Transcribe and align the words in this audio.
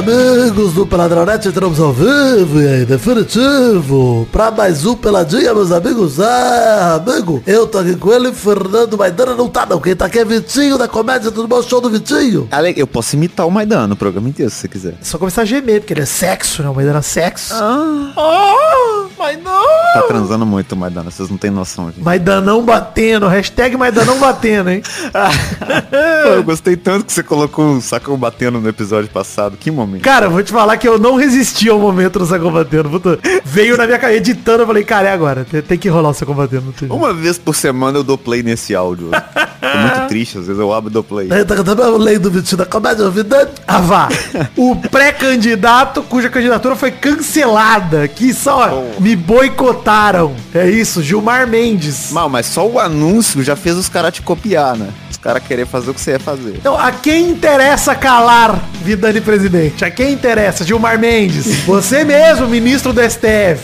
amigos 0.00 0.72
do 0.72 0.86
Peladronete, 0.86 1.48
entramos 1.48 1.78
ao 1.78 1.92
vivo 1.92 2.58
e 2.58 2.66
aí, 2.66 2.84
definitivo, 2.86 4.26
pra 4.32 4.50
mais 4.50 4.86
um 4.86 4.96
Peladinha, 4.96 5.52
meus 5.52 5.70
amigos. 5.70 6.18
Ah, 6.18 7.02
amigo, 7.06 7.42
eu 7.46 7.66
tô 7.66 7.76
aqui 7.78 7.94
com 7.96 8.10
ele, 8.10 8.32
Fernando 8.32 8.96
Maidana 8.96 9.34
não 9.34 9.46
tá 9.46 9.66
não, 9.66 9.78
quem 9.78 9.94
tá 9.94 10.06
aqui 10.06 10.18
é 10.18 10.24
Vitinho 10.24 10.78
da 10.78 10.88
comédia, 10.88 11.30
tudo 11.30 11.46
bom? 11.46 11.60
Show 11.62 11.82
do 11.82 11.90
Vitinho. 11.90 12.48
Ale, 12.50 12.72
eu 12.78 12.86
posso 12.86 13.14
imitar 13.14 13.46
o 13.46 13.50
Maidana 13.50 13.86
no 13.88 13.94
programa 13.96 14.26
inteiro, 14.30 14.50
se 14.50 14.56
você 14.60 14.68
quiser. 14.68 14.94
É 15.00 15.04
só 15.04 15.18
começar 15.18 15.42
a 15.42 15.44
gemer, 15.44 15.80
porque 15.82 15.92
ele 15.92 16.00
é 16.00 16.06
sexo, 16.06 16.62
né? 16.62 16.70
O 16.70 16.74
Maidana 16.74 17.00
é 17.00 17.02
sexo. 17.02 17.52
Ah, 17.54 18.12
Ah, 18.16 18.99
Maidana. 19.20 19.66
tá 19.92 20.02
transando 20.08 20.46
muito, 20.46 20.74
Maidana, 20.74 21.10
vocês 21.10 21.28
não 21.28 21.36
têm 21.36 21.50
noção, 21.50 21.86
gente. 21.90 22.02
Maidanão 22.02 22.64
batendo, 22.64 23.28
hashtag 23.28 23.76
Maidanão 23.76 24.18
batendo, 24.18 24.70
hein? 24.70 24.82
Pô, 26.24 26.28
eu 26.30 26.42
gostei 26.42 26.74
tanto 26.74 27.04
que 27.04 27.12
você 27.12 27.22
colocou 27.22 27.76
o 27.76 27.80
sacão 27.82 28.16
batendo 28.16 28.60
no 28.60 28.68
episódio 28.68 29.10
passado. 29.10 29.56
Que 29.58 29.70
momento. 29.70 30.02
Cara, 30.02 30.26
eu 30.26 30.30
vou 30.30 30.42
te 30.42 30.50
falar 30.50 30.76
que 30.78 30.88
eu 30.88 30.98
não 30.98 31.16
resisti 31.16 31.68
ao 31.68 31.78
momento 31.78 32.18
do 32.18 32.26
Sacão 32.26 32.50
Batendo. 32.50 32.88
Puta, 32.88 33.18
Veio 33.44 33.76
na 33.76 33.86
minha 33.86 33.98
cabeça 33.98 34.18
editando, 34.18 34.62
eu 34.62 34.66
falei, 34.66 34.84
cara, 34.84 35.08
é 35.08 35.12
agora. 35.12 35.44
Tem, 35.44 35.78
que 35.78 35.88
rolar 35.88 36.10
o 36.10 36.14
Sacão 36.14 36.34
Batendo. 36.34 36.72
Uma 36.88 37.12
vez 37.12 37.38
por 37.38 37.54
semana 37.54 37.98
eu 37.98 38.02
dou 38.02 38.16
play 38.16 38.42
nesse 38.42 38.74
áudio. 38.74 39.10
Tô 39.10 39.78
muito 39.78 40.06
triste, 40.08 40.38
às 40.38 40.46
vezes 40.46 40.60
eu 40.60 40.72
abro 40.72 40.90
e 40.90 40.92
dou 40.92 41.04
play. 41.04 41.28
Lei 41.28 42.18
do 42.18 42.30
da 42.56 42.64
comédia, 42.64 43.10
vida. 43.10 43.50
Ah, 43.66 43.78
vá. 43.78 44.08
O 44.56 44.76
pré-candidato 44.76 46.02
cuja 46.02 46.28
candidatura 46.28 46.74
foi 46.74 46.90
cancelada. 46.90 48.06
Que 48.08 48.32
só 48.32 48.84
me 49.10 49.16
boicotaram. 49.16 50.34
É 50.54 50.68
isso, 50.70 51.02
Gilmar 51.02 51.46
Mendes. 51.46 52.12
Mal, 52.12 52.28
mas 52.28 52.46
só 52.46 52.66
o 52.66 52.78
anúncio 52.78 53.42
já 53.42 53.56
fez 53.56 53.76
os 53.76 53.88
caras 53.88 54.12
te 54.12 54.22
copiar, 54.22 54.76
né? 54.76 54.88
Os 55.10 55.16
caras 55.16 55.42
querer 55.42 55.66
fazer 55.66 55.90
o 55.90 55.94
que 55.94 56.00
você 56.00 56.12
ia 56.12 56.20
fazer. 56.20 56.54
Então, 56.56 56.78
a 56.78 56.92
quem 56.92 57.28
interessa 57.30 57.94
calar, 57.94 58.62
Vidani 58.84 59.20
presidente? 59.20 59.84
A 59.84 59.90
quem 59.90 60.12
interessa? 60.12 60.64
Gilmar 60.64 60.98
Mendes. 60.98 61.46
Você 61.66 62.04
mesmo, 62.04 62.46
ministro 62.46 62.92
do 62.92 63.00
STF. 63.02 63.60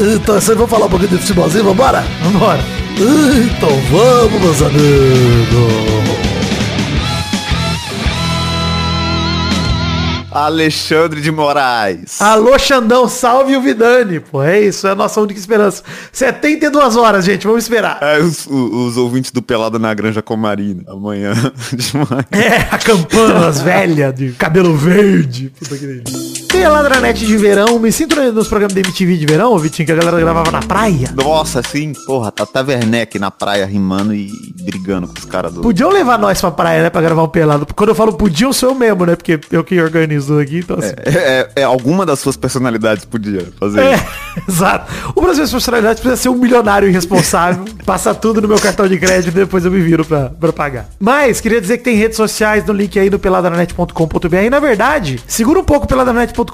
Então, 0.00 0.34
vocês 0.40 0.56
vão 0.56 0.66
falar 0.66 0.86
um 0.86 0.90
pouquinho 0.90 1.10
de 1.10 1.18
futebolzinho? 1.18 1.64
Vambora? 1.64 2.04
Vambora. 2.22 2.60
Então 2.98 3.68
vamos, 3.90 4.40
meus 4.40 4.62
amigos. 4.62 6.15
Alexandre 10.36 11.22
de 11.22 11.30
Moraes. 11.30 12.20
Alô, 12.20 12.58
Xandão, 12.58 13.08
salve 13.08 13.56
o 13.56 13.62
Vidani. 13.62 14.20
Pô, 14.20 14.42
é 14.42 14.60
isso, 14.60 14.86
é 14.86 14.90
a 14.90 14.94
nossa 14.94 15.18
única 15.18 15.40
esperança. 15.40 15.82
72 16.12 16.96
horas, 16.96 17.24
gente, 17.24 17.46
vamos 17.46 17.64
esperar. 17.64 17.98
É, 18.02 18.18
os, 18.20 18.46
os 18.46 18.98
ouvintes 18.98 19.30
do 19.30 19.40
Pelado 19.40 19.78
na 19.78 19.94
Granja 19.94 20.20
Comarina. 20.20 20.82
Amanhã 20.88 21.32
de 21.72 21.96
manhã. 21.96 22.24
É, 22.32 22.68
a 22.70 22.78
campanas 22.78 23.62
velha 23.62 24.12
de 24.12 24.32
cabelo 24.32 24.76
verde. 24.76 25.50
Puta 25.58 25.78
que 25.78 25.86
delícia. 25.86 26.45
Peladranet 26.60 27.26
de 27.26 27.36
verão, 27.36 27.78
me 27.78 27.92
sinto 27.92 28.16
nos 28.32 28.48
programas 28.48 28.72
da 28.74 28.80
MTV 28.80 29.18
de 29.18 29.26
verão, 29.26 29.58
Vitinho, 29.58 29.84
que 29.84 29.92
a 29.92 29.94
galera 29.94 30.18
gravava 30.18 30.50
na 30.50 30.60
praia. 30.60 31.10
Nossa, 31.14 31.60
assim, 31.60 31.92
porra, 32.06 32.32
Tata 32.32 32.64
Werneck 32.66 33.18
na 33.18 33.30
praia 33.30 33.66
rimando 33.66 34.14
e 34.14 34.30
brigando 34.62 35.06
com 35.06 35.12
os 35.18 35.26
caras 35.26 35.52
do... 35.52 35.60
Podiam 35.60 35.90
levar 35.90 36.18
nós 36.18 36.40
pra 36.40 36.50
praia, 36.50 36.82
né, 36.84 36.90
pra 36.90 37.02
gravar 37.02 37.24
um 37.24 37.28
pelado. 37.28 37.66
Quando 37.76 37.90
eu 37.90 37.94
falo 37.94 38.14
podiam, 38.14 38.52
sou 38.54 38.70
eu 38.70 38.74
mesmo, 38.74 39.04
né, 39.04 39.14
porque 39.16 39.38
eu 39.52 39.62
que 39.62 39.78
organizo 39.80 40.38
aqui, 40.38 40.58
então 40.60 40.78
assim... 40.78 40.94
É, 41.04 41.50
é- 41.56 41.60
é 41.60 41.62
alguma 41.62 42.06
das 42.06 42.18
suas 42.20 42.36
personalidades 42.38 43.04
podia 43.04 43.46
fazer 43.60 43.80
É, 43.80 44.06
exato. 44.48 44.90
Brasil 45.26 45.42
das 45.42 45.52
personalidades 45.52 46.00
precisa 46.00 46.22
ser 46.22 46.28
um 46.30 46.36
milionário 46.36 46.88
irresponsável, 46.88 47.64
passa 47.84 48.14
tudo 48.14 48.40
no 48.40 48.48
meu 48.48 48.58
cartão 48.58 48.88
de 48.88 48.96
crédito 48.98 49.28
e 49.28 49.40
depois 49.40 49.64
eu 49.64 49.70
me 49.70 49.80
viro 49.80 50.04
pra, 50.04 50.30
pra 50.30 50.52
pagar. 50.52 50.88
Mas, 50.98 51.40
queria 51.40 51.60
dizer 51.60 51.78
que 51.78 51.84
tem 51.84 51.96
redes 51.96 52.16
sociais 52.16 52.64
no 52.64 52.72
link 52.72 52.98
aí 52.98 53.10
no 53.10 53.18
peladranet.com.br. 53.18 54.50
Na 54.50 54.60
verdade, 54.60 55.20
segura 55.26 55.58
um 55.60 55.64
pouco 55.64 55.86
peladranet.com.br, 55.86 56.45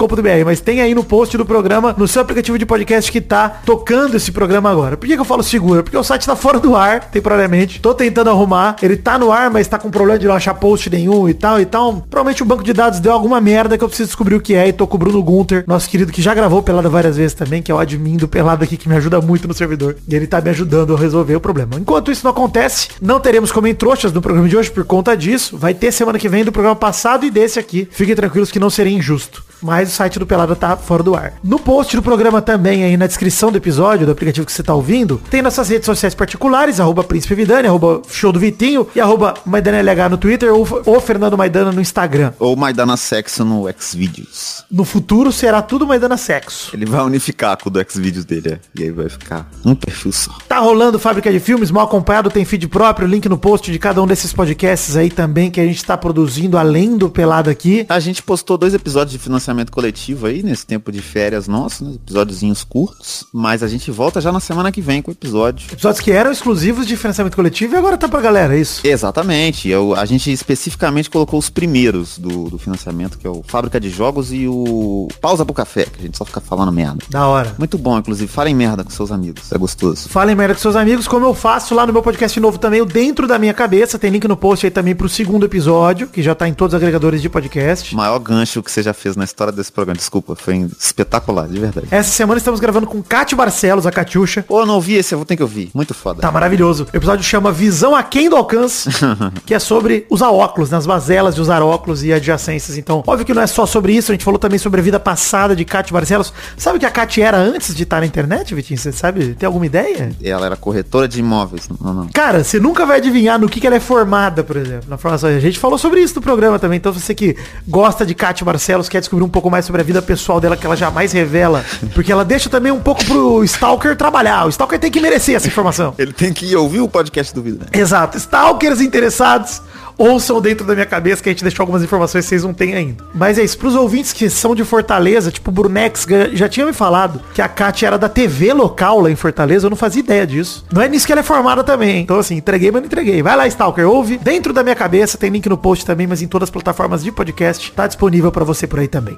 mas 0.44 0.60
tem 0.60 0.80
aí 0.80 0.94
no 0.94 1.04
post 1.04 1.36
do 1.36 1.44
programa, 1.44 1.94
no 1.96 2.06
seu 2.08 2.22
aplicativo 2.22 2.58
de 2.58 2.66
podcast 2.66 3.10
que 3.10 3.20
tá 3.20 3.60
tocando 3.64 4.16
esse 4.16 4.32
programa 4.32 4.70
agora. 4.70 4.96
Por 4.96 5.06
que, 5.06 5.14
que 5.14 5.20
eu 5.20 5.24
falo 5.24 5.42
segura? 5.42 5.82
Porque 5.82 5.96
o 5.96 6.02
site 6.02 6.26
tá 6.26 6.36
fora 6.36 6.58
do 6.58 6.76
ar, 6.76 7.04
temporariamente. 7.10 7.80
Tô 7.80 7.94
tentando 7.94 8.30
arrumar. 8.30 8.76
Ele 8.82 8.96
tá 8.96 9.18
no 9.18 9.32
ar, 9.32 9.50
mas 9.50 9.66
tá 9.66 9.78
com 9.78 9.90
problema 9.90 10.18
de 10.18 10.26
não 10.26 10.34
achar 10.34 10.54
post 10.54 10.88
nenhum 10.90 11.28
e 11.28 11.34
tal. 11.34 11.60
Então, 11.60 12.02
provavelmente 12.08 12.42
o 12.42 12.46
banco 12.46 12.62
de 12.62 12.72
dados 12.72 13.00
deu 13.00 13.12
alguma 13.12 13.40
merda 13.40 13.76
que 13.76 13.84
eu 13.84 13.88
preciso 13.88 14.08
descobrir 14.08 14.34
o 14.34 14.40
que 14.40 14.54
é. 14.54 14.68
E 14.68 14.72
tô 14.72 14.86
com 14.86 14.96
o 14.96 14.98
Bruno 14.98 15.22
Gunter, 15.22 15.64
nosso 15.66 15.88
querido 15.88 16.12
que 16.12 16.22
já 16.22 16.34
gravou 16.34 16.62
Pelada 16.62 16.88
várias 16.88 17.16
vezes 17.16 17.34
também, 17.34 17.62
que 17.62 17.70
é 17.70 17.74
o 17.74 17.78
admin 17.78 18.16
do 18.16 18.28
Pelada 18.28 18.64
aqui, 18.64 18.76
que 18.76 18.88
me 18.88 18.96
ajuda 18.96 19.20
muito 19.20 19.48
no 19.48 19.54
servidor. 19.54 19.96
E 20.08 20.14
ele 20.14 20.26
tá 20.26 20.40
me 20.40 20.50
ajudando 20.50 20.94
a 20.94 20.98
resolver 20.98 21.36
o 21.36 21.40
problema. 21.40 21.76
Enquanto 21.78 22.10
isso 22.10 22.24
não 22.24 22.30
acontece, 22.30 22.88
não 23.00 23.20
teremos 23.20 23.50
como 23.50 23.72
trouxas 23.74 24.12
no 24.12 24.20
programa 24.20 24.48
de 24.48 24.56
hoje 24.56 24.70
por 24.70 24.84
conta 24.84 25.16
disso. 25.16 25.56
Vai 25.56 25.74
ter 25.74 25.92
semana 25.92 26.18
que 26.18 26.28
vem 26.28 26.44
do 26.44 26.52
programa 26.52 26.76
passado 26.76 27.24
e 27.24 27.30
desse 27.30 27.58
aqui. 27.58 27.88
Fiquem 27.90 28.14
tranquilos 28.14 28.50
que 28.50 28.58
não 28.58 28.70
seria 28.70 28.96
injusto. 28.96 29.44
Mas 29.62 29.88
o 29.88 29.92
site 29.92 30.18
do 30.18 30.26
Pelada 30.26 30.56
tá 30.56 30.76
fora 30.76 31.02
do 31.02 31.14
ar. 31.14 31.34
No 31.42 31.58
post 31.58 31.94
do 31.94 32.02
programa 32.02 32.42
também, 32.42 32.82
aí 32.84 32.96
na 32.96 33.06
descrição 33.06 33.52
do 33.52 33.58
episódio, 33.58 34.04
do 34.04 34.12
aplicativo 34.12 34.44
que 34.44 34.52
você 34.52 34.62
tá 34.62 34.74
ouvindo, 34.74 35.22
tem 35.30 35.40
nossas 35.40 35.68
redes 35.68 35.86
sociais 35.86 36.14
particulares, 36.14 36.80
arroba 36.80 37.04
Príncipe 37.04 37.34
Vidani, 37.34 37.68
arroba 37.68 38.02
Show 38.10 38.32
do 38.32 38.40
Vitinho 38.40 38.86
e 38.94 39.00
arroba 39.00 39.34
MaidanLH 39.46 40.08
no 40.10 40.18
Twitter 40.18 40.52
ou, 40.52 40.66
ou 40.84 41.00
Fernando 41.00 41.38
Maidana 41.38 41.70
no 41.70 41.80
Instagram. 41.80 42.32
Ou 42.38 42.56
Maidana 42.56 42.96
Sexo 42.96 43.44
no 43.44 43.68
Xvideos. 43.78 44.64
No 44.70 44.84
futuro 44.84 45.30
será 45.30 45.62
tudo 45.62 45.86
Maidana 45.86 46.16
Sexo. 46.16 46.70
Ele 46.74 46.86
vai 46.86 47.02
unificar 47.02 47.56
com 47.56 47.68
o 47.68 47.72
do 47.72 47.84
Xvideos 47.88 48.24
dele, 48.24 48.54
é. 48.54 48.58
E 48.80 48.84
aí 48.84 48.90
vai 48.90 49.08
ficar 49.08 49.48
um 49.64 49.74
perfil 49.74 50.12
só. 50.12 50.32
Tá 50.48 50.58
rolando 50.58 50.98
Fábrica 50.98 51.30
de 51.30 51.38
Filmes, 51.38 51.70
mal 51.70 51.84
acompanhado, 51.84 52.30
tem 52.30 52.44
feed 52.44 52.66
próprio, 52.68 53.06
link 53.06 53.28
no 53.28 53.38
post 53.38 53.70
de 53.70 53.78
cada 53.78 54.02
um 54.02 54.06
desses 54.06 54.32
podcasts 54.32 54.96
aí 54.96 55.10
também 55.10 55.50
que 55.50 55.60
a 55.60 55.64
gente 55.64 55.84
tá 55.84 55.96
produzindo 55.96 56.58
além 56.58 56.96
do 56.96 57.08
Pelado 57.08 57.48
aqui. 57.48 57.86
A 57.88 58.00
gente 58.00 58.22
postou 58.22 58.58
dois 58.58 58.74
episódios 58.74 59.12
de 59.12 59.18
financiamento 59.18 59.51
coletivo 59.70 60.26
aí, 60.26 60.42
nesse 60.42 60.66
tempo 60.66 60.90
de 60.90 61.02
férias 61.02 61.48
nosso, 61.48 61.84
né? 61.84 61.94
Episódiozinhos 61.94 62.64
curtos. 62.64 63.24
Mas 63.32 63.62
a 63.62 63.68
gente 63.68 63.90
volta 63.90 64.20
já 64.20 64.32
na 64.32 64.40
semana 64.40 64.72
que 64.72 64.80
vem 64.80 65.02
com 65.02 65.10
o 65.10 65.14
episódio. 65.14 65.66
Episódios 65.72 66.00
que 66.00 66.10
eram 66.10 66.30
exclusivos 66.30 66.86
de 66.86 66.96
financiamento 66.96 67.34
coletivo 67.34 67.74
e 67.74 67.78
agora 67.78 67.96
tá 67.96 68.08
pra 68.08 68.20
galera, 68.20 68.56
é 68.56 68.60
isso? 68.60 68.86
Exatamente. 68.86 69.68
Eu, 69.68 69.94
a 69.94 70.04
gente 70.04 70.30
especificamente 70.30 71.10
colocou 71.10 71.38
os 71.38 71.50
primeiros 71.50 72.18
do, 72.18 72.48
do 72.50 72.58
financiamento, 72.58 73.18
que 73.18 73.26
é 73.26 73.30
o 73.30 73.42
Fábrica 73.46 73.80
de 73.80 73.90
Jogos 73.90 74.32
e 74.32 74.46
o 74.46 75.08
Pausa 75.20 75.44
pro 75.44 75.54
Café, 75.54 75.84
que 75.84 75.98
a 75.98 76.02
gente 76.02 76.16
só 76.16 76.24
fica 76.24 76.40
falando 76.40 76.72
merda. 76.72 77.04
Da 77.08 77.26
hora. 77.26 77.54
Muito 77.58 77.76
bom, 77.76 77.98
inclusive. 77.98 78.30
Falem 78.30 78.54
merda 78.54 78.84
com 78.84 78.90
seus 78.90 79.10
amigos. 79.10 79.50
É 79.52 79.58
gostoso. 79.58 80.08
Falem 80.08 80.34
merda 80.34 80.54
com 80.54 80.60
seus 80.60 80.76
amigos, 80.76 81.08
como 81.08 81.26
eu 81.26 81.34
faço 81.34 81.74
lá 81.74 81.86
no 81.86 81.92
meu 81.92 82.02
podcast 82.02 82.38
novo 82.38 82.58
também, 82.58 82.80
o 82.80 82.86
Dentro 82.86 83.26
da 83.26 83.38
Minha 83.38 83.54
Cabeça. 83.54 83.98
Tem 83.98 84.10
link 84.10 84.26
no 84.28 84.36
post 84.36 84.66
aí 84.66 84.70
também 84.70 84.94
pro 84.94 85.08
segundo 85.08 85.46
episódio, 85.46 86.06
que 86.06 86.22
já 86.22 86.34
tá 86.34 86.48
em 86.48 86.54
todos 86.54 86.74
os 86.74 86.76
agregadores 86.76 87.20
de 87.20 87.28
podcast. 87.28 87.94
O 87.94 87.96
maior 87.96 88.18
gancho 88.18 88.62
que 88.62 88.70
você 88.70 88.82
já 88.82 88.94
fez 88.94 89.16
na 89.16 89.24
história 89.24 89.41
desse 89.50 89.72
programa. 89.72 89.96
Desculpa, 89.96 90.36
foi 90.36 90.68
espetacular, 90.78 91.48
de 91.48 91.58
verdade. 91.58 91.88
Essa 91.90 92.10
semana 92.10 92.38
estamos 92.38 92.60
gravando 92.60 92.86
com 92.86 93.02
Cátia 93.02 93.36
Barcelos, 93.36 93.86
a 93.86 93.90
Catiuxa. 93.90 94.44
Pô, 94.46 94.60
eu 94.60 94.66
não 94.66 94.74
ouvi 94.74 94.94
esse, 94.94 95.14
eu 95.14 95.18
vou 95.18 95.24
ter 95.24 95.36
que 95.36 95.42
ouvir. 95.42 95.70
Muito 95.74 95.94
foda. 95.94 96.20
Tá 96.20 96.30
maravilhoso. 96.30 96.86
O 96.92 96.96
episódio 96.96 97.24
chama 97.24 97.50
Visão 97.50 97.94
Aquém 97.94 98.28
do 98.28 98.36
Alcance, 98.36 98.88
que 99.46 99.54
é 99.54 99.58
sobre 99.58 100.06
usar 100.10 100.30
óculos, 100.30 100.70
nas 100.70 100.86
bazelas 100.86 101.34
de 101.34 101.40
usar 101.40 101.62
óculos 101.62 102.04
e 102.04 102.12
adjacências. 102.12 102.76
Então, 102.76 103.02
óbvio 103.06 103.24
que 103.24 103.34
não 103.34 103.42
é 103.42 103.46
só 103.46 103.66
sobre 103.66 103.94
isso, 103.94 104.12
a 104.12 104.14
gente 104.14 104.24
falou 104.24 104.38
também 104.38 104.58
sobre 104.58 104.80
a 104.80 104.82
vida 104.82 105.00
passada 105.00 105.56
de 105.56 105.64
Cátia 105.64 105.92
Barcelos. 105.92 106.32
Sabe 106.56 106.76
o 106.76 106.80
que 106.80 106.86
a 106.86 106.90
Cátia 106.90 107.24
era 107.24 107.38
antes 107.38 107.74
de 107.74 107.82
estar 107.82 108.00
na 108.00 108.06
internet, 108.06 108.54
Vitinho? 108.54 108.78
Você 108.78 108.92
sabe? 108.92 109.34
Tem 109.34 109.46
alguma 109.46 109.66
ideia? 109.66 110.12
Ela 110.22 110.46
era 110.46 110.56
corretora 110.56 111.08
de 111.08 111.20
imóveis. 111.20 111.68
Não, 111.80 111.94
não. 111.94 112.08
Cara, 112.08 112.44
você 112.44 112.60
nunca 112.60 112.84
vai 112.84 112.98
adivinhar 112.98 113.38
no 113.38 113.48
que, 113.48 113.60
que 113.60 113.66
ela 113.66 113.76
é 113.76 113.80
formada, 113.80 114.44
por 114.44 114.56
exemplo. 114.56 114.84
Na 114.88 114.96
formação. 114.96 115.30
A 115.30 115.40
gente 115.40 115.58
falou 115.58 115.78
sobre 115.78 116.00
isso 116.00 116.14
no 116.16 116.22
programa 116.22 116.58
também. 116.58 116.76
Então, 116.76 116.92
você 116.92 117.14
que 117.14 117.36
gosta 117.66 118.04
de 118.04 118.14
Cátia 118.14 118.44
Barcelos, 118.44 118.88
quer 118.88 119.00
descobrir 119.00 119.24
um 119.24 119.28
pouco 119.32 119.50
mais 119.50 119.64
sobre 119.64 119.80
a 119.80 119.84
vida 119.84 120.00
pessoal 120.00 120.40
dela, 120.40 120.56
que 120.56 120.64
ela 120.64 120.76
jamais 120.76 121.12
revela. 121.12 121.64
Porque 121.94 122.12
ela 122.12 122.24
deixa 122.24 122.48
também 122.48 122.70
um 122.70 122.80
pouco 122.80 123.04
pro 123.04 123.42
Stalker 123.44 123.96
trabalhar. 123.96 124.46
O 124.46 124.48
Stalker 124.50 124.78
tem 124.78 124.90
que 124.90 125.00
merecer 125.00 125.34
essa 125.34 125.48
informação. 125.48 125.94
Ele 125.98 126.12
tem 126.12 126.32
que 126.32 126.46
ir 126.46 126.56
ouvir 126.56 126.80
o 126.80 126.88
podcast 126.88 127.34
do 127.34 127.42
vídeo, 127.42 127.60
né? 127.60 127.66
Exato. 127.72 128.16
Stalkers 128.16 128.80
interessados, 128.80 129.60
ouçam 129.98 130.40
dentro 130.40 130.66
da 130.66 130.74
minha 130.74 130.86
cabeça 130.86 131.22
que 131.22 131.28
a 131.28 131.32
gente 131.32 131.42
deixou 131.42 131.62
algumas 131.64 131.82
informações 131.82 132.24
que 132.24 132.28
vocês 132.30 132.42
não 132.44 132.52
têm 132.54 132.74
ainda. 132.74 133.04
Mas 133.14 133.38
é 133.38 133.42
isso. 133.44 133.56
Pros 133.58 133.74
ouvintes 133.74 134.12
que 134.12 134.28
são 134.30 134.54
de 134.54 134.64
Fortaleza, 134.64 135.30
tipo 135.30 135.50
o 135.50 135.52
Brunex, 135.54 136.06
já- 136.32 136.48
tinha 136.48 136.66
me 136.66 136.72
falado 136.72 137.20
que 137.34 137.40
a 137.42 137.48
Kátia 137.48 137.86
era 137.86 137.98
da 137.98 138.08
TV 138.08 138.52
local 138.52 139.00
lá 139.00 139.10
em 139.10 139.16
Fortaleza. 139.16 139.66
Eu 139.66 139.70
não 139.70 139.76
fazia 139.76 140.00
ideia 140.00 140.26
disso. 140.26 140.64
Não 140.72 140.82
é 140.82 140.88
nisso 140.88 141.06
que 141.06 141.12
ela 141.12 141.20
é 141.20 141.24
formada 141.24 141.62
também. 141.64 142.00
Então, 142.02 142.18
assim, 142.18 142.36
entreguei, 142.36 142.70
mas 142.70 142.82
não 142.82 142.86
entreguei. 142.86 143.22
Vai 143.22 143.36
lá, 143.36 143.46
Stalker, 143.46 143.88
ouve. 143.88 144.18
Dentro 144.18 144.52
da 144.52 144.62
minha 144.62 144.74
cabeça, 144.74 145.16
tem 145.16 145.30
link 145.30 145.48
no 145.48 145.56
post 145.56 145.84
também, 145.86 146.06
mas 146.06 146.20
em 146.22 146.26
todas 146.26 146.46
as 146.48 146.50
plataformas 146.50 147.02
de 147.02 147.12
podcast. 147.12 147.72
Tá 147.72 147.86
disponível 147.86 148.32
pra 148.32 148.44
você 148.44 148.66
por 148.66 148.78
aí 148.80 148.88
também. 148.88 149.11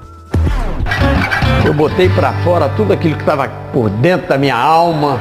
Eu 1.65 1.73
botei 1.75 2.09
pra 2.09 2.33
fora 2.45 2.69
tudo 2.77 2.93
aquilo 2.93 3.15
que 3.15 3.23
estava 3.23 3.49
por 3.73 3.89
dentro 3.91 4.29
da 4.29 4.37
minha 4.39 4.57
alma, 4.57 5.21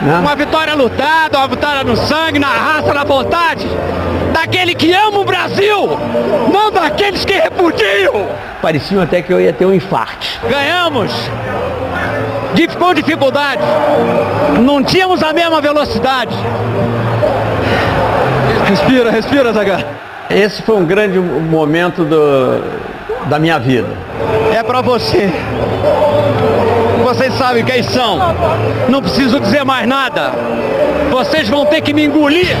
né? 0.00 0.18
Uma 0.18 0.36
vitória 0.36 0.74
lutada, 0.74 1.38
uma 1.38 1.48
vitória 1.48 1.82
no 1.84 1.96
sangue, 1.96 2.38
na 2.38 2.48
raça, 2.48 2.92
na 2.94 3.04
vontade. 3.04 3.66
Daquele 4.32 4.74
que 4.74 4.92
ama 4.92 5.18
o 5.18 5.24
Brasil, 5.24 5.88
não 6.52 6.70
daqueles 6.70 7.24
que 7.24 7.32
repudiam. 7.32 8.26
Parecia 8.60 9.02
até 9.02 9.22
que 9.22 9.32
eu 9.32 9.40
ia 9.40 9.52
ter 9.52 9.64
um 9.64 9.72
infarto. 9.74 10.26
Ganhamos 10.48 11.10
de- 12.54 12.68
com 12.68 12.92
dificuldade. 12.94 13.62
Não 14.60 14.82
tínhamos 14.84 15.22
a 15.22 15.32
mesma 15.32 15.60
velocidade. 15.60 16.36
Respira, 18.68 19.10
respira, 19.10 19.52
Zaga. 19.52 19.84
Esse 20.30 20.62
foi 20.62 20.76
um 20.76 20.84
grande 20.84 21.18
momento 21.18 22.04
do- 22.04 22.62
da 23.28 23.38
minha 23.38 23.58
vida. 23.58 23.88
é 24.54 24.62
pra 24.62 24.80
você. 24.80 25.30
Vocês 27.04 27.34
sabem 27.34 27.64
quem 27.64 27.82
são. 27.82 28.18
Não 28.88 29.00
preciso 29.00 29.38
dizer 29.40 29.64
mais 29.64 29.86
nada. 29.86 30.32
Vocês 31.10 31.48
vão 31.48 31.66
ter 31.66 31.80
que 31.80 31.92
me 31.92 32.04
engolir. 32.04 32.56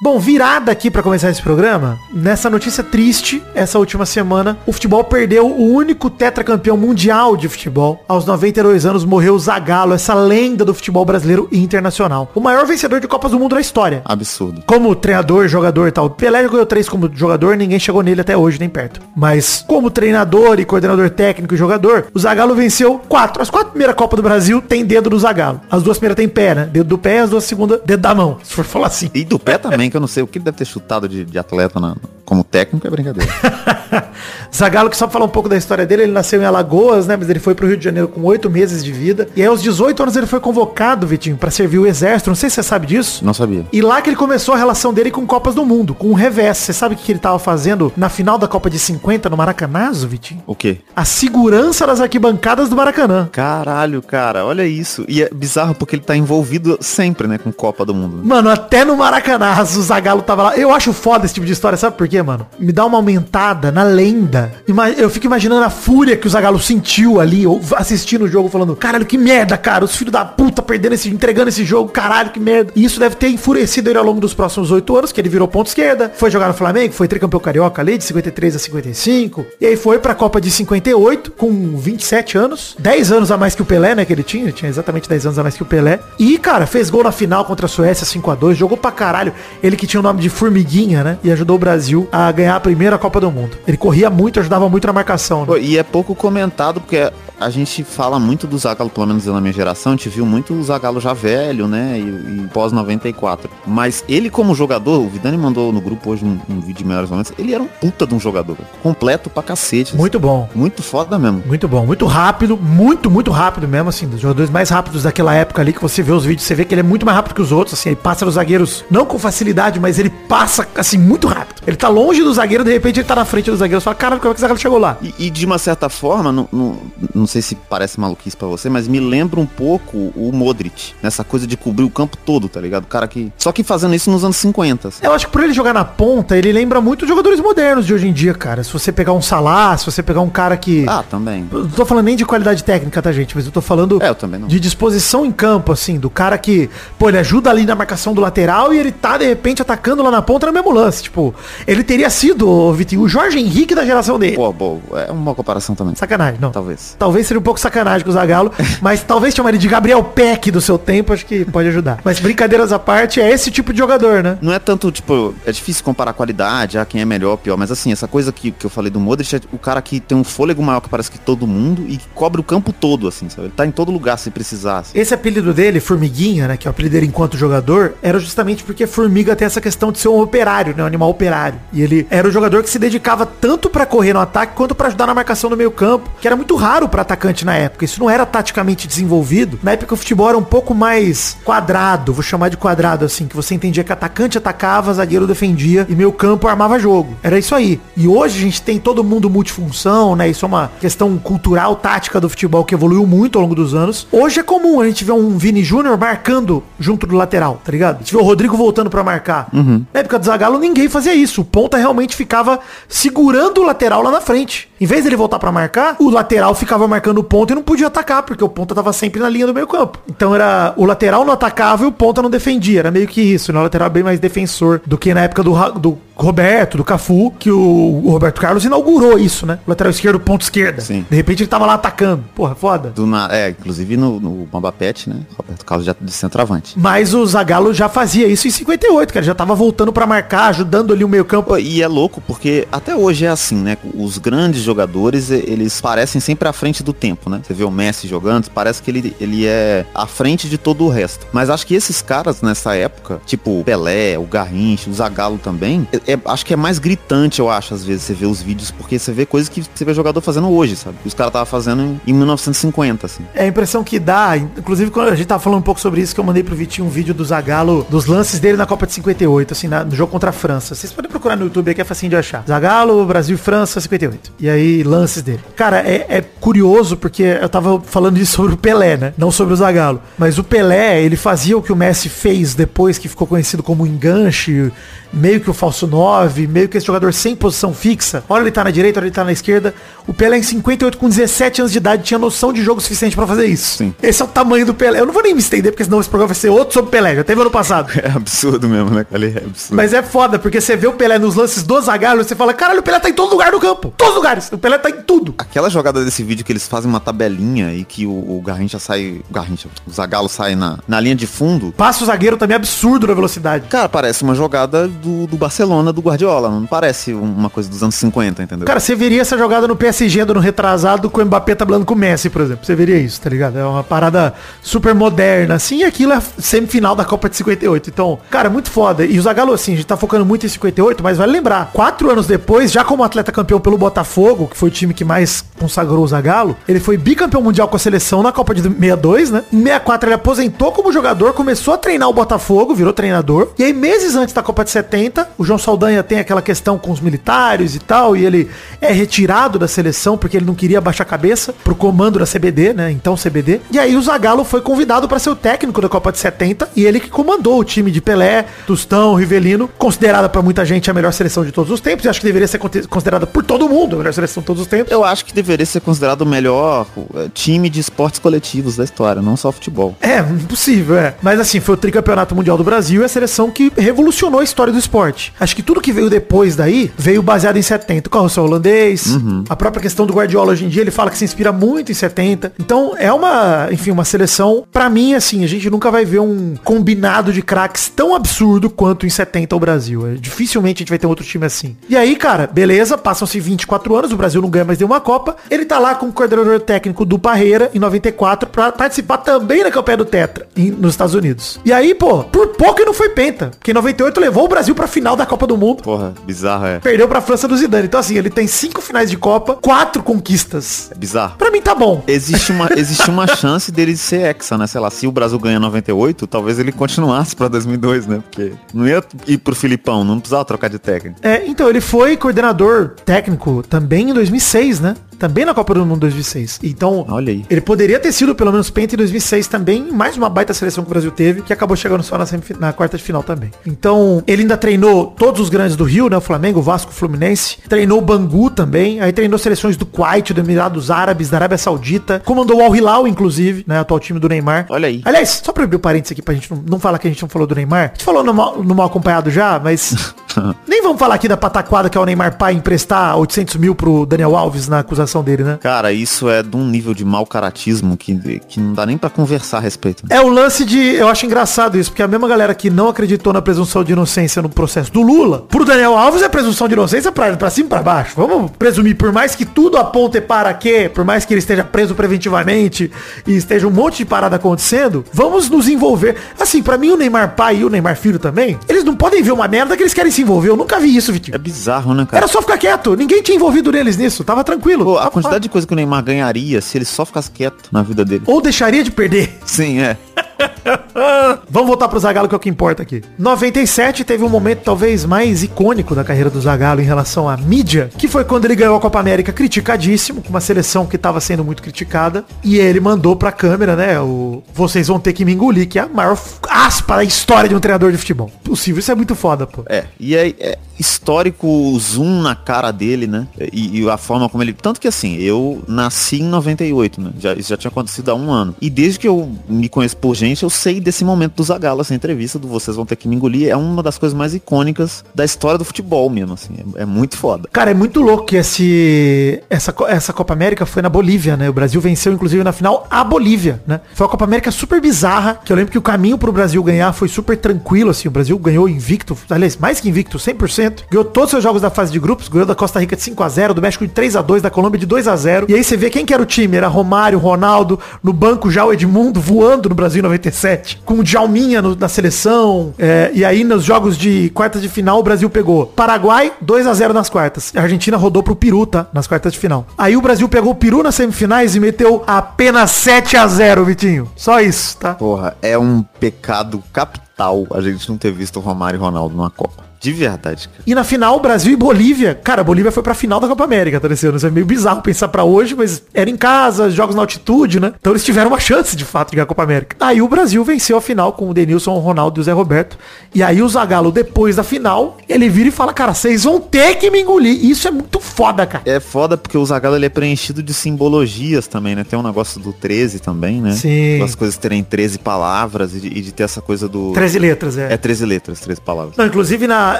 Bom, 0.00 0.18
virada 0.18 0.70
aqui 0.70 0.90
pra 0.90 1.02
começar 1.02 1.30
esse 1.30 1.40
programa. 1.40 1.98
Nessa 2.12 2.50
notícia 2.50 2.84
triste, 2.84 3.42
essa 3.54 3.78
última 3.78 4.04
semana, 4.04 4.58
o 4.66 4.72
futebol 4.72 5.02
perdeu 5.02 5.46
o 5.46 5.72
único 5.72 6.10
tetracampeão 6.10 6.76
mundial 6.76 7.36
de 7.36 7.48
futebol. 7.48 8.04
Aos 8.06 8.26
92 8.26 8.84
anos 8.84 9.04
morreu 9.04 9.34
o 9.34 9.38
Zagallo, 9.38 9.94
essa 9.94 10.12
lenda 10.14 10.64
do 10.64 10.74
futebol 10.74 11.04
brasileiro 11.04 11.48
e 11.50 11.58
internacional. 11.58 12.30
O 12.34 12.40
maior 12.40 12.66
vencedor 12.66 13.00
de 13.00 13.08
Copas 13.08 13.30
do 13.30 13.38
Mundo 13.38 13.54
da 13.54 13.60
história. 13.60 14.02
Absurdo. 14.04 14.62
Como 14.66 14.94
treinador, 14.94 15.48
jogador 15.48 15.88
e 15.88 15.92
tal. 15.92 16.10
Pelé 16.10 16.46
ganhou 16.46 16.66
três 16.66 16.88
como 16.88 17.10
jogador, 17.14 17.56
ninguém 17.56 17.78
chegou 17.78 18.02
nele 18.02 18.20
até 18.20 18.36
hoje, 18.36 18.60
nem 18.60 18.68
perto. 18.68 19.00
Mas 19.16 19.64
como 19.66 19.90
treinador 19.90 20.60
e 20.60 20.64
coordenador 20.64 21.08
técnico 21.10 21.54
e 21.54 21.56
jogador, 21.56 22.08
o 22.12 22.18
Zagallo 22.18 22.54
venceu 22.54 23.00
quatro. 23.08 23.42
As 23.42 23.50
quatro 23.50 23.70
primeiras 23.70 23.96
Copas 23.96 24.16
do 24.16 24.22
Brasil 24.22 24.60
tem 24.60 24.84
dedo 24.84 25.08
do 25.08 25.18
Zagallo. 25.18 25.60
As 25.70 25.82
duas 25.82 25.98
primeiras 25.98 26.16
tem 26.16 26.28
pé, 26.28 26.54
né? 26.54 26.68
Dedo 26.70 26.88
do 26.88 26.98
pé, 26.98 27.20
as 27.20 27.30
duas 27.30 27.44
segundas, 27.44 27.80
dedo 27.84 28.00
da 28.00 28.14
mão. 28.14 28.38
Se 28.42 28.52
for 28.52 28.64
falar 28.64 28.88
assim. 28.88 29.03
E 29.12 29.24
do 29.24 29.38
pé 29.38 29.58
também, 29.58 29.90
que 29.90 29.96
eu 29.96 30.00
não 30.00 30.08
sei 30.08 30.22
o 30.22 30.26
que 30.26 30.38
ele 30.38 30.44
deve 30.44 30.56
ter 30.56 30.64
chutado 30.64 31.08
de, 31.08 31.24
de 31.24 31.38
atleta 31.38 31.78
na- 31.80 31.96
como 32.24 32.42
técnico, 32.42 32.86
é 32.86 32.90
brincadeira. 32.90 33.30
Zagallo, 34.54 34.88
que 34.90 34.96
só 34.96 35.06
pra 35.06 35.12
falar 35.14 35.24
um 35.26 35.28
pouco 35.30 35.48
da 35.48 35.56
história 35.56 35.84
dele, 35.84 36.04
ele 36.04 36.12
nasceu 36.12 36.40
em 36.40 36.44
Alagoas, 36.44 37.06
né? 37.06 37.16
Mas 37.16 37.28
ele 37.28 37.38
foi 37.38 37.54
pro 37.54 37.66
Rio 37.66 37.76
de 37.76 37.84
Janeiro 37.84 38.08
com 38.08 38.22
oito 38.22 38.48
meses 38.48 38.82
de 38.84 38.92
vida. 38.92 39.28
E 39.36 39.42
aí, 39.42 39.46
aos 39.48 39.62
18 39.62 40.02
anos, 40.02 40.16
ele 40.16 40.26
foi 40.26 40.40
convocado, 40.40 41.06
Vitinho, 41.06 41.36
pra 41.36 41.50
servir 41.50 41.78
o 41.78 41.86
exército. 41.86 42.30
Não 42.30 42.34
sei 42.34 42.48
se 42.48 42.54
você 42.56 42.62
sabe 42.62 42.86
disso. 42.86 43.24
Não 43.24 43.34
sabia. 43.34 43.66
E 43.72 43.82
lá 43.82 44.00
que 44.00 44.08
ele 44.08 44.16
começou 44.16 44.54
a 44.54 44.58
relação 44.58 44.92
dele 44.94 45.10
com 45.10 45.26
Copas 45.26 45.54
do 45.54 45.64
Mundo, 45.66 45.94
com 45.94 46.08
o 46.08 46.14
revés. 46.14 46.58
Você 46.58 46.72
sabe 46.72 46.94
o 46.94 46.98
que 46.98 47.12
ele 47.12 47.18
tava 47.18 47.38
fazendo 47.38 47.92
na 47.96 48.08
final 48.08 48.38
da 48.38 48.46
Copa 48.48 48.70
de 48.70 48.78
50 48.78 49.28
no 49.28 49.36
Maracanazo, 49.36 50.06
Vitinho? 50.08 50.42
O 50.46 50.54
quê? 50.54 50.78
A 50.94 51.04
segurança 51.04 51.86
das 51.86 52.00
arquibancadas 52.00 52.68
do 52.68 52.76
Maracanã. 52.76 53.28
Caralho, 53.32 54.00
cara, 54.02 54.44
olha 54.46 54.64
isso. 54.66 55.04
E 55.08 55.22
é 55.22 55.28
bizarro 55.32 55.74
porque 55.74 55.96
ele 55.96 56.02
tá 56.02 56.16
envolvido 56.16 56.78
sempre, 56.80 57.26
né, 57.28 57.38
com 57.38 57.52
Copa 57.52 57.84
do 57.84 57.94
Mundo. 57.94 58.20
Mano, 58.24 58.48
até 58.48 58.84
no 58.84 58.93
Maracanazo 58.96 59.80
o 59.80 59.82
Zagallo 59.82 60.22
tava 60.22 60.42
lá. 60.42 60.56
Eu 60.56 60.72
acho 60.72 60.92
foda 60.92 61.24
esse 61.24 61.34
tipo 61.34 61.46
de 61.46 61.52
história, 61.52 61.76
sabe 61.76 61.96
por 61.96 62.08
quê, 62.08 62.22
mano? 62.22 62.46
Me 62.58 62.72
dá 62.72 62.84
uma 62.84 62.98
aumentada 62.98 63.70
na 63.70 63.82
lenda. 63.82 64.52
Eu 64.96 65.10
fico 65.10 65.26
imaginando 65.26 65.64
a 65.64 65.70
fúria 65.70 66.16
que 66.16 66.26
o 66.26 66.30
Zagallo 66.30 66.58
sentiu 66.58 67.20
ali, 67.20 67.44
assistindo 67.76 68.24
o 68.24 68.28
jogo, 68.28 68.48
falando, 68.48 68.76
caralho, 68.76 69.06
que 69.06 69.18
merda, 69.18 69.56
cara, 69.56 69.84
os 69.84 69.96
filhos 69.96 70.12
da 70.12 70.24
puta 70.24 70.62
perdendo 70.62 70.94
esse, 70.94 71.08
entregando 71.08 71.48
esse 71.48 71.64
jogo, 71.64 71.90
caralho, 71.90 72.30
que 72.30 72.40
merda. 72.40 72.72
E 72.74 72.84
isso 72.84 72.98
deve 73.00 73.16
ter 73.16 73.28
enfurecido 73.28 73.90
ele 73.90 73.98
ao 73.98 74.04
longo 74.04 74.20
dos 74.20 74.34
próximos 74.34 74.70
oito 74.70 74.96
anos, 74.96 75.12
que 75.12 75.20
ele 75.20 75.28
virou 75.28 75.48
ponto 75.48 75.68
esquerda, 75.68 76.12
foi 76.14 76.30
jogar 76.30 76.48
no 76.48 76.54
Flamengo, 76.54 76.92
foi 76.92 77.08
tricampeão 77.08 77.40
carioca 77.40 77.80
ali, 77.82 77.98
de 77.98 78.04
53 78.04 78.56
a 78.56 78.58
55, 78.58 79.46
e 79.60 79.66
aí 79.66 79.76
foi 79.76 79.98
pra 79.98 80.14
Copa 80.14 80.40
de 80.40 80.50
58, 80.50 81.32
com 81.32 81.76
27 81.76 82.38
anos, 82.38 82.76
10 82.78 83.12
anos 83.12 83.30
a 83.30 83.36
mais 83.36 83.54
que 83.54 83.62
o 83.62 83.64
Pelé, 83.64 83.94
né, 83.94 84.04
que 84.04 84.12
ele 84.12 84.22
tinha, 84.22 84.44
ele 84.44 84.52
tinha 84.52 84.68
exatamente 84.68 85.08
10 85.08 85.26
anos 85.26 85.38
a 85.38 85.42
mais 85.42 85.56
que 85.56 85.62
o 85.62 85.66
Pelé, 85.66 86.00
e, 86.18 86.38
cara, 86.38 86.66
fez 86.66 86.90
gol 86.90 87.04
na 87.04 87.12
final 87.12 87.44
contra 87.44 87.66
a 87.66 87.68
Suécia 87.68 88.06
5 88.06 88.30
a 88.30 88.34
2 88.34 88.56
jogou 88.56 88.73
pra 88.76 88.90
caralho, 88.90 89.32
ele 89.62 89.76
que 89.76 89.86
tinha 89.86 90.00
o 90.00 90.02
nome 90.02 90.20
de 90.20 90.28
Formiguinha, 90.28 91.04
né, 91.04 91.18
e 91.22 91.30
ajudou 91.30 91.56
o 91.56 91.58
Brasil 91.58 92.08
a 92.10 92.30
ganhar 92.32 92.56
a 92.56 92.60
primeira 92.60 92.98
Copa 92.98 93.20
do 93.20 93.30
Mundo. 93.30 93.56
Ele 93.66 93.76
corria 93.76 94.10
muito, 94.10 94.40
ajudava 94.40 94.68
muito 94.68 94.86
na 94.86 94.92
marcação, 94.92 95.46
né? 95.46 95.58
E 95.60 95.78
é 95.78 95.82
pouco 95.82 96.14
comentado 96.14 96.80
porque 96.80 97.10
a 97.40 97.50
gente 97.50 97.82
fala 97.82 98.18
muito 98.18 98.46
do 98.46 98.56
Zagallo, 98.56 98.90
pelo 98.90 99.06
menos 99.06 99.26
na 99.26 99.40
minha 99.40 99.52
geração, 99.52 99.92
a 99.92 99.96
gente 99.96 100.08
viu 100.08 100.24
muito 100.24 100.54
o 100.54 100.62
Zagallo 100.62 101.00
já 101.00 101.12
velho, 101.12 101.66
né, 101.66 101.98
e, 101.98 102.44
e 102.44 102.48
pós 102.52 102.72
94. 102.72 103.50
Mas 103.66 104.04
ele 104.08 104.30
como 104.30 104.54
jogador, 104.54 105.00
o 105.00 105.08
Vidani 105.08 105.36
mandou 105.36 105.72
no 105.72 105.80
grupo 105.80 106.10
hoje 106.10 106.24
um, 106.24 106.38
um 106.48 106.60
vídeo 106.60 106.78
de 106.78 106.84
melhores 106.84 107.10
momentos, 107.10 107.32
ele 107.38 107.52
era 107.52 107.62
um 107.62 107.66
puta 107.66 108.06
de 108.06 108.14
um 108.14 108.20
jogador, 108.20 108.56
completo 108.82 109.28
pra 109.28 109.42
cacete. 109.42 109.96
Muito 109.96 110.18
bom. 110.18 110.48
Muito 110.54 110.82
foda 110.82 111.18
mesmo. 111.18 111.42
Muito 111.46 111.66
bom, 111.68 111.84
muito 111.84 112.06
rápido, 112.06 112.56
muito, 112.56 113.10
muito 113.10 113.30
rápido 113.30 113.66
mesmo, 113.66 113.88
assim, 113.88 114.06
dos 114.06 114.20
jogadores 114.20 114.50
mais 114.50 114.70
rápidos 114.70 115.02
daquela 115.02 115.34
época 115.34 115.60
ali, 115.60 115.72
que 115.72 115.82
você 115.82 116.02
vê 116.02 116.12
os 116.12 116.24
vídeos, 116.24 116.46
você 116.46 116.54
vê 116.54 116.64
que 116.64 116.72
ele 116.74 116.80
é 116.80 116.84
muito 116.84 117.04
mais 117.04 117.16
rápido 117.16 117.34
que 117.34 117.42
os 117.42 117.52
outros, 117.52 117.78
assim, 117.78 117.90
ele 117.90 117.96
passa 117.96 118.24
nos 118.24 118.38
zagueiros, 118.64 118.84
não 118.90 119.04
com 119.04 119.18
facilidade, 119.18 119.78
mas 119.78 119.98
ele 119.98 120.10
passa, 120.10 120.66
assim, 120.74 120.98
muito 120.98 121.26
rápido. 121.28 121.62
Ele 121.66 121.76
tá 121.76 121.88
longe 121.88 122.22
do 122.22 122.32
zagueiro, 122.32 122.64
de 122.64 122.72
repente 122.72 123.00
ele 123.00 123.06
tá 123.06 123.14
na 123.14 123.24
frente 123.24 123.50
do 123.50 123.56
zagueiro, 123.56 123.80
você 123.80 123.84
fala, 123.84 123.96
caralho, 123.96 124.20
como 124.20 124.32
é 124.32 124.34
que 124.34 124.38
o 124.38 124.40
zagueiro 124.40 124.60
chegou 124.60 124.78
lá? 124.78 124.96
E, 125.02 125.14
e 125.18 125.30
de 125.30 125.46
uma 125.46 125.58
certa 125.58 125.88
forma, 125.88 126.32
não, 126.32 126.48
não, 126.52 126.78
não 127.14 127.26
sei 127.26 127.42
se 127.42 127.54
parece 127.54 128.00
maluquice 128.00 128.36
pra 128.36 128.48
você, 128.48 128.68
mas 128.68 128.88
me 128.88 128.98
lembra 128.98 129.38
um 129.38 129.46
pouco 129.46 130.12
o 130.16 130.30
Modric, 130.32 130.94
nessa 131.02 131.22
coisa 131.22 131.46
de 131.46 131.56
cobrir 131.56 131.84
o 131.84 131.90
campo 131.90 132.16
todo, 132.16 132.48
tá 132.48 132.60
ligado? 132.60 132.84
O 132.84 132.88
cara 132.88 133.06
que. 133.06 133.32
Só 133.38 133.52
que 133.52 133.62
fazendo 133.62 133.94
isso 133.94 134.10
nos 134.10 134.24
anos 134.24 134.36
50. 134.36 134.88
assim. 134.88 135.04
Eu 135.04 135.12
acho 135.12 135.26
que 135.26 135.32
por 135.32 135.42
ele 135.42 135.52
jogar 135.52 135.74
na 135.74 135.84
ponta, 135.84 136.36
ele 136.36 136.52
lembra 136.52 136.80
muito 136.80 137.06
jogadores 137.06 137.40
modernos 137.40 137.86
de 137.86 137.94
hoje 137.94 138.08
em 138.08 138.12
dia, 138.12 138.34
cara. 138.34 138.64
Se 138.64 138.72
você 138.72 138.90
pegar 138.90 139.12
um 139.12 139.22
Salah, 139.22 139.76
se 139.76 139.86
você 139.86 140.02
pegar 140.02 140.20
um 140.20 140.30
cara 140.30 140.56
que... 140.56 140.84
Ah, 140.88 141.02
também. 141.02 141.46
Eu 141.52 141.64
Não 141.64 141.68
tô 141.68 141.84
falando 141.84 142.04
nem 142.06 142.16
de 142.16 142.24
qualidade 142.24 142.62
técnica, 142.62 143.00
tá, 143.00 143.12
gente? 143.12 143.34
Mas 143.34 143.46
eu 143.46 143.52
tô 143.52 143.60
falando 143.60 144.02
É, 144.02 144.10
eu 144.10 144.14
de 144.46 144.60
disposição 144.60 145.24
em 145.24 145.32
campo, 145.32 145.72
assim, 145.72 145.98
do 145.98 146.08
cara 146.10 146.38
que, 146.38 146.70
pô, 146.98 147.08
ele 147.08 147.18
ajuda 147.18 147.50
ali 147.50 147.64
na 147.64 147.74
marcação 147.74 148.14
do 148.14 148.20
lateral 148.20 148.53
e 148.72 148.78
ele 148.78 148.92
tá, 148.92 149.18
de 149.18 149.26
repente, 149.26 149.62
atacando 149.62 150.02
lá 150.02 150.10
na 150.10 150.22
ponta 150.22 150.46
no 150.46 150.52
mesmo 150.52 150.70
lance. 150.72 151.02
Tipo, 151.02 151.34
ele 151.66 151.82
teria 151.82 152.08
sido, 152.10 152.72
Vitinho, 152.72 153.02
o 153.02 153.08
Jorge 153.08 153.38
Henrique 153.38 153.74
da 153.74 153.84
geração 153.84 154.18
dele. 154.18 154.36
Pô, 154.36 154.52
bom, 154.52 154.80
é 154.94 155.10
uma 155.10 155.34
comparação 155.34 155.74
também. 155.74 155.94
Sacanagem, 155.94 156.38
não. 156.40 156.50
Talvez. 156.50 156.96
Talvez 156.98 157.26
seria 157.26 157.40
um 157.40 157.42
pouco 157.42 157.58
sacanagem 157.58 158.04
com 158.04 158.10
o 158.10 158.12
Zagallo, 158.12 158.52
mas 158.80 159.02
talvez 159.02 159.34
chamar 159.34 159.50
ele 159.50 159.58
de 159.58 159.68
Gabriel 159.68 160.02
Peck 160.04 160.50
do 160.50 160.60
seu 160.60 160.78
tempo, 160.78 161.12
acho 161.12 161.26
que 161.26 161.44
pode 161.44 161.68
ajudar. 161.68 161.98
Mas 162.04 162.20
brincadeiras 162.20 162.72
à 162.72 162.78
parte, 162.78 163.20
é 163.20 163.30
esse 163.30 163.50
tipo 163.50 163.72
de 163.72 163.78
jogador, 163.78 164.22
né? 164.22 164.38
Não 164.40 164.52
é 164.52 164.58
tanto, 164.58 164.90
tipo, 164.92 165.34
é 165.44 165.52
difícil 165.52 165.84
comparar 165.84 166.12
qualidade, 166.12 166.78
ah, 166.78 166.84
quem 166.84 167.00
é 167.00 167.04
melhor, 167.04 167.36
pior, 167.36 167.56
mas 167.56 167.70
assim, 167.70 167.92
essa 167.92 168.06
coisa 168.06 168.32
que, 168.32 168.50
que 168.50 168.64
eu 168.64 168.70
falei 168.70 168.90
do 168.90 169.00
Modric 169.00 169.34
é 169.34 169.40
o 169.52 169.58
cara 169.58 169.80
que 169.82 170.00
tem 170.00 170.16
um 170.16 170.24
fôlego 170.24 170.62
maior 170.62 170.80
que 170.80 170.88
parece 170.88 171.10
que 171.10 171.18
todo 171.18 171.46
mundo 171.46 171.84
e 171.88 171.98
cobre 172.14 172.40
o 172.40 172.44
campo 172.44 172.72
todo, 172.72 173.08
assim, 173.08 173.28
sabe? 173.28 173.48
Ele 173.48 173.54
tá 173.56 173.66
em 173.66 173.70
todo 173.70 173.90
lugar 173.90 174.18
se 174.18 174.30
precisar. 174.30 174.78
assim. 174.78 174.98
Esse 174.98 175.14
apelido 175.14 175.52
dele, 175.52 175.80
Formiguinha, 175.80 176.48
né, 176.48 176.56
que 176.56 176.66
é 176.66 176.68
o 176.68 176.72
apelido 176.72 176.94
dele 176.94 177.06
enquanto 177.06 177.36
jogador, 177.36 177.94
era 178.02 178.18
justamente 178.18 178.43
porque 178.64 178.86
Formiga 178.86 179.34
tem 179.34 179.46
essa 179.46 179.60
questão 179.60 179.90
de 179.90 179.98
ser 179.98 180.08
um 180.08 180.20
operário, 180.20 180.74
né, 180.76 180.82
um 180.82 180.86
animal 180.86 181.08
operário. 181.08 181.58
E 181.72 181.82
ele 181.82 182.06
era 182.10 182.26
o 182.28 182.30
jogador 182.30 182.62
que 182.62 182.70
se 182.70 182.78
dedicava 182.78 183.26
tanto 183.26 183.70
pra 183.70 183.86
correr 183.86 184.12
no 184.12 184.20
ataque 184.20 184.54
quanto 184.54 184.74
pra 184.74 184.88
ajudar 184.88 185.06
na 185.06 185.14
marcação 185.14 185.48
do 185.50 185.56
meio 185.56 185.70
campo, 185.70 186.10
que 186.20 186.26
era 186.26 186.36
muito 186.36 186.54
raro 186.56 186.88
pra 186.88 187.02
atacante 187.02 187.44
na 187.44 187.54
época. 187.56 187.84
Isso 187.84 188.00
não 188.00 188.10
era 188.10 188.26
taticamente 188.26 188.86
desenvolvido. 188.86 189.58
Na 189.62 189.72
época 189.72 189.94
o 189.94 189.96
futebol 189.96 190.28
era 190.28 190.38
um 190.38 190.44
pouco 190.44 190.74
mais 190.74 191.36
quadrado, 191.44 192.12
vou 192.12 192.22
chamar 192.22 192.48
de 192.48 192.56
quadrado 192.56 193.04
assim, 193.04 193.26
que 193.26 193.36
você 193.36 193.54
entendia 193.54 193.84
que 193.84 193.92
atacante 193.92 194.38
atacava, 194.38 194.92
zagueiro 194.92 195.26
defendia 195.26 195.86
e 195.88 195.94
meio 195.94 196.12
campo 196.12 196.48
armava 196.48 196.78
jogo. 196.78 197.16
Era 197.22 197.38
isso 197.38 197.54
aí. 197.54 197.80
E 197.96 198.06
hoje 198.08 198.38
a 198.38 198.42
gente 198.42 198.62
tem 198.62 198.78
todo 198.78 199.04
mundo 199.04 199.30
multifunção, 199.30 200.16
né? 200.16 200.28
Isso 200.28 200.44
é 200.44 200.48
uma 200.48 200.70
questão 200.80 201.16
cultural, 201.18 201.76
tática 201.76 202.20
do 202.20 202.28
futebol 202.28 202.64
que 202.64 202.74
evoluiu 202.74 203.06
muito 203.06 203.38
ao 203.38 203.42
longo 203.42 203.54
dos 203.54 203.74
anos. 203.74 204.06
Hoje 204.10 204.40
é 204.40 204.42
comum 204.42 204.80
a 204.80 204.86
gente 204.86 205.04
ver 205.04 205.12
um 205.12 205.36
Vini 205.36 205.62
Júnior 205.62 205.98
marcando 205.98 206.62
junto 206.78 207.06
do 207.06 207.16
lateral, 207.16 207.60
tá 207.64 207.72
ligado? 207.72 207.96
A 207.96 207.98
gente 207.98 208.12
vê 208.12 208.20
o 208.20 208.24
Rodrigo 208.34 208.56
voltando 208.56 208.90
pra 208.90 209.04
marcar. 209.04 209.48
Na 209.92 210.00
época 210.00 210.18
do 210.18 210.24
Zagallo 210.24 210.58
ninguém 210.58 210.88
fazia 210.88 211.14
isso. 211.14 211.40
O 211.40 211.44
ponta 211.44 211.76
realmente 211.76 212.16
ficava 212.16 212.58
segurando 212.88 213.60
o 213.60 213.64
lateral 213.64 214.02
lá 214.02 214.10
na 214.10 214.20
frente. 214.20 214.68
Em 214.80 214.86
vez 214.86 215.04
dele 215.04 215.16
voltar 215.16 215.38
pra 215.38 215.52
marcar, 215.52 215.96
o 216.00 216.10
lateral 216.10 216.54
ficava 216.54 216.86
marcando 216.88 217.18
o 217.18 217.24
ponta 217.24 217.52
e 217.52 217.56
não 217.56 217.62
podia 217.62 217.86
atacar, 217.86 218.22
porque 218.22 218.42
o 218.42 218.48
ponta 218.48 218.74
tava 218.74 218.92
sempre 218.92 219.20
na 219.20 219.28
linha 219.28 219.46
do 219.46 219.54
meio 219.54 219.66
campo. 219.66 219.98
Então 220.08 220.34
era 220.34 220.74
o 220.76 220.84
lateral 220.84 221.24
não 221.24 221.32
atacava 221.32 221.84
e 221.84 221.86
o 221.86 221.92
ponta 221.92 222.20
não 222.20 222.30
defendia. 222.30 222.80
Era 222.80 222.90
meio 222.90 223.06
que 223.06 223.20
isso, 223.20 223.52
né? 223.52 223.60
O 223.60 223.62
lateral 223.62 223.88
bem 223.88 224.02
mais 224.02 224.18
defensor 224.18 224.80
do 224.84 224.98
que 224.98 225.14
na 225.14 225.22
época 225.22 225.42
do, 225.42 225.54
do 225.78 225.98
Roberto, 226.16 226.76
do 226.76 226.84
Cafu, 226.84 227.32
que 227.38 227.50
o, 227.50 227.58
o 228.04 228.10
Roberto 228.10 228.40
Carlos 228.40 228.64
inaugurou 228.64 229.18
isso, 229.18 229.46
né? 229.46 229.58
O 229.66 229.70
lateral 229.70 229.90
esquerdo, 229.90 230.20
ponto 230.20 230.42
esquerda. 230.42 230.80
Sim. 230.80 231.04
De 231.08 231.16
repente 231.16 231.42
ele 231.42 231.48
tava 231.48 231.66
lá 231.66 231.74
atacando. 231.74 232.24
Porra, 232.34 232.54
foda. 232.54 232.90
Do 232.90 233.06
na, 233.06 233.28
é, 233.30 233.50
inclusive 233.50 233.96
no, 233.96 234.20
no 234.20 234.48
né? 234.52 235.20
Roberto 235.36 235.64
Carlos 235.64 235.86
já 235.86 235.94
de 236.00 236.12
centroavante. 236.12 236.78
Mas 236.78 237.14
o 237.14 237.24
Zagallo 237.26 237.74
já 237.74 237.88
fazia 237.88 238.26
isso 238.26 238.46
em 238.46 238.50
58, 238.50 239.12
cara. 239.12 239.24
Já 239.26 239.34
tava 239.34 239.54
voltando 239.54 239.92
pra 239.92 240.06
marcar, 240.06 240.48
ajudando 240.48 240.92
ali 240.92 241.04
o 241.04 241.08
meio 241.08 241.24
campo. 241.24 241.56
E 241.58 241.82
é 241.82 241.88
louco 241.88 242.20
porque 242.20 242.66
até 242.70 242.94
hoje 242.94 243.24
é 243.24 243.28
assim, 243.28 243.56
né? 243.56 243.76
Os 243.94 244.18
grandes 244.18 244.63
jogadores, 244.64 245.30
eles 245.30 245.80
parecem 245.80 246.20
sempre 246.20 246.48
à 246.48 246.52
frente 246.52 246.82
do 246.82 246.92
tempo, 246.92 247.28
né? 247.30 247.40
Você 247.46 247.54
vê 247.54 247.64
o 247.64 247.70
Messi 247.70 248.08
jogando, 248.08 248.50
parece 248.50 248.82
que 248.82 248.90
ele, 248.90 249.16
ele 249.20 249.46
é 249.46 249.84
à 249.94 250.06
frente 250.06 250.48
de 250.48 250.58
todo 250.58 250.84
o 250.84 250.88
resto. 250.88 251.26
Mas 251.32 251.50
acho 251.50 251.66
que 251.66 251.74
esses 251.74 252.00
caras 252.02 252.42
nessa 252.42 252.74
época, 252.74 253.20
tipo 253.26 253.60
o 253.60 253.64
Pelé, 253.64 254.18
o 254.18 254.24
Garrincha, 254.24 254.90
o 254.90 254.94
Zagallo 254.94 255.38
também, 255.38 255.86
é- 255.92 256.14
é- 256.14 256.18
acho 256.26 256.44
que 256.46 256.52
é 256.52 256.56
mais 256.56 256.78
gritante, 256.78 257.40
eu 257.40 257.50
acho, 257.50 257.74
às 257.74 257.84
vezes, 257.84 258.02
você 258.02 258.14
vê 258.14 258.26
os 258.26 258.40
vídeos, 258.42 258.70
porque 258.70 258.98
você 258.98 259.12
vê 259.12 259.26
coisas 259.26 259.48
que 259.48 259.62
você 259.62 259.84
vê 259.84 259.92
jogador 259.94 260.20
fazendo 260.20 260.48
hoje, 260.50 260.76
sabe? 260.76 260.96
Os 261.04 261.14
caras 261.14 261.30
estavam 261.30 261.46
fazendo 261.46 261.82
em, 261.82 262.00
em 262.06 262.12
1950, 262.12 263.06
assim. 263.06 263.24
É 263.34 263.44
a 263.44 263.46
impressão 263.46 263.82
que 263.84 263.98
dá, 263.98 264.36
inclusive 264.36 264.90
quando 264.90 265.08
a 265.08 265.14
gente 265.14 265.26
tava 265.26 265.40
falando 265.42 265.58
um 265.58 265.62
pouco 265.62 265.80
sobre 265.80 266.00
isso, 266.00 266.14
que 266.14 266.20
eu 266.20 266.24
mandei 266.24 266.42
pro 266.42 266.54
Vitinho 266.56 266.86
um 266.86 266.90
vídeo 266.90 267.14
do 267.14 267.24
Zagallo, 267.24 267.86
dos 267.90 268.06
lances 268.06 268.40
dele 268.40 268.56
na 268.56 268.66
Copa 268.66 268.86
de 268.86 268.92
58, 268.94 269.52
assim, 269.52 269.68
na- 269.68 269.84
no 269.84 269.94
jogo 269.94 270.10
contra 270.12 270.30
a 270.30 270.32
França. 270.32 270.74
Vocês 270.74 270.92
podem 270.92 271.10
procurar 271.10 271.36
no 271.36 271.44
YouTube 271.44 271.68
aí 271.68 271.74
que 271.74 271.80
é 271.80 271.84
facinho 271.84 272.10
de 272.10 272.16
achar. 272.16 272.44
Zagallo, 272.46 273.04
Brasil 273.04 273.36
França, 273.38 273.80
58. 273.80 274.32
E 274.38 274.48
aí, 274.48 274.53
lances 274.84 275.22
dele. 275.22 275.40
Cara, 275.56 275.80
é, 275.80 276.06
é 276.08 276.24
curioso 276.40 276.96
porque 276.96 277.22
eu 277.22 277.48
tava 277.48 277.80
falando 277.80 278.18
isso 278.18 278.32
sobre 278.32 278.54
o 278.54 278.56
Pelé, 278.56 278.96
né? 278.96 279.14
Não 279.16 279.30
sobre 279.30 279.54
o 279.54 279.56
Zagallo. 279.56 280.00
Mas 280.18 280.38
o 280.38 280.44
Pelé, 280.44 281.02
ele 281.02 281.16
fazia 281.16 281.56
o 281.56 281.62
que 281.62 281.72
o 281.72 281.76
Messi 281.76 282.08
fez 282.08 282.54
depois 282.54 282.98
que 282.98 283.08
ficou 283.08 283.26
conhecido 283.26 283.62
como 283.62 283.86
enganche, 283.86 284.70
meio 285.12 285.40
que 285.40 285.48
o 285.48 285.54
falso 285.54 285.86
9, 285.86 286.46
meio 286.46 286.68
que 286.68 286.76
esse 286.76 286.86
jogador 286.86 287.12
sem 287.12 287.36
posição 287.36 287.72
fixa. 287.72 288.24
Olha 288.28 288.42
ele 288.42 288.50
tá 288.50 288.64
na 288.64 288.70
direita, 288.70 289.00
olha 289.00 289.06
ele 289.06 289.14
tá 289.14 289.24
na 289.24 289.32
esquerda. 289.32 289.74
O 290.06 290.12
Pelé 290.12 290.38
em 290.38 290.42
58 290.42 290.98
com 290.98 291.08
17 291.08 291.62
anos 291.62 291.72
de 291.72 291.78
idade 291.78 292.02
tinha 292.02 292.18
noção 292.18 292.52
de 292.52 292.62
jogo 292.62 292.80
suficiente 292.80 293.16
pra 293.16 293.26
fazer 293.26 293.46
isso. 293.46 293.78
Sim. 293.78 293.94
Esse 294.02 294.20
é 294.22 294.24
o 294.24 294.28
tamanho 294.28 294.66
do 294.66 294.74
Pelé. 294.74 295.00
Eu 295.00 295.06
não 295.06 295.12
vou 295.12 295.22
nem 295.22 295.32
me 295.32 295.40
estender, 295.40 295.72
porque 295.72 295.84
senão 295.84 296.00
esse 296.00 296.08
programa 296.08 296.32
vai 296.32 296.40
ser 296.40 296.48
outro 296.50 296.74
sobre 296.74 296.90
Pelé. 296.90 297.16
Já 297.16 297.24
teve 297.24 297.40
ano 297.40 297.50
passado. 297.50 297.92
É 298.04 298.10
absurdo 298.10 298.68
mesmo, 298.68 298.90
né, 298.90 299.04
cara? 299.04 299.24
É 299.24 299.38
absurdo. 299.38 299.76
Mas 299.76 299.94
é 299.94 300.02
foda, 300.02 300.38
porque 300.38 300.60
você 300.60 300.76
vê 300.76 300.86
o 300.86 300.92
Pelé 300.92 301.18
nos 301.18 301.36
lances 301.36 301.62
do 301.62 301.80
Zagallo, 301.80 302.22
você 302.22 302.34
fala, 302.34 302.52
caralho, 302.52 302.80
o 302.80 302.82
Pelé 302.82 303.00
tá 303.00 303.08
em 303.08 303.14
todo 303.14 303.30
lugar 303.30 303.50
do 303.50 303.58
campo. 303.58 303.94
Todos 303.96 304.12
os 304.12 304.16
lugares. 304.16 304.43
O 304.52 304.58
Pelé 304.58 304.78
tá 304.78 304.90
em 304.90 305.02
tudo. 305.02 305.34
Aquela 305.38 305.68
jogada 305.68 306.04
desse 306.04 306.22
vídeo 306.22 306.44
que 306.44 306.52
eles 306.52 306.66
fazem 306.66 306.88
uma 306.88 307.00
tabelinha 307.00 307.72
e 307.72 307.84
que 307.84 308.06
o, 308.06 308.10
o 308.10 308.42
Garrincha 308.44 308.78
sai. 308.78 309.20
O 309.28 309.32
Garrincha, 309.32 309.68
o 309.86 309.90
Zagalo 309.90 310.28
sai 310.28 310.54
na, 310.54 310.78
na 310.86 311.00
linha 311.00 311.14
de 311.14 311.26
fundo. 311.26 311.72
Passa 311.76 312.04
o 312.04 312.06
zagueiro 312.06 312.36
também 312.36 312.56
absurdo 312.56 313.06
na 313.06 313.14
velocidade. 313.14 313.66
Cara, 313.68 313.88
parece 313.88 314.22
uma 314.22 314.34
jogada 314.34 314.88
do, 314.88 315.26
do 315.26 315.36
Barcelona, 315.36 315.92
do 315.92 316.00
Guardiola. 316.00 316.50
Não 316.50 316.66
parece 316.66 317.12
uma 317.12 317.50
coisa 317.50 317.68
dos 317.68 317.82
anos 317.82 317.94
50, 317.94 318.42
entendeu? 318.42 318.66
Cara, 318.66 318.80
você 318.80 318.94
veria 318.94 319.20
essa 319.20 319.36
jogada 319.38 319.68
no 319.68 319.76
PSG 319.76 320.24
do 320.24 320.32
ano 320.32 320.40
retrasado 320.40 321.08
com 321.10 321.20
o 321.20 321.24
Mbappé 321.24 321.54
tablando 321.54 321.84
com 321.84 321.94
o 321.94 321.96
Messi, 321.96 322.28
por 322.30 322.42
exemplo. 322.42 322.64
Você 322.64 322.74
veria 322.74 322.98
isso, 322.98 323.20
tá 323.20 323.30
ligado? 323.30 323.58
É 323.58 323.64
uma 323.64 323.84
parada 323.84 324.34
super 324.62 324.94
moderna, 324.94 325.54
assim, 325.54 325.78
e 325.78 325.84
aquilo 325.84 326.12
é 326.12 326.20
semifinal 326.38 326.96
da 326.96 327.04
Copa 327.04 327.28
de 327.28 327.36
58. 327.36 327.90
Então, 327.90 328.18
cara, 328.30 328.50
muito 328.50 328.70
foda. 328.70 329.04
E 329.04 329.18
o 329.18 329.22
Zagallo, 329.22 329.52
assim, 329.52 329.74
a 329.74 329.76
gente 329.76 329.86
tá 329.86 329.96
focando 329.96 330.24
muito 330.24 330.46
em 330.46 330.48
58, 330.48 331.02
mas 331.02 331.18
vale 331.18 331.32
lembrar, 331.32 331.70
quatro 331.72 332.10
anos 332.10 332.26
depois, 332.26 332.72
já 332.72 332.84
como 332.84 333.04
atleta 333.04 333.30
campeão 333.30 333.60
pelo 333.60 333.78
Botafogo, 333.78 334.33
que 334.48 334.56
foi 334.56 334.68
o 334.68 334.72
time 334.72 334.92
que 334.92 335.04
mais 335.04 335.44
consagrou 335.58 336.04
o 336.04 336.08
Zagallo, 336.08 336.56
ele 336.68 336.80
foi 336.80 336.96
bicampeão 336.96 337.40
mundial 337.40 337.68
com 337.68 337.76
a 337.76 337.78
seleção 337.78 338.22
na 338.22 338.32
Copa 338.32 338.54
de 338.54 338.62
62, 338.62 339.30
né? 339.30 339.44
Em 339.52 339.58
64 339.58 340.08
ele 340.08 340.14
aposentou 340.14 340.72
como 340.72 340.92
jogador, 340.92 341.32
começou 341.32 341.74
a 341.74 341.78
treinar 341.78 342.08
o 342.08 342.12
Botafogo, 342.12 342.74
virou 342.74 342.92
treinador. 342.92 343.48
E 343.58 343.64
aí, 343.64 343.72
meses 343.72 344.14
antes 344.14 344.34
da 344.34 344.42
Copa 344.42 344.64
de 344.64 344.70
70, 344.70 345.30
o 345.38 345.44
João 345.44 345.58
Saldanha 345.58 346.02
tem 346.02 346.18
aquela 346.18 346.42
questão 346.42 346.78
com 346.78 346.90
os 346.90 347.00
militares 347.00 347.74
e 347.74 347.78
tal, 347.78 348.16
e 348.16 348.24
ele 348.24 348.50
é 348.80 348.92
retirado 348.92 349.58
da 349.58 349.68
seleção 349.68 350.18
porque 350.18 350.36
ele 350.36 350.46
não 350.46 350.54
queria 350.54 350.80
baixar 350.80 351.04
a 351.04 351.06
cabeça 351.06 351.54
pro 351.64 351.74
comando 351.74 352.18
da 352.18 352.26
CBD, 352.26 352.72
né? 352.72 352.90
Então 352.90 353.14
CBD. 353.16 353.60
E 353.70 353.78
aí 353.78 353.96
o 353.96 354.02
Zagallo 354.02 354.44
foi 354.44 354.60
convidado 354.60 355.08
para 355.08 355.18
ser 355.18 355.30
o 355.30 355.36
técnico 355.36 355.80
da 355.80 355.88
Copa 355.88 356.10
de 356.10 356.18
70 356.18 356.70
e 356.76 356.84
ele 356.84 357.00
que 357.00 357.08
comandou 357.08 357.58
o 357.58 357.64
time 357.64 357.90
de 357.90 358.00
Pelé, 358.00 358.46
Tostão, 358.66 359.14
Rivelino, 359.14 359.68
considerada 359.78 360.28
para 360.28 360.42
muita 360.42 360.64
gente 360.64 360.90
a 360.90 360.94
melhor 360.94 361.12
seleção 361.12 361.44
de 361.44 361.52
todos 361.52 361.70
os 361.70 361.80
tempos, 361.80 362.04
e 362.04 362.08
acho 362.08 362.20
que 362.20 362.26
deveria 362.26 362.48
ser 362.48 362.58
considerada 362.58 363.26
por 363.26 363.44
todo 363.44 363.68
mundo 363.68 363.96
a 363.96 363.98
melhor 363.98 364.12
seleção 364.12 364.23
de 364.26 364.46
todos 364.46 364.62
os 364.62 364.68
tempos. 364.68 364.92
Eu 364.92 365.04
acho 365.04 365.24
que 365.24 365.34
deveria 365.34 365.66
ser 365.66 365.80
considerado 365.80 366.22
o 366.22 366.26
melhor 366.26 366.86
eh, 367.14 367.28
time 367.32 367.68
de 367.68 367.80
esportes 367.80 368.18
coletivos 368.18 368.76
da 368.76 368.84
história, 368.84 369.20
não 369.20 369.36
só 369.36 369.50
futebol. 369.52 369.96
É, 370.00 370.18
impossível, 370.20 370.96
é. 370.96 371.14
Mas 371.22 371.38
assim, 371.40 371.60
foi 371.60 371.74
o 371.74 371.78
tricampeonato 371.78 372.34
mundial 372.34 372.56
do 372.56 372.64
Brasil 372.64 373.02
e 373.02 373.04
a 373.04 373.08
seleção 373.08 373.50
que 373.50 373.72
revolucionou 373.76 374.40
a 374.40 374.44
história 374.44 374.72
do 374.72 374.78
esporte. 374.78 375.32
Acho 375.38 375.54
que 375.54 375.62
tudo 375.62 375.80
que 375.80 375.92
veio 375.92 376.08
depois 376.08 376.56
daí 376.56 376.90
veio 376.96 377.22
baseado 377.22 377.56
em 377.56 377.62
70. 377.62 378.08
O 378.08 378.10
carrossel 378.10 378.44
holandês, 378.44 379.18
a 379.48 379.56
própria 379.56 379.82
questão 379.82 380.06
do 380.06 380.12
Guardiola 380.12 380.52
hoje 380.52 380.64
em 380.64 380.68
dia, 380.68 380.82
ele 380.82 380.90
fala 380.90 381.10
que 381.10 381.18
se 381.18 381.24
inspira 381.24 381.52
muito 381.52 381.90
em 381.90 381.94
70. 381.94 382.52
Então 382.58 382.94
é 382.98 383.12
uma, 383.12 383.68
enfim, 383.70 383.90
uma 383.90 384.04
seleção, 384.04 384.64
pra 384.72 384.88
mim, 384.88 385.14
assim, 385.14 385.44
a 385.44 385.46
gente 385.46 385.68
nunca 385.70 385.90
vai 385.90 386.04
ver 386.04 386.20
um 386.20 386.54
combinado 386.62 387.32
de 387.32 387.42
craques 387.42 387.88
tão 387.88 388.14
absurdo 388.14 388.70
quanto 388.70 389.06
em 389.06 389.10
70 389.10 389.54
o 389.54 389.60
Brasil. 389.60 390.06
É, 390.06 390.14
dificilmente 390.14 390.78
a 390.78 390.82
gente 390.82 390.90
vai 390.90 390.98
ter 390.98 391.06
um 391.06 391.10
outro 391.10 391.24
time 391.24 391.46
assim. 391.46 391.76
E 391.88 391.96
aí, 391.96 392.16
cara, 392.16 392.46
beleza, 392.46 392.96
passam-se 392.96 393.38
24 393.40 393.96
anos, 393.96 394.12
o 394.14 394.18
Brasil 394.18 394.40
não 394.42 394.48
ganha 394.50 394.64
mais 394.64 394.78
nenhuma 394.78 395.00
Copa. 395.00 395.36
Ele 395.50 395.64
tá 395.64 395.78
lá 395.78 395.94
com 395.94 396.06
o 396.06 396.12
coordenador 396.12 396.60
técnico 396.60 397.04
do 397.04 397.18
Parreira 397.18 397.70
em 397.74 397.78
94 397.78 398.48
pra 398.48 398.72
participar 398.72 399.18
também 399.18 399.62
da 399.62 399.70
campanha 399.70 399.98
do 399.98 400.04
Tetra 400.04 400.46
em- 400.56 400.70
nos 400.70 400.92
Estados 400.92 401.14
Unidos. 401.14 401.58
E 401.64 401.72
aí, 401.72 401.94
pô, 401.94 402.24
por 402.24 402.48
pouco 402.48 402.78
ele 402.80 402.86
não 402.86 402.94
foi 402.94 403.08
penta, 403.10 403.50
porque 403.58 403.70
em 403.70 403.74
98 403.74 404.20
levou 404.20 404.44
o 404.44 404.48
Brasil 404.48 404.74
pra 404.74 404.86
final 404.86 405.16
da 405.16 405.26
Copa 405.26 405.46
do 405.46 405.56
Mundo. 405.56 405.82
Porra, 405.82 406.14
bizarro 406.26 406.66
é. 406.66 406.78
Perdeu 406.80 407.06
pra 407.08 407.20
França 407.20 407.46
do 407.48 407.56
Zidane. 407.56 407.86
Então 407.86 408.00
assim, 408.00 408.16
ele 408.16 408.30
tem 408.30 408.46
cinco 408.46 408.80
finais 408.80 409.10
de 409.10 409.16
Copa, 409.16 409.54
quatro 409.56 410.02
conquistas. 410.02 410.90
É 410.90 410.94
bizarro. 410.94 411.36
Pra 411.36 411.50
mim 411.50 411.60
tá 411.60 411.74
bom. 411.74 412.02
Existe 412.06 412.52
uma, 412.52 412.68
existe 412.76 413.08
uma 413.10 413.26
chance 413.26 413.70
dele 413.70 413.96
ser 413.96 414.22
hexa, 414.22 414.56
né? 414.56 414.66
Sei 414.66 414.80
lá, 414.80 414.90
se 414.90 415.06
o 415.06 415.12
Brasil 415.12 415.38
ganha 415.38 415.60
98, 415.60 416.26
talvez 416.26 416.58
ele 416.58 416.72
continuasse 416.72 417.36
pra 417.36 417.48
2002, 417.48 418.06
né? 418.06 418.22
Porque 418.30 418.52
não 418.72 418.86
ia 418.86 419.02
ir 419.26 419.38
pro 419.38 419.54
Filipão, 419.54 420.04
não 420.04 420.18
precisava 420.18 420.44
trocar 420.44 420.68
de 420.68 420.78
técnico. 420.78 421.18
É, 421.22 421.44
então, 421.46 421.68
ele 421.68 421.80
foi 421.80 422.16
coordenador 422.16 422.90
técnico 423.04 423.62
também 423.68 424.03
em 424.10 424.14
2006, 424.14 424.80
né? 424.80 424.94
Também 425.18 425.44
na 425.44 425.54
Copa 425.54 425.74
do 425.74 425.86
Mundo 425.86 426.00
2006. 426.00 426.60
Então, 426.62 427.06
Olha 427.08 427.32
aí. 427.32 427.44
ele 427.48 427.60
poderia 427.60 427.98
ter 427.98 428.12
sido 428.12 428.34
pelo 428.34 428.50
menos 428.50 428.68
penta 428.68 428.94
em 428.94 428.98
2006 428.98 429.46
também, 429.46 429.90
mais 429.92 430.16
uma 430.16 430.28
baita 430.28 430.52
seleção 430.52 430.82
que 430.84 430.90
o 430.90 430.92
Brasil 430.92 431.10
teve, 431.10 431.42
que 431.42 431.52
acabou 431.52 431.76
chegando 431.76 432.02
só 432.02 432.18
na, 432.18 432.24
na 432.58 432.72
quarta 432.72 432.96
de 432.96 433.02
final 433.02 433.22
também. 433.22 433.50
Então, 433.66 434.22
ele 434.26 434.42
ainda 434.42 434.56
treinou 434.56 435.06
todos 435.06 435.40
os 435.40 435.48
grandes 435.48 435.76
do 435.76 435.84
Rio, 435.84 436.08
né? 436.08 436.16
O 436.16 436.20
Flamengo, 436.20 436.58
o 436.58 436.62
Vasco, 436.62 436.90
o 436.90 436.94
Fluminense. 436.94 437.58
Treinou 437.68 437.98
o 437.98 438.02
Bangu 438.02 438.50
também. 438.50 439.00
Aí 439.00 439.12
treinou 439.12 439.38
seleções 439.38 439.76
do 439.76 439.86
Kuwait, 439.86 440.32
do 440.34 440.40
Emirados 440.40 440.90
Árabes, 440.90 441.30
da 441.30 441.38
Arábia 441.38 441.58
Saudita. 441.58 442.20
Comandou 442.24 442.58
o 442.58 442.62
Al 442.62 442.74
Hilal, 442.74 443.06
inclusive, 443.06 443.64
né? 443.66 443.78
Atual 443.78 444.00
time 444.00 444.18
do 444.18 444.28
Neymar. 444.28 444.66
Olha 444.68 444.88
aí. 444.88 445.00
Aliás, 445.04 445.40
só 445.44 445.52
pra 445.52 445.64
abrir 445.64 445.76
o 445.76 445.80
parênteses 445.80 446.12
aqui 446.12 446.22
pra 446.22 446.34
gente 446.34 446.50
não, 446.50 446.62
não 446.68 446.78
falar 446.78 446.98
que 446.98 447.06
a 447.06 447.10
gente 447.10 447.22
não 447.22 447.28
falou 447.28 447.46
do 447.46 447.54
Neymar. 447.54 447.84
A 447.84 447.86
gente 447.94 448.04
falou 448.04 448.24
no 448.24 448.34
mal, 448.34 448.62
no 448.62 448.74
mal 448.74 448.86
acompanhado 448.86 449.30
já, 449.30 449.60
mas 449.62 450.14
nem 450.66 450.82
vamos 450.82 450.98
falar 450.98 451.14
aqui 451.14 451.28
da 451.28 451.36
pataquada 451.36 451.88
que 451.88 451.96
é 451.96 452.00
o 452.00 452.04
Neymar 452.04 452.36
pai 452.36 452.52
emprestar 452.54 453.16
800 453.18 453.56
mil 453.56 453.74
pro 453.74 454.06
Daniel 454.06 454.36
Alves 454.36 454.68
na 454.68 454.80
acusação 454.80 455.22
dele, 455.22 455.42
né? 455.44 455.58
Cara, 455.60 455.92
isso 455.92 456.28
é 456.28 456.42
de 456.42 456.56
um 456.56 456.66
nível 456.66 456.94
de 456.94 457.04
mau 457.04 457.26
caratismo 457.26 457.96
que, 457.96 458.14
que 458.48 458.60
não 458.60 458.72
dá 458.74 458.86
nem 458.86 458.96
pra 458.98 459.10
conversar 459.10 459.58
a 459.58 459.60
respeito. 459.60 460.04
né? 460.08 460.16
É 460.16 460.20
o 460.20 460.28
lance 460.28 460.64
de. 460.64 460.94
Eu 460.94 461.08
acho 461.08 461.26
engraçado 461.26 461.78
isso, 461.78 461.90
porque 461.90 462.02
a 462.02 462.08
mesma 462.08 462.26
galera 462.28 462.54
que 462.54 462.70
não 462.70 462.88
acreditou 462.88 463.32
na 463.32 463.42
presunção 463.42 463.84
de 463.84 463.92
inocência 463.92 464.42
no 464.42 464.48
processo 464.48 464.92
do 464.92 465.02
Lula, 465.02 465.42
pro 465.48 465.64
Daniel 465.64 465.96
Alves 465.96 466.22
é 466.22 466.28
presunção 466.28 466.66
de 466.68 466.74
inocência 466.74 467.12
pra, 467.12 467.36
pra 467.36 467.50
cima 467.50 467.66
e 467.66 467.68
pra 467.70 467.82
baixo. 467.82 468.12
Vamos 468.16 468.50
presumir, 468.52 468.96
por 468.96 469.12
mais 469.12 469.34
que 469.34 469.44
tudo 469.44 469.76
aponte 469.76 470.20
para 470.20 470.52
quê, 470.54 470.90
por 470.92 471.04
mais 471.04 471.24
que 471.24 471.32
ele 471.32 471.38
esteja 471.40 471.64
preso 471.64 471.94
preventivamente 471.94 472.90
e 473.26 473.36
esteja 473.36 473.66
um 473.66 473.70
monte 473.70 473.98
de 473.98 474.04
parada 474.04 474.36
acontecendo, 474.36 475.04
vamos 475.12 475.48
nos 475.48 475.68
envolver. 475.68 476.16
Assim, 476.38 476.62
pra 476.62 476.78
mim 476.78 476.90
o 476.90 476.96
Neymar 476.96 477.34
pai 477.34 477.58
e 477.58 477.64
o 477.64 477.70
Neymar 477.70 477.96
filho 477.96 478.18
também, 478.18 478.58
eles 478.68 478.84
não 478.84 478.94
podem 478.96 479.22
ver 479.22 479.32
uma 479.32 479.46
merda 479.48 479.76
que 479.76 479.82
eles 479.82 479.94
querem 479.94 480.10
se 480.10 480.23
envolver. 480.24 480.48
Eu 480.48 480.56
nunca 480.56 480.80
vi 480.80 480.96
isso, 480.96 481.12
Vitinho. 481.12 481.34
É 481.34 481.38
bizarro, 481.38 481.94
né, 481.94 482.04
cara? 482.04 482.18
Era 482.18 482.28
só 482.28 482.40
ficar 482.42 482.58
quieto. 482.58 482.96
Ninguém 482.96 483.22
tinha 483.22 483.36
envolvido 483.36 483.70
neles 483.70 483.96
nisso. 483.96 484.24
Tava 484.24 484.42
tranquilo. 484.42 484.84
Pô, 484.84 484.98
a 484.98 485.10
quantidade 485.10 485.44
de 485.44 485.48
coisa 485.48 485.66
que 485.66 485.72
o 485.72 485.76
Neymar 485.76 486.02
ganharia 486.02 486.60
se 486.60 486.76
ele 486.76 486.84
só 486.84 487.04
ficasse 487.04 487.30
quieto 487.30 487.68
na 487.70 487.82
vida 487.82 488.04
dele. 488.04 488.24
Ou 488.26 488.40
deixaria 488.40 488.82
de 488.82 488.90
perder. 488.90 489.38
Sim, 489.44 489.80
é. 489.80 489.96
Vamos 491.48 491.68
voltar 491.68 491.88
pro 491.88 491.98
Zagallo 491.98 492.28
que 492.28 492.34
é 492.34 492.36
o 492.36 492.40
que 492.40 492.48
importa 492.48 492.82
aqui. 492.82 493.02
97 493.18 494.04
teve 494.04 494.24
um 494.24 494.28
momento 494.28 494.62
talvez 494.64 495.04
mais 495.04 495.42
icônico 495.42 495.94
da 495.94 496.04
carreira 496.04 496.30
do 496.30 496.40
Zagallo 496.40 496.80
em 496.80 496.84
relação 496.84 497.28
à 497.28 497.36
mídia, 497.36 497.90
que 497.96 498.08
foi 498.08 498.24
quando 498.24 498.44
ele 498.44 498.56
ganhou 498.56 498.76
a 498.76 498.80
Copa 498.80 498.98
América 498.98 499.32
criticadíssimo, 499.32 500.22
com 500.22 500.30
uma 500.30 500.40
seleção 500.40 500.86
que 500.86 500.96
estava 500.96 501.20
sendo 501.20 501.44
muito 501.44 501.62
criticada, 501.62 502.24
e 502.42 502.58
ele 502.58 502.80
mandou 502.80 503.16
pra 503.16 503.32
câmera, 503.32 503.76
né, 503.76 504.00
o 504.00 504.42
vocês 504.52 504.88
vão 504.88 505.00
ter 505.00 505.12
que 505.12 505.24
me 505.24 505.32
engolir, 505.32 505.68
que 505.68 505.78
é 505.78 505.82
a 505.82 505.88
maior 505.88 506.18
aspa 506.48 506.96
da 506.96 507.04
história 507.04 507.48
de 507.48 507.54
um 507.54 507.60
treinador 507.60 507.92
de 507.92 507.98
futebol. 507.98 508.30
Possível, 508.42 508.80
isso 508.80 508.90
é 508.90 508.94
muito 508.94 509.14
foda, 509.14 509.46
pô. 509.46 509.64
É, 509.66 509.84
e 509.98 510.14
é, 510.14 510.28
é 510.38 510.58
histórico 510.78 511.46
o 511.46 511.78
zoom 511.78 512.22
na 512.22 512.34
cara 512.34 512.70
dele, 512.70 513.06
né? 513.06 513.26
E, 513.52 513.80
e 513.80 513.90
a 513.90 513.96
forma 513.96 514.28
como 514.28 514.42
ele. 514.42 514.52
Tanto 514.52 514.80
que 514.80 514.88
assim, 514.88 515.16
eu 515.16 515.62
nasci 515.68 516.20
em 516.20 516.24
98, 516.24 517.00
né? 517.00 517.10
Já, 517.18 517.34
isso 517.34 517.48
já 517.48 517.56
tinha 517.56 517.70
acontecido 517.70 518.10
há 518.10 518.14
um 518.14 518.30
ano. 518.30 518.54
E 518.60 518.68
desde 518.68 518.98
que 518.98 519.08
eu 519.08 519.30
me 519.48 519.68
conheço 519.68 519.96
por 519.96 520.14
gente, 520.14 520.23
eu 520.32 520.50
sei 520.50 520.80
desse 520.80 521.04
momento 521.04 521.34
do 521.34 521.42
Zagallo, 521.42 521.80
essa 521.80 521.94
entrevista 521.94 522.38
do 522.38 522.48
Vocês 522.48 522.76
Vão 522.76 522.86
Ter 522.86 522.96
Que 522.96 523.08
Me 523.08 523.16
Engolir. 523.16 523.48
É 523.48 523.56
uma 523.56 523.82
das 523.82 523.98
coisas 523.98 524.16
mais 524.16 524.34
icônicas 524.34 525.04
da 525.14 525.24
história 525.24 525.58
do 525.58 525.64
futebol 525.64 526.08
mesmo, 526.08 526.34
assim. 526.34 526.54
É, 526.76 526.82
é 526.82 526.86
muito 526.86 527.16
foda. 527.16 527.48
Cara, 527.52 527.70
é 527.70 527.74
muito 527.74 528.00
louco 528.00 528.24
que 528.24 528.36
esse, 528.36 529.42
essa, 529.50 529.74
essa 529.88 530.12
Copa 530.12 530.32
América 530.32 530.64
foi 530.64 530.82
na 530.82 530.88
Bolívia, 530.88 531.36
né? 531.36 531.48
O 531.48 531.52
Brasil 531.52 531.80
venceu, 531.80 532.12
inclusive, 532.12 532.42
na 532.42 532.52
final 532.52 532.86
a 532.90 533.02
Bolívia, 533.04 533.62
né? 533.66 533.80
Foi 533.94 534.06
uma 534.06 534.10
Copa 534.10 534.24
América 534.24 534.50
super 534.50 534.80
bizarra, 534.80 535.40
que 535.44 535.52
eu 535.52 535.56
lembro 535.56 535.72
que 535.72 535.78
o 535.78 535.82
caminho 535.82 536.16
pro 536.16 536.32
Brasil 536.32 536.62
ganhar 536.62 536.92
foi 536.92 537.08
super 537.08 537.36
tranquilo, 537.36 537.90
assim. 537.90 538.08
O 538.08 538.10
Brasil 538.10 538.38
ganhou 538.38 538.68
invicto, 538.68 539.16
aliás, 539.28 539.56
mais 539.56 539.80
que 539.80 539.88
invicto, 539.88 540.18
100%. 540.18 540.84
Ganhou 540.90 541.04
todos 541.04 541.28
os 541.28 541.30
seus 541.32 541.42
jogos 541.42 541.60
da 541.60 541.70
fase 541.70 541.92
de 541.92 541.98
grupos, 541.98 542.28
ganhou 542.28 542.46
da 542.46 542.54
Costa 542.54 542.80
Rica 542.80 542.96
de 542.96 543.02
5 543.02 543.22
a 543.22 543.28
0 543.28 543.54
do 543.54 543.62
México 543.62 543.86
de 543.86 543.92
3 543.92 544.16
a 544.16 544.22
2 544.22 544.42
da 544.42 544.50
Colômbia 544.50 544.78
de 544.78 544.86
2 544.86 545.08
a 545.08 545.16
0 545.16 545.46
E 545.48 545.54
aí 545.54 545.62
você 545.62 545.76
vê 545.76 545.90
quem 545.90 546.06
que 546.06 546.14
era 546.14 546.22
o 546.22 546.26
time. 546.26 546.56
Era 546.56 546.68
Romário, 546.68 547.18
Ronaldo, 547.18 547.78
no 548.02 548.12
banco 548.12 548.50
já 548.50 548.64
o 548.64 548.72
Edmundo 548.72 549.20
voando 549.20 549.68
no 549.68 549.74
Brasil 549.74 550.00
em 550.00 550.13
97, 550.18 550.80
com 550.84 550.94
o 550.94 551.04
Djalminha 551.04 551.60
no- 551.60 551.74
na 551.76 551.88
seleção. 551.88 552.72
é, 552.78 553.10
e 553.14 553.24
aí 553.24 553.42
nos 553.44 553.64
jogos 553.64 553.96
de 553.98 554.30
quartas 554.30 554.62
de 554.62 554.68
final, 554.68 554.98
o 554.98 555.02
Brasil 555.02 555.28
pegou 555.28 555.66
Paraguai, 555.66 556.32
2 556.40 556.66
a 556.66 556.74
0 556.74 556.94
nas 556.94 557.08
quartas. 557.08 557.52
A 557.56 557.60
Argentina 557.62 557.96
rodou 557.96 558.22
pro 558.22 558.36
Peru, 558.36 558.66
tá? 558.66 558.86
Nas 558.92 559.06
quartas 559.06 559.32
de 559.32 559.38
final. 559.38 559.66
Aí 559.76 559.96
o 559.96 560.00
Brasil 560.00 560.28
pegou 560.28 560.52
o 560.52 560.54
Peru 560.54 560.82
nas 560.82 560.94
semifinais 560.94 561.54
e 561.56 561.60
meteu 561.60 562.02
apenas 562.06 562.70
7 562.70 563.16
a 563.16 563.26
0 563.26 563.64
Vitinho. 563.64 564.10
Só 564.16 564.40
isso, 564.40 564.76
tá? 564.76 564.94
Porra, 564.94 565.36
é 565.42 565.58
um 565.58 565.82
pecado 565.98 566.62
capital 566.72 567.04
fatal 567.14 567.46
a 567.52 567.60
gente 567.60 567.88
não 567.88 567.96
ter 567.96 568.12
visto 568.12 568.36
o 568.36 568.40
Romário 568.40 568.76
e 568.76 568.80
Ronaldo 568.80 569.16
numa 569.16 569.30
Copa. 569.30 569.64
De 569.84 569.92
verdade, 569.92 570.48
cara. 570.48 570.62
E 570.66 570.74
na 570.74 570.82
final, 570.82 571.20
Brasil 571.20 571.52
e 571.52 571.56
Bolívia. 571.56 572.14
Cara, 572.14 572.40
a 572.40 572.44
Bolívia 572.44 572.72
foi 572.72 572.82
pra 572.82 572.94
final 572.94 573.20
da 573.20 573.28
Copa 573.28 573.44
América, 573.44 573.78
tá 573.78 573.86
ligado? 573.86 574.16
Isso 574.16 574.26
é 574.26 574.30
meio 574.30 574.46
bizarro 574.46 574.80
pensar 574.80 575.08
pra 575.08 575.24
hoje, 575.24 575.54
mas 575.54 575.82
era 575.92 576.08
em 576.08 576.16
casa, 576.16 576.70
jogos 576.70 576.94
na 576.94 577.02
altitude, 577.02 577.60
né? 577.60 577.74
Então 577.78 577.92
eles 577.92 578.02
tiveram 578.02 578.28
uma 578.28 578.40
chance, 578.40 578.74
de 578.74 578.84
fato, 578.84 579.10
de 579.10 579.16
ganhar 579.16 579.24
a 579.24 579.26
Copa 579.26 579.42
América. 579.42 579.76
Aí 579.78 580.00
o 580.00 580.08
Brasil 580.08 580.42
venceu 580.42 580.78
a 580.78 580.80
final 580.80 581.12
com 581.12 581.28
o 581.28 581.34
Denilson, 581.34 581.72
o 581.72 581.80
Ronaldo 581.80 582.18
e 582.18 582.22
o 582.22 582.24
Zé 582.24 582.32
Roberto. 582.32 582.78
E 583.14 583.22
aí 583.22 583.42
o 583.42 583.48
Zagallo, 583.48 583.92
depois 583.92 584.36
da 584.36 584.42
final, 584.42 584.96
ele 585.06 585.28
vira 585.28 585.50
e 585.50 585.52
fala, 585.52 585.74
cara, 585.74 585.92
vocês 585.92 586.24
vão 586.24 586.40
ter 586.40 586.76
que 586.76 586.90
me 586.90 587.02
engolir. 587.02 587.44
Isso 587.44 587.68
é 587.68 587.70
muito 587.70 588.00
foda, 588.00 588.46
cara. 588.46 588.64
É 588.64 588.80
foda 588.80 589.18
porque 589.18 589.36
o 589.36 589.44
Zagallo 589.44 589.76
ele 589.76 589.84
é 589.84 589.90
preenchido 589.90 590.42
de 590.42 590.54
simbologias 590.54 591.46
também, 591.46 591.76
né? 591.76 591.84
Tem 591.84 591.98
um 591.98 592.02
negócio 592.02 592.40
do 592.40 592.54
13 592.54 593.00
também, 593.00 593.42
né? 593.42 593.52
Sim. 593.52 594.00
As 594.02 594.14
coisas 594.14 594.38
terem 594.38 594.64
13 594.64 594.98
palavras 594.98 595.74
e 595.74 595.80
de, 595.80 595.88
e 595.88 596.00
de 596.00 596.10
ter 596.10 596.22
essa 596.22 596.40
coisa 596.40 596.66
do... 596.66 596.94
13 596.94 597.03
letras, 597.12 597.56
é. 597.58 597.72
É 597.74 597.76
13 597.76 598.06
letras, 598.06 598.40
13 598.40 598.60
palavras. 598.60 598.96
Não, 598.96 599.06
inclusive 599.06 599.46
na, 599.46 599.78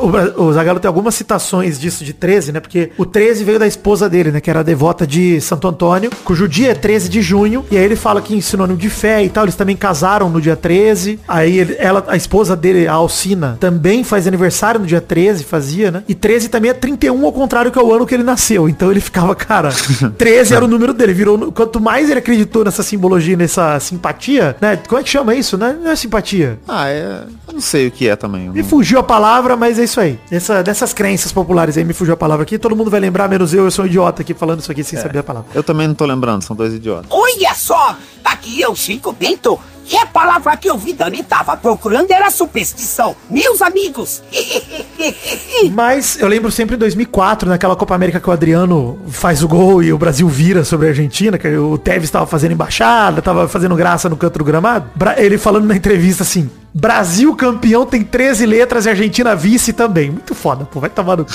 o, 0.00 0.08
Bra- 0.08 0.32
o 0.36 0.52
Zagallo 0.52 0.78
tem 0.80 0.88
algumas 0.88 1.14
citações 1.14 1.78
disso 1.78 2.04
de 2.04 2.12
13, 2.12 2.52
né? 2.52 2.60
Porque 2.60 2.90
o 2.98 3.06
13 3.06 3.44
veio 3.44 3.58
da 3.58 3.66
esposa 3.66 4.08
dele, 4.08 4.30
né? 4.30 4.40
Que 4.40 4.50
era 4.50 4.60
a 4.60 4.62
devota 4.62 5.06
de 5.06 5.40
Santo 5.40 5.66
Antônio, 5.68 6.10
cujo 6.24 6.46
dia 6.48 6.70
é 6.72 6.74
13 6.74 7.08
de 7.08 7.22
junho. 7.22 7.64
E 7.70 7.76
aí 7.76 7.84
ele 7.84 7.96
fala 7.96 8.20
que 8.20 8.34
em 8.34 8.40
sinônimo 8.40 8.78
de 8.78 8.90
fé 8.90 9.24
e 9.24 9.28
tal, 9.28 9.44
eles 9.44 9.54
também 9.54 9.76
casaram 9.76 10.28
no 10.28 10.40
dia 10.40 10.56
13. 10.56 11.18
Aí 11.26 11.58
ele- 11.58 11.76
ela, 11.78 12.04
a 12.08 12.16
esposa 12.16 12.54
dele, 12.56 12.86
a 12.86 12.92
Alcina, 12.92 13.56
também 13.60 14.04
faz 14.04 14.26
aniversário 14.26 14.80
no 14.80 14.86
dia 14.86 15.00
13, 15.00 15.44
fazia, 15.44 15.90
né? 15.90 16.02
E 16.08 16.14
13 16.14 16.48
também 16.48 16.70
é 16.70 16.74
31, 16.74 17.24
ao 17.24 17.32
contrário 17.32 17.70
que 17.70 17.78
é 17.78 17.82
o 17.82 17.92
ano 17.92 18.06
que 18.06 18.14
ele 18.14 18.22
nasceu. 18.24 18.68
Então 18.68 18.90
ele 18.90 19.00
ficava, 19.00 19.34
cara, 19.34 19.70
13 20.18 20.54
era 20.54 20.64
o 20.64 20.68
número 20.68 20.92
dele. 20.92 21.12
Virou. 21.12 21.52
Quanto 21.52 21.80
mais 21.80 22.10
ele 22.10 22.18
acreditou 22.18 22.64
nessa 22.64 22.82
simbologia, 22.82 23.36
nessa 23.36 23.78
simpatia, 23.80 24.56
né? 24.60 24.78
Como 24.88 25.00
é 25.00 25.04
que 25.04 25.10
chama 25.10 25.34
isso, 25.34 25.56
né? 25.56 25.76
Não 25.82 25.90
é 25.90 25.96
simpatia. 25.96 26.58
Ah, 26.66 26.88
é... 26.88 26.97
Eu 26.98 27.52
não 27.54 27.60
sei 27.60 27.88
o 27.88 27.90
que 27.90 28.08
é 28.08 28.16
também. 28.16 28.48
Me 28.50 28.62
fugiu 28.62 28.98
a 28.98 29.02
palavra, 29.02 29.56
mas 29.56 29.78
é 29.78 29.84
isso 29.84 30.00
aí. 30.00 30.18
Essa, 30.30 30.62
dessas 30.62 30.92
crenças 30.92 31.32
populares 31.32 31.76
aí, 31.76 31.84
me 31.84 31.92
fugiu 31.92 32.14
a 32.14 32.16
palavra 32.16 32.42
aqui. 32.42 32.58
Todo 32.58 32.76
mundo 32.76 32.90
vai 32.90 33.00
lembrar, 33.00 33.28
menos 33.28 33.52
eu. 33.54 33.64
Eu 33.64 33.70
sou 33.70 33.84
um 33.84 33.88
idiota 33.88 34.22
aqui 34.22 34.34
falando 34.34 34.60
isso 34.60 34.70
aqui 34.70 34.84
sem 34.84 34.98
saber 34.98 35.18
a 35.18 35.22
palavra. 35.22 35.48
Eu 35.54 35.62
também 35.62 35.86
não 35.86 35.94
tô 35.94 36.04
lembrando, 36.04 36.42
são 36.42 36.54
dois 36.54 36.74
idiotas. 36.74 37.06
Olha 37.10 37.54
só, 37.54 37.96
aqui 38.24 38.60
eu, 38.60 38.74
Chico 38.74 39.12
Bento, 39.12 39.58
e 39.90 39.96
a 39.96 40.06
palavra 40.06 40.56
que 40.56 40.70
o 40.70 40.76
Vidani 40.76 41.22
tava 41.22 41.56
procurando 41.56 42.10
era 42.10 42.30
superstição. 42.30 43.16
Meus 43.30 43.62
amigos. 43.62 44.22
Mas 45.72 46.18
eu 46.20 46.28
lembro 46.28 46.50
sempre 46.50 46.76
em 46.76 46.78
2004, 46.78 47.48
naquela 47.48 47.74
Copa 47.74 47.94
América 47.94 48.20
que 48.20 48.28
o 48.28 48.32
Adriano 48.32 48.98
faz 49.08 49.42
o 49.42 49.48
gol 49.48 49.82
e 49.82 49.92
o 49.92 49.98
Brasil 49.98 50.28
vira 50.28 50.64
sobre 50.64 50.86
a 50.86 50.90
Argentina, 50.90 51.38
que 51.38 51.48
o 51.56 51.78
Tevez 51.78 52.04
estava 52.04 52.26
fazendo 52.26 52.52
embaixada, 52.52 53.22
tava 53.22 53.48
fazendo 53.48 53.74
graça 53.74 54.08
no 54.08 54.16
canto 54.16 54.38
do 54.38 54.44
gramado. 54.44 54.90
Ele 55.16 55.38
falando 55.38 55.66
na 55.66 55.76
entrevista 55.76 56.22
assim, 56.22 56.50
Brasil 56.72 57.34
campeão 57.34 57.86
tem 57.86 58.04
13 58.04 58.46
letras 58.46 58.86
e 58.86 58.90
Argentina 58.90 59.34
vice 59.34 59.72
também. 59.72 60.10
Muito 60.10 60.34
foda, 60.34 60.64
pô, 60.64 60.80
vai 60.80 60.90
tomar 60.90 61.16
no... 61.16 61.26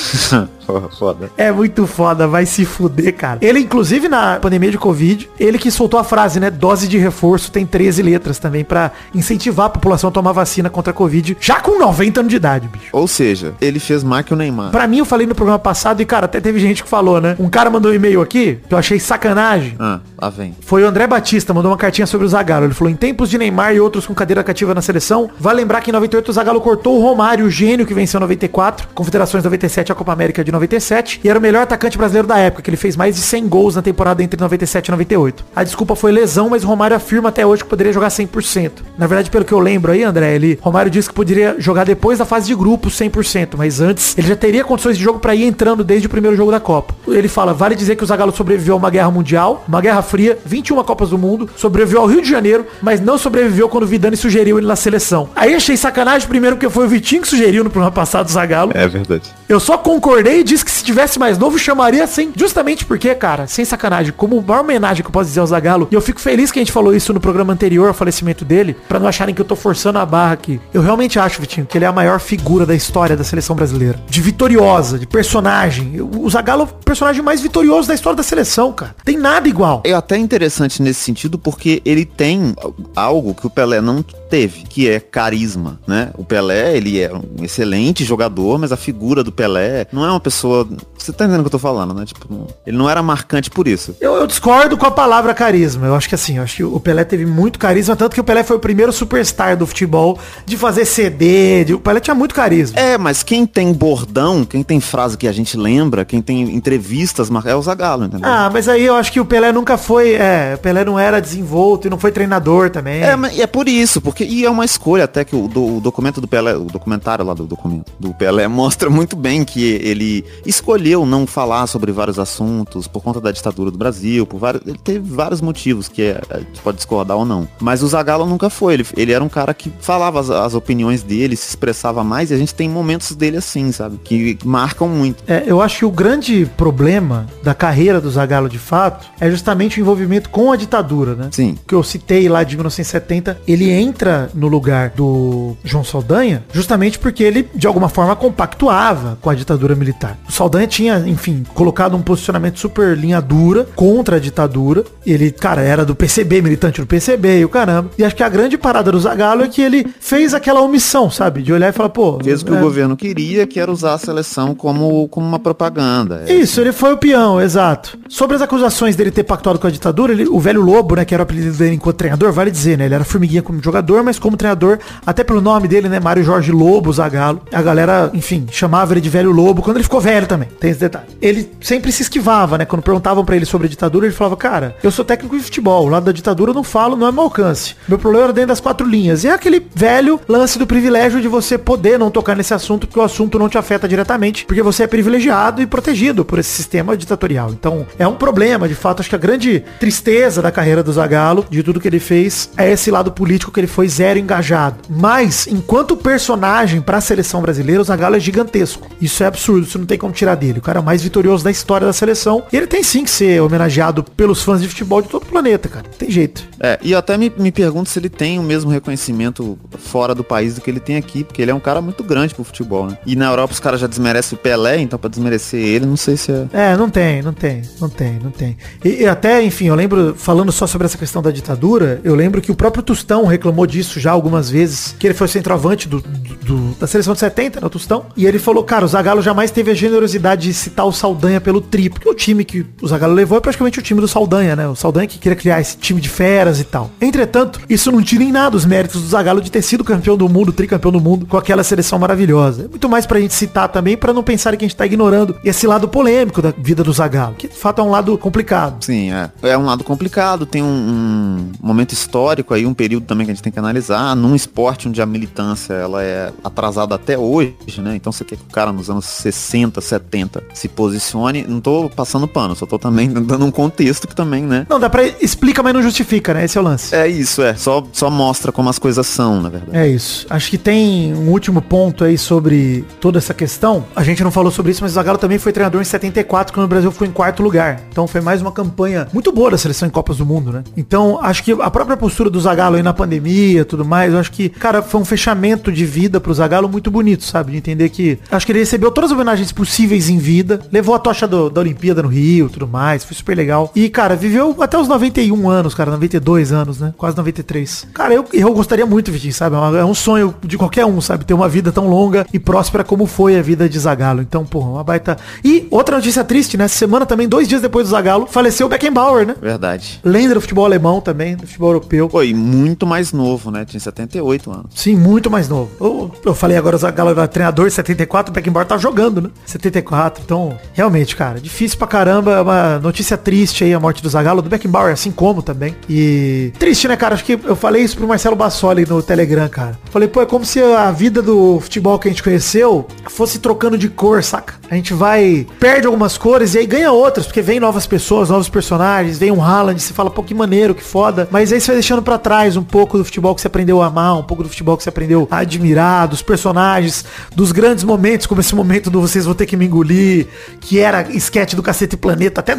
Foda. 0.98 1.30
É 1.38 1.52
muito 1.52 1.86
foda, 1.86 2.26
vai 2.26 2.46
se 2.46 2.64
fuder, 2.64 3.14
cara. 3.14 3.38
Ele, 3.42 3.60
inclusive, 3.60 4.08
na 4.08 4.40
pandemia 4.40 4.72
de 4.72 4.78
Covid, 4.78 5.30
ele 5.38 5.58
que 5.58 5.70
soltou 5.70 6.00
a 6.00 6.06
frase, 6.06 6.40
né? 6.40 6.50
Dose 6.50 6.88
de 6.88 6.98
reforço 6.98 7.52
tem 7.52 7.66
13 7.66 8.02
letras 8.02 8.40
também 8.44 8.64
pra 8.64 8.92
incentivar 9.16 9.66
a 9.68 9.70
população 9.70 10.10
a 10.10 10.12
tomar 10.12 10.32
vacina 10.34 10.70
contra 10.70 10.92
a 10.92 10.94
Covid, 10.94 11.38
já 11.40 11.60
com 11.60 11.80
90 11.80 12.20
anos 12.20 12.30
de 12.30 12.36
idade, 12.36 12.68
bicho. 12.68 12.90
Ou 12.92 13.08
seja, 13.08 13.54
ele 13.60 13.80
fez 13.80 14.04
mais 14.04 14.26
que 14.26 14.34
o 14.34 14.36
Neymar. 14.36 14.72
Pra 14.72 14.86
mim, 14.88 15.00
eu 15.00 15.06
falei 15.06 15.26
no 15.26 15.34
programa 15.34 15.58
passado 15.58 16.02
e, 16.02 16.06
cara, 16.06 16.26
até 16.26 16.40
teve 16.40 16.60
gente 16.60 16.84
que 16.84 16.90
falou, 16.90 17.20
né? 17.20 17.36
Um 17.40 17.50
cara 17.50 17.70
mandou 17.70 17.92
um 17.92 17.96
e-mail 17.96 18.22
aqui, 18.22 18.60
que 18.68 18.74
eu 18.74 18.78
achei 18.78 19.00
sacanagem. 19.00 19.76
Ah, 19.80 20.00
lá 20.22 20.30
vem. 20.30 20.56
Foi 20.62 20.84
o 20.84 20.88
André 20.88 21.08
Batista, 21.08 21.54
mandou 21.54 21.72
uma 21.72 21.78
cartinha 21.78 22.06
sobre 22.06 22.26
o 22.26 22.30
Zagallo. 22.30 22.66
Ele 22.66 22.74
falou, 22.74 22.92
em 22.92 22.96
tempos 22.96 23.30
de 23.30 23.38
Neymar 23.38 23.74
e 23.74 23.80
outros 23.80 24.06
com 24.06 24.14
cadeira 24.14 24.44
cativa 24.44 24.74
na 24.74 24.82
seleção, 24.82 25.30
vai 25.40 25.56
lembrar 25.56 25.82
que 25.82 25.90
em 25.90 25.94
98 25.94 26.30
o 26.30 26.34
Zagallo 26.34 26.62
cortou 26.62 27.00
o 27.00 27.02
Romário, 27.02 27.46
o 27.46 27.50
gênio 27.50 27.86
que 27.86 27.94
venceu 27.94 28.18
em 28.18 28.22
94, 28.22 28.90
Confederações 28.94 29.44
97 29.44 29.92
a 29.92 29.96
Copa 29.96 30.12
América 30.12 30.44
de 30.44 30.52
97, 30.52 31.22
e 31.24 31.30
era 31.30 31.40
o 31.40 31.42
melhor 31.42 31.64
atacante 31.64 31.98
brasileiro 31.98 32.28
da 32.28 32.38
época, 32.38 32.62
que 32.62 32.70
ele 32.70 32.78
fez 32.78 32.96
mais 32.96 33.16
de 33.16 33.22
100 33.22 33.48
gols 33.48 33.76
na 33.76 33.82
temporada 33.82 34.24
entre 34.24 34.40
97 34.40 34.88
e 34.88 34.92
98. 34.92 35.46
A 35.56 35.64
desculpa 35.64 35.96
foi 35.96 36.12
lesão, 36.12 36.50
mas 36.50 36.64
o 36.64 36.68
Romário 36.68 36.96
afirma 36.96 37.30
até 37.30 37.46
hoje 37.46 37.64
que 37.64 37.70
poderia 37.70 37.94
jogar 37.94 38.10
100%. 38.42 38.72
Na 38.98 39.08
verdade, 39.08 39.30
pelo 39.30 39.46
que 39.46 39.54
eu 39.54 39.60
lembro 39.60 39.92
aí, 39.92 40.04
André, 40.04 40.36
ele, 40.36 40.60
Romário 40.62 40.90
disse 40.92 41.10
que 41.10 41.16
poderia 41.16 41.56
jogar 41.60 41.84
depois 41.84 42.20
da 42.20 42.26
fase 42.26 42.48
de 42.48 42.56
grupo 42.56 42.90
100%, 42.90 43.56
mas 43.58 43.80
antes 43.80 44.18
ele 44.18 44.28
já 44.28 44.36
teria 44.36 44.64
condições 44.64 44.98
de 44.98 45.04
jogo 45.04 45.20
pra 45.20 45.36
ir 45.36 45.44
entrando 45.44 45.84
desde 45.84 46.08
o 46.08 46.10
primeiro 46.10 46.36
jogo 46.36 46.52
da 46.52 46.60
Copa. 46.60 46.94
Ele 47.08 47.28
fala, 47.28 47.54
vale 47.54 47.76
dizer 47.76 47.96
que 47.96 48.04
o 48.04 48.08
Zagallo 48.08 48.36
sobreviveu 48.36 48.76
a 48.76 48.78
uma 48.78 48.90
guerra 48.90 49.12
mundial, 49.12 49.64
uma 49.68 49.82
guerra 49.82 50.02
fria, 50.02 50.38
21 50.46 50.84
Copas 50.84 51.10
do 51.10 51.18
Mundo, 51.18 51.50
sobreviveu 51.56 52.02
ao 52.02 52.08
Rio 52.08 52.22
de 52.22 52.30
Janeiro, 52.30 52.66
mas 52.82 53.00
não 53.00 53.18
sobreviveu 53.18 53.70
quando 53.70 53.84
o 53.84 53.88
Vidani 53.88 54.18
sugeriu 54.18 54.58
ele 54.58 54.68
na 54.68 54.76
seleção. 54.76 55.30
Aí 55.36 55.54
achei 55.54 55.78
sacanagem 55.78 56.28
primeiro 56.28 56.56
porque 56.56 56.70
foi 56.70 56.86
o 56.86 56.90
Vitinho 56.90 57.22
que 57.22 57.28
sugeriu 57.28 57.64
no 57.64 57.70
programa 57.70 57.92
passado 57.92 58.28
o 58.28 58.32
Zagallo. 58.32 58.72
É 58.76 58.88
verdade. 58.88 59.32
Eu 59.54 59.60
só 59.60 59.78
concordei 59.78 60.40
e 60.40 60.44
disse 60.44 60.66
que 60.66 60.72
se 60.72 60.84
tivesse 60.84 61.20
mais 61.20 61.38
novo, 61.38 61.60
chamaria 61.60 62.04
assim. 62.04 62.34
Justamente 62.36 62.86
porque, 62.86 63.14
cara, 63.14 63.46
sem 63.46 63.64
sacanagem, 63.64 64.12
como 64.12 64.42
maior 64.42 64.62
homenagem 64.62 65.04
que 65.04 65.08
eu 65.08 65.12
posso 65.12 65.28
dizer 65.28 65.42
ao 65.42 65.46
Zagallo, 65.46 65.88
e 65.92 65.94
eu 65.94 66.02
fico 66.02 66.20
feliz 66.20 66.52
que 66.52 66.58
a 66.58 66.62
gente 66.62 66.72
falou 66.72 66.92
isso 66.96 67.14
no 67.14 67.20
programa 67.20 67.54
anterior 67.54 67.88
ao 67.88 67.94
falecimento 67.94 68.44
dele, 68.44 68.76
pra 68.90 69.00
não 69.00 69.08
acharem 69.08 69.36
que 69.36 69.40
eu 69.40 69.46
tô 69.46 69.56
forçando 69.56 70.00
a 70.00 70.06
barra 70.08 70.34
aqui. 70.34 70.60
Eu 70.74 70.82
realmente 70.82 71.20
acho, 71.20 71.40
Vitinho, 71.40 71.68
que 71.68 71.78
ele 71.78 71.86
é 71.86 71.88
a 71.88 71.92
maior 71.92 72.20
figura 72.20 72.66
da 72.66 72.74
história 72.74 73.16
da 73.16 73.24
seleção 73.24 73.56
brasileira. 73.56 74.00
De 74.10 74.22
vitoriosa, 74.22 74.98
de 74.98 75.06
personagem. 75.06 76.02
O 76.02 76.28
Zagallo 76.32 76.64
é 76.64 76.66
o 76.66 76.68
personagem 76.84 77.22
mais 77.22 77.40
vitorioso 77.40 77.88
da 77.88 77.94
história 77.94 78.18
da 78.18 78.24
seleção, 78.24 78.74
cara. 78.74 78.96
Tem 79.06 79.18
nada 79.18 79.48
igual. 79.48 79.84
É 79.86 79.94
até 79.94 80.18
interessante 80.18 80.82
nesse 80.82 81.02
sentido 81.02 81.38
porque 81.38 81.80
ele 81.86 82.06
tem 82.06 82.56
algo 82.96 83.36
que 83.36 83.46
o 83.46 83.52
Pelé 83.52 83.82
não 83.82 84.02
teve, 84.02 84.64
que 84.64 84.90
é 84.90 85.00
carisma, 85.00 85.80
né? 85.86 86.10
O 86.18 86.26
Pelé, 86.26 86.76
ele 86.76 87.00
é 87.00 87.14
um 87.14 87.44
excelente 87.44 88.04
jogador, 88.04 88.58
mas 88.58 88.72
a 88.72 88.78
figura 88.78 89.24
do 89.24 89.32
Pelé 89.32 89.43
não 89.92 90.06
é 90.06 90.10
uma 90.10 90.20
pessoa... 90.20 90.68
Você 90.98 91.12
tá 91.12 91.26
entendendo 91.26 91.42
o 91.42 91.44
que 91.44 91.48
eu 91.48 91.52
tô 91.52 91.60
falando, 91.60 91.94
né? 91.94 92.06
Tipo, 92.06 92.48
ele 92.66 92.78
não 92.78 92.90
era 92.90 93.04
marcante 93.04 93.50
por 93.50 93.68
isso. 93.68 93.96
Eu, 94.00 94.16
eu 94.16 94.26
discordo 94.28 94.78
com 94.78 94.86
a 94.86 94.92
palavra 94.92 95.34
carisma. 95.34 95.86
Eu 95.88 95.96
acho 95.96 96.08
que 96.08 96.16
assim, 96.16 96.38
eu 96.38 96.44
acho 96.44 96.56
que 96.58 96.64
o 96.64 96.80
Pelé 96.80 97.04
teve 97.04 97.26
muito 97.26 97.60
carisma, 97.60 97.96
tanto 97.96 98.14
que 98.14 98.22
o 98.22 98.24
Pelé 98.24 98.42
foi 98.44 98.56
o 98.56 98.60
primeiro 98.60 98.92
superstar 98.94 99.58
do 99.58 99.68
futebol 99.68 100.18
de 100.46 100.56
fazer 100.58 100.86
CD. 100.86 101.66
de- 101.66 101.74
o 101.74 101.80
Pelé 101.80 102.00
tinha 102.00 102.16
muito 102.16 102.34
carisma. 102.34 102.80
É, 102.80 102.98
mas 102.98 103.22
quem 103.24 103.46
tem 103.46 103.74
bordão, 103.74 104.46
quem 104.46 104.64
tem 104.64 104.80
frase 104.80 105.18
que 105.18 105.28
a 105.28 105.32
gente 105.32 105.58
lembra, 105.58 106.06
quem 106.06 106.22
tem 106.22 106.42
entrevistas, 106.56 107.30
é 107.46 107.56
o 107.56 107.62
Zagallo, 107.62 108.06
entendeu? 108.06 108.30
Ah, 108.30 108.50
mas 108.52 108.70
aí 108.70 108.84
eu 108.84 108.96
acho 108.96 109.12
que 109.12 109.20
o 109.20 109.26
Pelé 109.26 109.52
nunca 109.52 109.78
foi. 109.78 110.14
É, 110.14 110.54
o 110.56 110.58
Pelé 110.60 110.86
não 110.86 110.98
era 110.98 111.20
desenvolto 111.20 111.88
e 111.88 111.90
não 111.90 111.98
foi 111.98 112.12
treinador 112.12 112.70
também. 112.70 113.02
É, 113.04 113.16
mas 113.16 113.38
é 113.38 113.46
por 113.48 113.68
isso, 113.68 114.00
porque 114.00 114.24
e 114.24 114.46
é 114.46 114.50
uma 114.50 114.64
escolha 114.66 115.04
até 115.04 115.24
que 115.26 115.36
o, 115.36 115.48
do- 115.48 115.78
o 115.78 115.82
documento 115.82 116.22
do 116.22 116.28
Pelé, 116.28 116.56
o 116.56 116.64
documentário 116.66 117.26
lá 117.26 117.34
do 117.34 117.44
documento 117.46 117.92
do 118.00 118.14
Pelé 118.14 118.48
mostra 118.54 118.90
muito 118.90 119.16
bem 119.24 119.46
que 119.46 119.80
ele 119.82 120.26
escolheu 120.46 121.06
não 121.06 121.26
falar 121.26 121.66
sobre 121.66 121.94
vários 121.94 122.20
assuntos 122.20 122.88
por 122.88 123.02
conta 123.02 123.22
da 123.22 123.32
ditadura 123.32 123.72
do 123.72 123.78
Brasil, 123.78 124.28
por 124.28 124.38
vários, 124.38 124.68
ele 124.68 124.78
teve 124.78 125.00
vários 125.00 125.40
motivos 125.40 125.88
que 125.88 126.02
é, 126.02 126.22
a 126.30 126.40
gente 126.40 126.60
pode 126.62 126.76
discordar 126.76 127.16
ou 127.16 127.26
não. 127.26 127.48
Mas 127.62 127.82
o 127.82 127.88
Zagallo 127.88 128.26
nunca 128.26 128.50
foi, 128.50 128.74
ele, 128.74 128.86
ele 128.98 129.14
era 129.14 129.24
um 129.24 129.30
cara 129.30 129.54
que 129.54 129.72
falava 129.80 130.20
as, 130.20 130.30
as 130.30 130.54
opiniões 130.54 131.04
dele, 131.04 131.38
se 131.38 131.48
expressava 131.48 132.04
mais 132.04 132.32
e 132.32 132.34
a 132.34 132.38
gente 132.38 132.54
tem 132.54 132.68
momentos 132.68 133.16
dele 133.16 133.38
assim, 133.38 133.72
sabe, 133.72 133.98
que 134.04 134.38
marcam 134.44 134.90
muito. 134.90 135.24
É, 135.26 135.44
eu 135.48 135.62
acho 135.62 135.80
que 135.80 135.86
o 135.86 135.92
grande 135.92 136.46
problema 136.58 137.26
da 137.42 137.54
carreira 137.54 138.02
do 138.02 138.12
Zagallo 138.12 138.50
de 138.50 138.60
fato 138.60 139.08
é 139.22 139.32
justamente 139.32 139.80
o 139.80 139.82
envolvimento 139.82 140.30
com 140.30 140.52
a 140.52 140.58
ditadura, 140.58 141.16
né? 141.16 141.30
Sim. 141.32 141.58
que 141.66 141.74
eu 141.74 141.82
citei 141.82 142.28
lá 142.28 142.44
de 142.44 142.58
1970, 142.58 143.40
ele 143.48 143.72
entra 143.72 144.30
no 144.34 144.50
lugar 144.50 144.90
do 144.90 145.56
João 145.64 145.84
Saldanha 145.86 146.44
justamente 146.52 147.00
porque 147.00 147.24
ele, 147.24 147.48
de 147.56 147.68
alguma 147.68 147.88
forma, 147.88 148.16
compactuava 148.18 149.13
com 149.22 149.30
a 149.30 149.36
ditadura 149.36 149.76
militar. 149.76 150.18
O 150.28 150.32
Saldanha 150.32 150.68
tinha, 150.68 151.00
enfim, 151.06 151.44
colocado 151.54 151.96
um 151.96 152.02
posicionamento 152.02 152.60
super 152.60 152.98
linha 152.98 153.22
dura 153.22 153.68
contra 153.76 154.18
a 154.18 154.20
ditadura. 154.20 154.84
Ele, 155.06 155.32
cara, 155.32 155.62
era 155.62 155.86
do 155.86 155.96
PCB, 155.96 156.42
militante 156.42 156.82
do 156.82 156.88
PCB 156.88 157.40
e 157.40 157.46
o 157.46 157.50
caramba. 157.50 157.90
E 157.98 158.04
acho 158.04 158.16
que 158.16 158.24
a 158.24 158.30
grande 158.30 158.58
parada 158.58 158.92
do 158.92 159.00
Zagallo 159.00 159.44
é 159.44 159.48
que 159.48 159.62
ele 159.62 159.88
fez 160.00 160.34
aquela 160.34 160.62
omissão, 160.62 161.10
sabe? 161.10 161.42
De 161.42 161.52
olhar 161.54 161.70
e 161.70 161.72
falar, 161.72 161.90
pô... 161.90 162.20
Fez 162.24 162.42
o 162.42 162.46
que 162.46 162.54
é, 162.54 162.58
o 162.58 162.62
governo 162.62 162.96
queria, 162.98 163.46
que 163.48 163.60
era 163.60 163.72
usar 163.72 163.94
a 163.94 163.98
seleção 163.98 164.56
como, 164.56 165.08
como 165.10 165.26
uma 165.28 165.40
propaganda. 165.40 166.24
É, 166.28 166.34
Isso, 166.34 166.60
ele 166.62 166.72
foi 166.72 166.94
o 166.94 166.98
peão, 166.98 167.42
exato. 167.42 167.98
Sobre 168.08 168.36
as 168.36 168.42
acusações 168.42 168.96
dele 168.96 169.12
ter 169.12 169.24
pactuado 169.24 169.60
com 169.60 169.68
a 169.68 169.72
ditadura, 169.72 170.14
ele- 170.14 170.28
o 170.28 170.40
velho 170.40 170.62
Lobo, 170.62 170.96
né, 170.96 171.06
que 171.06 171.14
era 171.14 171.22
o 171.22 171.26
apelido 171.26 171.52
dele 171.54 171.76
enquanto 171.76 171.98
treinador, 171.98 172.32
vale 172.32 172.52
dizer, 172.52 172.78
né, 172.78 172.86
ele 172.86 172.96
era 172.96 173.04
formiguinha 173.04 173.42
como 173.42 173.62
jogador, 173.62 174.04
mas 174.04 174.18
como 174.20 174.38
treinador, 174.38 174.80
até 175.06 175.24
pelo 175.24 175.42
nome 175.42 175.68
dele, 175.68 175.90
né, 175.90 176.00
Mário 176.00 176.24
Jorge 176.24 176.52
Lobo 176.52 176.92
Zagallo, 176.92 177.42
a 177.52 177.62
galera, 177.62 178.10
enfim, 178.14 178.46
chamava 178.52 178.94
ele 178.94 179.02
de 179.04 179.10
velho 179.10 179.32
Lobo, 179.32 179.62
quando 179.62 179.78
ele 179.78 179.84
ficou 179.84 180.02
velho 180.02 180.26
também, 180.26 180.50
tem 180.60 180.72
esse 180.72 180.80
detalhe. 180.80 181.06
Ele 181.22 181.52
sempre 181.62 181.92
se 181.92 182.02
esquivava, 182.02 182.58
né, 182.58 182.66
quando 182.66 182.82
perguntavam 182.82 183.24
pra 183.24 183.36
ele 183.36 183.46
sobre 183.46 183.68
a 183.68 183.70
ditadura, 183.70 184.06
ele 184.06 184.16
falava, 184.16 184.36
cara, 184.38 184.76
eu 184.82 184.92
sou 184.92 185.06
técnico 185.06 185.38
de 185.38 185.44
futebol, 185.44 185.88
lado 185.88 186.06
da 186.06 186.12
ditadura 186.12 186.52
eu 186.52 186.56
não 186.56 186.64
falo, 186.64 186.96
não 186.96 187.08
é 187.08 187.12
meu 187.12 187.24
alcance. 187.24 187.76
Meu 187.88 188.00
problema 188.00 188.26
era 188.26 188.34
dentro 188.34 188.50
das 188.50 188.60
quatro 188.60 188.88
linhas. 188.88 189.24
E 189.24 189.28
é 189.28 189.32
aquele 189.32 189.66
velho 189.76 190.20
lance 190.28 190.58
do 190.58 190.66
privilégio 190.66 191.22
de 191.22 191.28
você 191.28 191.58
poder 191.58 192.00
não 192.00 192.10
tocar 192.10 192.36
nesse 192.36 192.54
assunto, 192.54 192.88
porque 192.88 193.00
o 193.00 193.04
assunto 193.04 193.38
não 193.38 193.50
te 193.50 193.58
afeta 193.58 193.88
diretamente, 193.88 194.46
porque 194.46 194.62
você 194.62 194.84
é 194.84 194.88
privilegiado 194.88 195.62
e 195.62 195.68
protegido 195.68 196.26
por 196.26 196.40
esse 196.40 196.50
sistema 196.50 196.98
ditatorial. 196.98 197.52
Então, 197.52 197.86
é 198.00 198.08
um 198.08 198.16
problema, 198.16 198.68
de 198.68 198.76
fato, 198.76 199.02
acho 199.02 199.10
que 199.10 199.16
a 199.16 199.20
grande 199.20 199.44
grande 199.44 199.64
tristeza 199.80 200.42
da 200.42 200.52
carreira 200.52 200.84
do 200.84 200.94
Zagallo, 200.94 201.46
de 201.50 201.64
tudo 201.64 201.80
que 201.80 201.88
ele 201.88 202.00
fez, 202.00 202.50
é 202.56 202.72
esse 202.72 202.90
lado 202.90 203.12
político 203.12 203.52
que 203.52 203.60
ele 203.60 203.68
foi 203.68 203.88
zero 203.88 204.20
engajado. 204.20 204.78
Mas, 204.90 205.48
enquanto 205.48 205.98
personagem 205.98 206.82
para 206.82 206.98
a 206.98 207.02
seleção 207.02 207.42
brasileira, 207.42 207.82
o 207.82 207.86
Zagallo 207.86 208.16
é 208.16 208.20
gigantesco. 208.20 208.88
Isso 209.04 209.24
é 209.24 209.26
absurdo, 209.28 209.66
isso 209.68 209.78
não 209.78 209.86
tem 209.86 209.98
como 209.98 210.14
tirar 210.14 210.36
dele. 210.36 210.60
O 210.60 210.62
cara 210.62 210.80
é 210.80 210.82
o 210.82 210.84
mais 210.86 211.02
vitorioso 211.04 211.44
da 211.44 211.52
história 211.52 211.86
da 211.86 211.94
seleção. 211.94 212.44
E 212.52 212.58
ele 212.58 212.68
tem 212.68 212.82
sim 212.84 213.04
que 213.04 213.10
ser 213.12 213.42
homenageado 213.42 214.04
pelos 214.04 214.42
fãs 214.42 214.62
de 214.62 214.68
futebol 214.68 215.02
de 215.02 215.10
todo 215.10 215.24
o 215.24 215.26
planeta, 215.26 215.68
cara. 215.70 215.86
Tem 215.98 216.10
jeito. 216.10 216.44
É, 216.60 216.80
e 216.82 216.92
eu 216.94 216.98
até 216.98 217.18
me, 217.18 217.32
me 217.38 217.52
pergunto 217.52 217.90
se 217.90 218.00
ele 218.00 218.10
tem 218.10 218.40
o 218.40 218.44
mesmo 218.44 218.70
reconhecimento 218.72 219.58
fora 219.78 220.14
do 220.16 220.24
país 220.24 220.56
do 220.56 220.62
que 220.62 220.70
ele 220.70 220.80
tem 220.80 220.96
aqui, 220.96 221.24
porque 221.24 221.42
ele 221.42 221.52
é 221.52 221.54
um 221.56 221.60
cara 221.60 221.82
muito 221.82 222.04
grande 222.04 222.34
pro 222.34 222.44
futebol, 222.44 222.88
né? 222.88 222.98
E 223.06 223.16
na 223.16 223.26
Europa 223.26 223.54
os 223.54 223.60
caras 223.60 223.80
já 223.82 223.88
desmerecem 223.88 224.38
o 224.38 224.42
Pelé, 224.42 224.80
então 224.80 224.98
pra 224.98 225.10
desmerecer 225.10 225.60
ele, 225.60 225.86
não 225.86 225.98
sei 225.98 226.16
se 226.18 226.32
é... 226.32 226.46
É, 226.54 226.78
não 226.78 226.90
tem, 226.90 227.22
não 227.22 227.34
tem, 227.34 227.62
não 227.82 227.90
tem, 227.90 228.20
não 228.24 228.32
tem. 228.32 228.58
E, 228.84 229.02
e 229.04 229.08
até, 229.08 229.44
enfim, 229.44 229.66
eu 229.68 229.76
lembro, 229.76 230.14
falando 230.18 230.52
só 230.52 230.66
sobre 230.68 230.86
essa 230.86 230.98
questão 230.98 231.22
da 231.22 231.32
ditadura, 231.32 232.00
eu 232.04 232.16
lembro 232.16 232.42
que 232.42 232.52
o 232.52 232.56
próprio 232.56 232.84
Tostão 232.84 233.26
reclamou 233.26 233.66
disso 233.68 234.00
já 234.00 234.12
algumas 234.12 234.50
vezes, 234.50 234.96
que 234.98 235.08
ele 235.08 235.14
foi 235.14 235.28
centroavante 235.28 235.88
do, 235.88 236.00
do- 236.02 236.36
do- 236.44 236.76
da 236.80 236.88
seleção 236.88 237.14
de 237.14 237.20
70, 237.20 237.60
né, 237.60 237.68
o 237.68 237.70
Tostão, 237.70 238.06
e 238.16 238.26
ele 238.26 238.40
falou, 238.40 238.64
cara, 238.64 238.86
o 238.86 238.88
Zagallo 238.94 239.24
jamais 239.24 239.50
teve 239.50 239.72
a 239.72 239.74
generosidade 239.74 240.44
de 240.44 240.54
citar 240.54 240.86
o 240.86 240.92
Saldanha 240.92 241.42
pelo 241.42 241.60
tri, 241.60 241.90
porque 241.90 242.08
o 242.08 242.14
time 242.14 242.46
que 242.46 242.64
o 242.80 242.88
Zagallo 242.88 243.16
levou 243.16 243.40
é 243.40 243.42
praticamente 243.42 243.80
o 243.80 243.82
time 243.82 244.00
do 244.00 244.08
Saldanha, 244.08 244.56
né? 244.56 244.68
O 244.68 244.76
Saldanha 244.76 245.08
que 245.08 245.18
queria 245.18 245.36
criar 245.36 245.60
esse 245.60 245.76
time 245.78 246.00
de 246.00 246.08
feras 246.08 246.60
e 246.60 246.64
tal. 246.64 246.92
Entretanto, 247.02 247.60
isso 247.68 247.92
não 247.92 248.04
tira 248.04 248.24
em 248.24 248.32
nada 248.32 248.56
os 248.56 248.68
méritos 248.68 249.02
do 249.02 249.08
Zagallo 249.08 249.42
de 249.42 249.50
ter 249.50 249.64
sido 249.64 249.84
campeão 249.84 250.16
do 250.16 250.30
mundo, 250.30 250.54
tricampeão 250.54 250.92
do 250.92 251.02
mundo, 251.02 251.26
com 251.26 251.36
aquela 251.36 251.64
seleção 251.64 251.98
maravilhosa. 251.98 252.66
É 252.66 252.68
muito 252.68 252.88
mais 252.88 253.08
pra 253.08 253.20
gente 253.20 253.34
citar 253.34 253.68
também, 253.68 253.98
pra 253.98 254.14
não 254.14 254.22
pensar 254.22 254.56
que 254.56 254.64
a 254.64 254.68
gente 254.68 254.78
tá 254.78 254.86
ignorando 254.86 255.36
esse 255.44 255.66
lado 255.66 255.88
polêmico 255.88 256.40
da 256.40 256.54
vida 256.56 256.84
do 256.84 256.94
Zagallo, 256.94 257.34
que 257.34 257.48
de 257.48 257.56
fato 257.56 257.82
é 257.82 257.84
um 257.84 257.90
lado 257.90 258.16
complicado. 258.20 258.86
Sim, 258.86 259.12
é. 259.12 259.32
É 259.42 259.58
um 259.58 259.66
lado 259.66 259.84
complicado, 259.84 260.46
tem 260.46 260.62
um, 260.62 260.68
um 260.68 261.68
momento 261.68 261.94
histórico 261.94 262.54
aí, 262.54 262.64
um 262.64 262.76
período 262.76 263.08
também 263.08 263.26
que 263.26 263.32
a 263.32 263.34
gente 263.34 263.44
tem 263.44 263.52
que 263.52 263.58
analisar. 263.58 264.16
Num 264.16 264.36
esporte 264.36 264.88
onde 264.88 265.02
a 265.02 265.06
militância 265.08 265.74
ela 265.74 266.04
é 266.04 266.32
atrasada 266.44 266.94
até 266.94 267.18
hoje, 267.18 267.56
né? 267.80 267.96
Então 267.96 268.12
você 268.12 268.24
quer 268.24 268.36
que 268.36 268.44
o 268.44 268.54
cara 268.54 268.72
nos 268.72 268.83
anos 268.90 269.06
60, 269.06 269.80
70 269.82 270.44
se 270.54 270.68
posicione. 270.68 271.46
Não 271.48 271.60
tô 271.60 271.90
passando 271.90 272.28
pano, 272.28 272.56
só 272.56 272.66
tô 272.66 272.78
também 272.78 273.10
dando 273.14 273.46
um 273.46 273.52
contexto 273.52 274.08
que 274.08 274.16
também, 274.16 274.44
né? 274.44 274.66
Não, 274.70 274.80
dá 274.80 274.90
pra 274.90 275.04
explica, 275.06 275.62
mas 275.62 275.74
não 275.74 275.82
justifica, 275.82 276.34
né? 276.34 276.46
Esse 276.46 276.58
é 276.58 276.62
o 276.62 276.64
lance. 276.64 276.96
É 276.96 277.08
isso, 277.08 277.42
é. 277.42 277.56
Só, 277.56 277.86
só 277.92 278.10
mostra 278.10 278.52
como 278.52 278.70
as 278.70 278.80
coisas 278.80 279.06
são, 279.08 279.42
na 279.42 279.50
verdade. 279.50 279.78
É 279.78 279.88
isso. 279.88 280.26
Acho 280.30 280.50
que 280.50 280.58
tem 280.58 281.14
um 281.14 281.30
último 281.30 281.62
ponto 281.62 282.04
aí 282.04 282.18
sobre 282.18 282.86
toda 283.00 283.18
essa 283.18 283.34
questão. 283.34 283.86
A 283.96 284.04
gente 284.04 284.24
não 284.24 284.32
falou 284.32 284.52
sobre 284.52 284.72
isso, 284.72 284.82
mas 284.82 284.92
o 284.92 284.96
Zagallo 284.96 285.18
também 285.18 285.38
foi 285.38 285.52
treinador 285.52 285.82
em 285.82 285.86
74, 285.86 286.54
quando 286.54 286.66
o 286.66 286.70
Brasil 286.70 286.92
ficou 286.92 287.08
em 287.08 287.12
quarto 287.12 287.44
lugar. 287.44 287.82
Então 287.90 288.08
foi 288.08 288.22
mais 288.22 288.42
uma 288.42 288.52
campanha 288.52 289.08
muito 289.14 289.32
boa 289.32 289.52
da 289.52 289.58
seleção 289.58 289.88
em 289.88 289.92
Copas 289.92 290.18
do 290.18 290.26
Mundo, 290.26 290.52
né? 290.52 290.64
Então 290.76 291.20
acho 291.22 291.44
que 291.44 291.52
a 291.52 291.70
própria 291.70 291.98
postura 291.98 292.30
do 292.30 292.40
Zagallo 292.40 292.76
aí 292.76 292.84
na 292.84 292.94
pandemia 292.94 293.62
e 293.62 293.66
tudo 293.66 293.86
mais, 293.86 294.14
eu 294.14 294.20
acho 294.20 294.32
que, 294.32 294.50
cara, 294.50 294.82
foi 294.82 295.02
um 295.02 295.06
fechamento 295.06 295.72
de 295.72 295.86
vida 295.86 296.20
pro 296.20 296.34
Zagallo 296.34 296.70
muito 296.70 296.90
bonito, 296.90 297.24
sabe? 297.24 297.52
De 297.52 297.58
entender 297.58 297.90
que 297.90 298.20
acho 298.32 298.46
que 298.46 298.52
ele 298.52 298.63
recebeu 298.64 298.92
todas 298.92 299.12
as 299.12 299.16
homenagens 299.16 299.52
possíveis 299.52 300.10
em 300.10 300.18
vida, 300.18 300.62
levou 300.72 300.96
a 300.96 301.00
tocha 301.00 301.28
do- 301.28 301.50
da 301.50 301.62
Olimpíada 301.62 302.02
no 302.02 302.10
Rio, 302.10 302.50
tudo 302.50 302.68
mais, 302.68 303.04
foi 303.04 303.16
super 303.16 303.36
legal. 303.36 303.72
E, 303.76 303.90
cara, 303.90 304.16
viveu 304.16 304.56
até 304.60 304.78
os 304.78 304.88
91 304.88 305.50
anos, 305.50 305.74
cara, 305.74 305.92
92 305.92 306.52
anos, 306.52 306.80
né? 306.80 306.94
Quase 306.98 307.16
93. 307.18 307.88
Cara, 307.94 308.14
eu, 308.14 308.26
eu 308.34 308.54
gostaria 308.54 308.86
muito, 308.86 309.12
Vitinho, 309.12 309.34
sabe? 309.34 309.56
É 309.78 309.80
É 309.80 309.86
um 309.86 309.94
sonho 309.94 310.34
de 310.44 310.58
qualquer 310.58 310.86
um, 310.86 311.00
sabe? 311.02 311.26
Ter 311.26 311.34
uma 311.34 311.48
vida 311.50 311.72
tão 311.72 311.88
longa 311.88 312.26
e 312.34 312.40
próspera 312.40 312.84
como 312.84 313.06
foi 313.06 313.38
a 313.38 313.42
vida 313.42 313.68
de 313.68 313.78
Zagallo. 313.80 314.22
Então, 314.22 314.46
porra, 314.46 314.70
uma 314.70 314.84
baita... 314.84 315.18
E 315.44 315.68
outra 315.70 315.96
notícia 315.98 316.24
triste, 316.24 316.58
né? 316.58 316.66
Essa 316.66 316.76
semana 316.78 317.06
também, 317.06 317.28
dois 317.28 317.48
dias 317.48 317.62
depois 317.62 317.88
do 317.88 317.92
Zagallo, 317.92 318.28
faleceu 318.28 318.68
o 318.68 318.70
Beckenbauer, 318.70 319.26
né? 319.28 319.36
Verdade. 319.42 320.00
Lenda 320.04 320.34
do 320.36 320.42
futebol 320.42 320.66
alemão 320.66 321.02
também, 321.02 321.36
do 321.36 321.46
futebol 321.46 321.70
europeu. 321.70 322.10
Foi 322.10 322.34
muito 322.34 322.86
mais 322.88 323.12
novo, 323.12 323.52
né? 323.52 323.66
Tinha 323.66 323.80
78 323.80 324.52
anos. 324.52 324.66
Sim, 324.76 324.96
muito 324.96 325.30
mais 325.30 325.50
novo. 325.50 325.70
Eu, 325.80 326.12
eu 326.26 326.34
falei 326.36 326.58
agora, 326.58 326.76
o 326.76 326.80
Zagallo 326.80 327.12
era 327.12 327.28
treinador 327.28 327.68
em 327.68 327.70
74, 327.72 328.32
o 328.32 328.34
Beckenbauer 328.54 328.68
tá 328.68 328.78
jogando, 328.78 329.22
né? 329.22 329.30
74. 329.46 330.22
Então, 330.24 330.58
realmente, 330.74 331.16
cara, 331.16 331.40
difícil 331.40 331.78
pra 331.78 331.88
caramba. 331.88 332.32
É 332.34 332.42
uma 332.42 332.80
notícia 332.80 333.18
triste 333.18 333.64
aí 333.64 333.74
a 333.74 333.80
morte 333.80 334.02
do 334.02 334.10
Zagallo, 334.10 334.42
do 334.42 334.50
Beckenbauer, 334.50 334.94
assim 334.94 335.12
como 335.12 335.42
também. 335.42 335.76
E 335.90 336.54
triste, 336.60 336.88
né, 336.88 336.96
cara? 336.96 337.16
Acho 337.16 337.26
que 337.26 337.40
eu 337.44 337.56
falei 337.56 337.84
isso 337.84 337.98
pro 337.98 338.08
Marcelo 338.08 338.36
Bassoli 338.36 338.86
no 338.86 339.02
Telegram, 339.02 339.50
cara. 339.50 339.78
Falei, 339.90 340.08
pô, 340.08 340.22
é 340.22 340.26
como 340.26 340.46
se 340.46 340.62
a 340.62 340.92
vida 340.92 341.22
do 341.22 341.60
futebol 341.60 341.98
que 341.98 342.08
a 342.08 342.12
gente 342.12 342.24
conheceu 342.24 342.88
fosse 343.10 343.40
trocando 343.40 343.78
de 343.78 343.90
cor, 343.90 344.24
saca? 344.24 344.56
A 344.70 344.76
gente 344.76 344.94
vai, 344.94 345.46
perde 345.60 345.88
algumas 345.88 346.18
cores 346.18 346.56
e 346.56 346.60
aí 346.60 346.66
ganha 346.66 346.92
outras, 346.92 347.26
porque 347.26 347.42
vem 347.42 347.60
novas 347.60 347.86
pessoas, 347.86 348.30
novos 348.30 348.50
personagens, 348.50 349.18
vem 349.18 349.32
um 349.32 349.44
Haaland, 349.44 349.80
você 349.80 349.94
fala, 349.94 350.10
pô, 350.10 350.24
que 350.24 350.34
maneiro, 350.34 350.74
que 350.74 350.84
foda. 350.84 351.28
Mas 351.32 351.52
aí 351.52 351.60
você 351.60 351.68
vai 351.68 351.76
deixando 351.76 352.02
pra 352.02 352.18
trás 352.18 352.58
um 352.58 352.64
pouco 352.64 352.98
do 352.98 353.06
futebol 353.06 353.36
que 353.36 353.42
você 353.42 353.48
aprendeu 353.48 353.82
a 353.82 353.88
amar, 353.88 354.18
um 354.18 354.24
pouco 354.24 354.44
do 354.44 354.50
futebol 354.50 354.76
que 354.78 354.84
você 354.84 354.90
aprendeu 354.90 355.28
a 355.30 355.38
admirar, 355.38 356.08
dos 356.08 356.22
personagens, 356.22 357.06
dos 357.36 357.52
grandes 357.52 357.84
momentos, 357.84 358.26
como 358.26 358.42
esse 358.44 358.54
momento 358.54 358.90
do 358.90 359.02
Vocês 359.02 359.26
Vão 359.26 359.34
Ter 359.34 359.46
Que 359.46 359.56
Me 359.56 359.66
Engolir, 359.66 360.28
que 360.60 360.78
era 360.78 361.10
esquete 361.10 361.56
do 361.56 361.64
Cacete 361.64 361.96
Planeta 361.96 362.42
até 362.42 362.56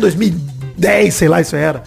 2010, 0.76 1.14
sei 1.14 1.28
lá, 1.28 1.40
isso 1.40 1.56
era. 1.56 1.82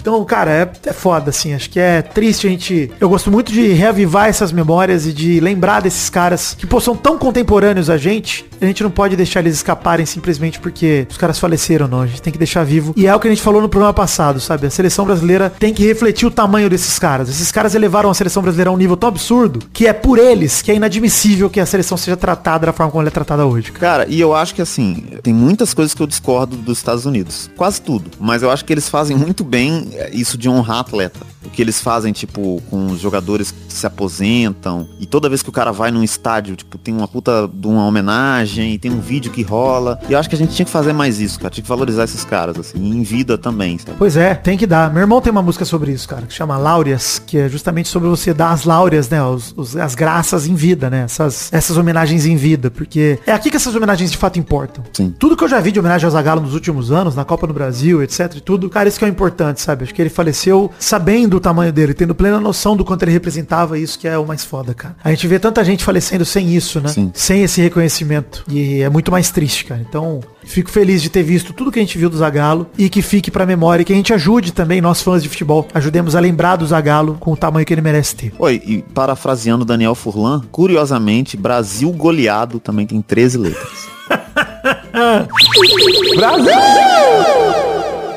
Então, 0.00 0.24
cara, 0.24 0.50
é, 0.50 0.70
é 0.86 0.92
foda, 0.92 1.30
assim. 1.30 1.54
Acho 1.54 1.70
que 1.70 1.78
é 1.78 2.02
triste 2.02 2.46
a 2.46 2.50
gente. 2.50 2.90
Eu 3.00 3.08
gosto 3.08 3.30
muito 3.30 3.52
de 3.52 3.68
reavivar 3.72 4.28
essas 4.28 4.52
memórias 4.52 5.06
e 5.06 5.12
de 5.12 5.40
lembrar 5.40 5.80
desses 5.80 6.10
caras 6.10 6.54
que, 6.58 6.66
pô, 6.66 6.80
são 6.80 6.96
tão 6.96 7.18
contemporâneos 7.18 7.90
a 7.90 7.96
gente. 7.96 8.44
A 8.60 8.66
gente 8.66 8.82
não 8.82 8.90
pode 8.90 9.16
deixar 9.16 9.40
eles 9.40 9.54
escaparem 9.54 10.04
simplesmente 10.04 10.60
porque 10.60 11.06
os 11.10 11.16
caras 11.16 11.38
faleceram, 11.38 11.88
não. 11.88 12.02
A 12.02 12.06
gente 12.06 12.22
tem 12.22 12.32
que 12.32 12.38
deixar 12.38 12.64
vivo. 12.64 12.92
E 12.96 13.06
é 13.06 13.14
o 13.14 13.20
que 13.20 13.26
a 13.26 13.30
gente 13.30 13.42
falou 13.42 13.62
no 13.62 13.68
programa 13.68 13.94
passado, 13.94 14.40
sabe? 14.40 14.66
A 14.66 14.70
seleção 14.70 15.04
brasileira 15.04 15.50
tem 15.58 15.72
que 15.72 15.86
refletir 15.86 16.26
o 16.26 16.30
tamanho 16.30 16.68
desses 16.68 16.98
caras. 16.98 17.28
Esses 17.28 17.50
caras 17.50 17.74
elevaram 17.74 18.10
a 18.10 18.14
seleção 18.14 18.42
brasileira 18.42 18.70
a 18.70 18.72
um 18.72 18.76
nível 18.76 18.96
tão 18.96 19.08
absurdo 19.08 19.60
que 19.72 19.86
é 19.86 19.92
por 19.92 20.18
eles 20.18 20.62
que 20.62 20.70
é 20.70 20.74
inadmissível 20.74 21.48
que 21.48 21.60
a 21.60 21.66
seleção 21.66 21.96
seja 21.96 22.16
tratada 22.16 22.66
da 22.66 22.72
forma 22.72 22.90
como 22.90 23.02
ela 23.02 23.08
é 23.08 23.12
tratada 23.12 23.46
hoje. 23.46 23.72
cara. 23.72 23.90
Cara, 23.90 24.06
e 24.08 24.20
eu 24.20 24.34
acho 24.34 24.54
que 24.54 24.62
assim, 24.62 25.04
tem 25.22 25.34
muitas 25.34 25.74
coisas 25.74 25.94
que 25.94 26.02
eu 26.02 26.06
discordo 26.06 26.56
dos 26.56 26.78
Estados 26.78 27.06
Unidos. 27.06 27.50
Quase 27.56 27.80
tudo. 27.80 27.99
Mas 28.18 28.42
eu 28.42 28.50
acho 28.50 28.64
que 28.64 28.72
eles 28.72 28.88
fazem 28.88 29.16
muito 29.16 29.42
bem 29.44 29.88
é, 29.92 30.10
isso 30.12 30.36
de 30.38 30.48
honrar 30.48 30.78
atleta. 30.80 31.20
O 31.44 31.48
que 31.48 31.62
eles 31.62 31.80
fazem, 31.80 32.12
tipo, 32.12 32.60
com 32.68 32.86
os 32.88 33.00
jogadores 33.00 33.50
que 33.50 33.72
se 33.72 33.86
aposentam. 33.86 34.86
E 34.98 35.06
toda 35.06 35.28
vez 35.28 35.42
que 35.42 35.48
o 35.48 35.52
cara 35.52 35.72
vai 35.72 35.90
num 35.90 36.02
estádio, 36.02 36.54
tipo, 36.54 36.76
tem 36.76 36.94
uma 36.94 37.08
puta 37.08 37.48
de 37.52 37.66
uma 37.66 37.86
homenagem, 37.86 38.74
e 38.74 38.78
tem 38.78 38.90
um 38.90 39.00
vídeo 39.00 39.30
que 39.32 39.42
rola. 39.42 39.98
E 40.08 40.12
eu 40.12 40.18
acho 40.18 40.28
que 40.28 40.34
a 40.34 40.38
gente 40.38 40.54
tinha 40.54 40.66
que 40.66 40.70
fazer 40.70 40.92
mais 40.92 41.18
isso, 41.18 41.38
cara. 41.38 41.50
Tinha 41.50 41.62
que 41.62 41.68
valorizar 41.68 42.04
esses 42.04 42.24
caras, 42.24 42.58
assim, 42.58 42.78
em 42.78 43.02
vida 43.02 43.38
também, 43.38 43.78
sabe? 43.78 43.96
Pois 43.98 44.16
é, 44.16 44.34
tem 44.34 44.58
que 44.58 44.66
dar. 44.66 44.92
Meu 44.92 45.00
irmão 45.00 45.20
tem 45.20 45.30
uma 45.32 45.42
música 45.42 45.64
sobre 45.64 45.92
isso, 45.92 46.06
cara, 46.08 46.26
que 46.26 46.34
chama 46.34 46.58
Láureas, 46.58 47.18
que 47.26 47.38
é 47.38 47.48
justamente 47.48 47.88
sobre 47.88 48.08
você 48.08 48.34
dar 48.34 48.50
as 48.50 48.64
láureas, 48.64 49.08
né? 49.08 49.22
os- 49.22 49.54
os- 49.56 49.76
as 49.76 49.94
graças 49.94 50.46
em 50.46 50.54
vida, 50.54 50.90
né? 50.90 51.04
Essas, 51.04 51.50
essas 51.52 51.76
homenagens 51.76 52.26
em 52.26 52.36
vida. 52.36 52.70
Porque 52.70 53.18
é 53.26 53.32
aqui 53.32 53.50
que 53.50 53.56
essas 53.56 53.74
homenagens 53.74 54.10
de 54.10 54.16
fato 54.18 54.38
importam. 54.38 54.84
Sim. 54.92 55.14
Tudo 55.18 55.36
que 55.36 55.42
eu 55.44 55.48
já 55.48 55.58
vi 55.60 55.72
de 55.72 55.78
homenagem 55.80 56.04
ao 56.04 56.10
Zagallo 56.10 56.42
nos 56.42 56.52
últimos 56.54 56.90
anos, 56.92 57.14
na 57.16 57.24
Copa 57.24 57.46
do 57.46 57.54
Brasil, 57.54 57.89
etc 58.02 58.36
e 58.36 58.40
tudo, 58.40 58.70
cara, 58.70 58.88
isso 58.88 58.98
que 58.98 59.04
é 59.04 59.08
o 59.08 59.10
importante, 59.10 59.60
sabe? 59.60 59.84
Acho 59.84 59.94
que 59.94 60.00
ele 60.00 60.10
faleceu 60.10 60.70
sabendo 60.78 61.36
o 61.36 61.40
tamanho 61.40 61.72
dele, 61.72 61.94
tendo 61.94 62.14
plena 62.14 62.38
noção 62.38 62.76
do 62.76 62.84
quanto 62.84 63.02
ele 63.02 63.12
representava, 63.12 63.78
isso 63.78 63.98
que 63.98 64.06
é 64.06 64.16
o 64.16 64.26
mais 64.26 64.44
foda, 64.44 64.74
cara. 64.74 64.96
A 65.02 65.10
gente 65.10 65.26
vê 65.26 65.38
tanta 65.38 65.64
gente 65.64 65.84
falecendo 65.84 66.24
sem 66.24 66.54
isso, 66.54 66.80
né? 66.80 66.88
Sim. 66.88 67.10
Sem 67.14 67.42
esse 67.42 67.60
reconhecimento. 67.60 68.44
E 68.48 68.82
é 68.82 68.88
muito 68.88 69.10
mais 69.10 69.30
triste, 69.30 69.64
cara. 69.64 69.84
Então, 69.86 70.20
fico 70.44 70.70
feliz 70.70 71.02
de 71.02 71.08
ter 71.08 71.22
visto 71.22 71.52
tudo 71.52 71.72
que 71.72 71.78
a 71.78 71.82
gente 71.82 71.98
viu 71.98 72.10
do 72.10 72.16
Zagallo 72.16 72.66
e 72.76 72.88
que 72.88 73.02
fique 73.02 73.30
pra 73.30 73.46
memória 73.46 73.82
e 73.82 73.84
que 73.84 73.92
a 73.92 73.96
gente 73.96 74.12
ajude 74.12 74.52
também, 74.52 74.80
nós 74.80 75.02
fãs 75.02 75.22
de 75.22 75.28
futebol, 75.28 75.66
ajudemos 75.74 76.14
a 76.14 76.20
lembrar 76.20 76.56
do 76.56 76.66
Zagallo 76.66 77.16
com 77.18 77.32
o 77.32 77.36
tamanho 77.36 77.66
que 77.66 77.74
ele 77.74 77.80
merece 77.80 78.14
ter. 78.14 78.32
Oi, 78.38 78.62
e 78.64 78.82
parafraseando 78.82 79.64
Daniel 79.64 79.94
Furlan, 79.94 80.42
curiosamente, 80.50 81.36
Brasil 81.36 81.90
goleado 81.92 82.60
também 82.60 82.86
tem 82.86 83.00
13 83.00 83.38
letras. 83.38 83.88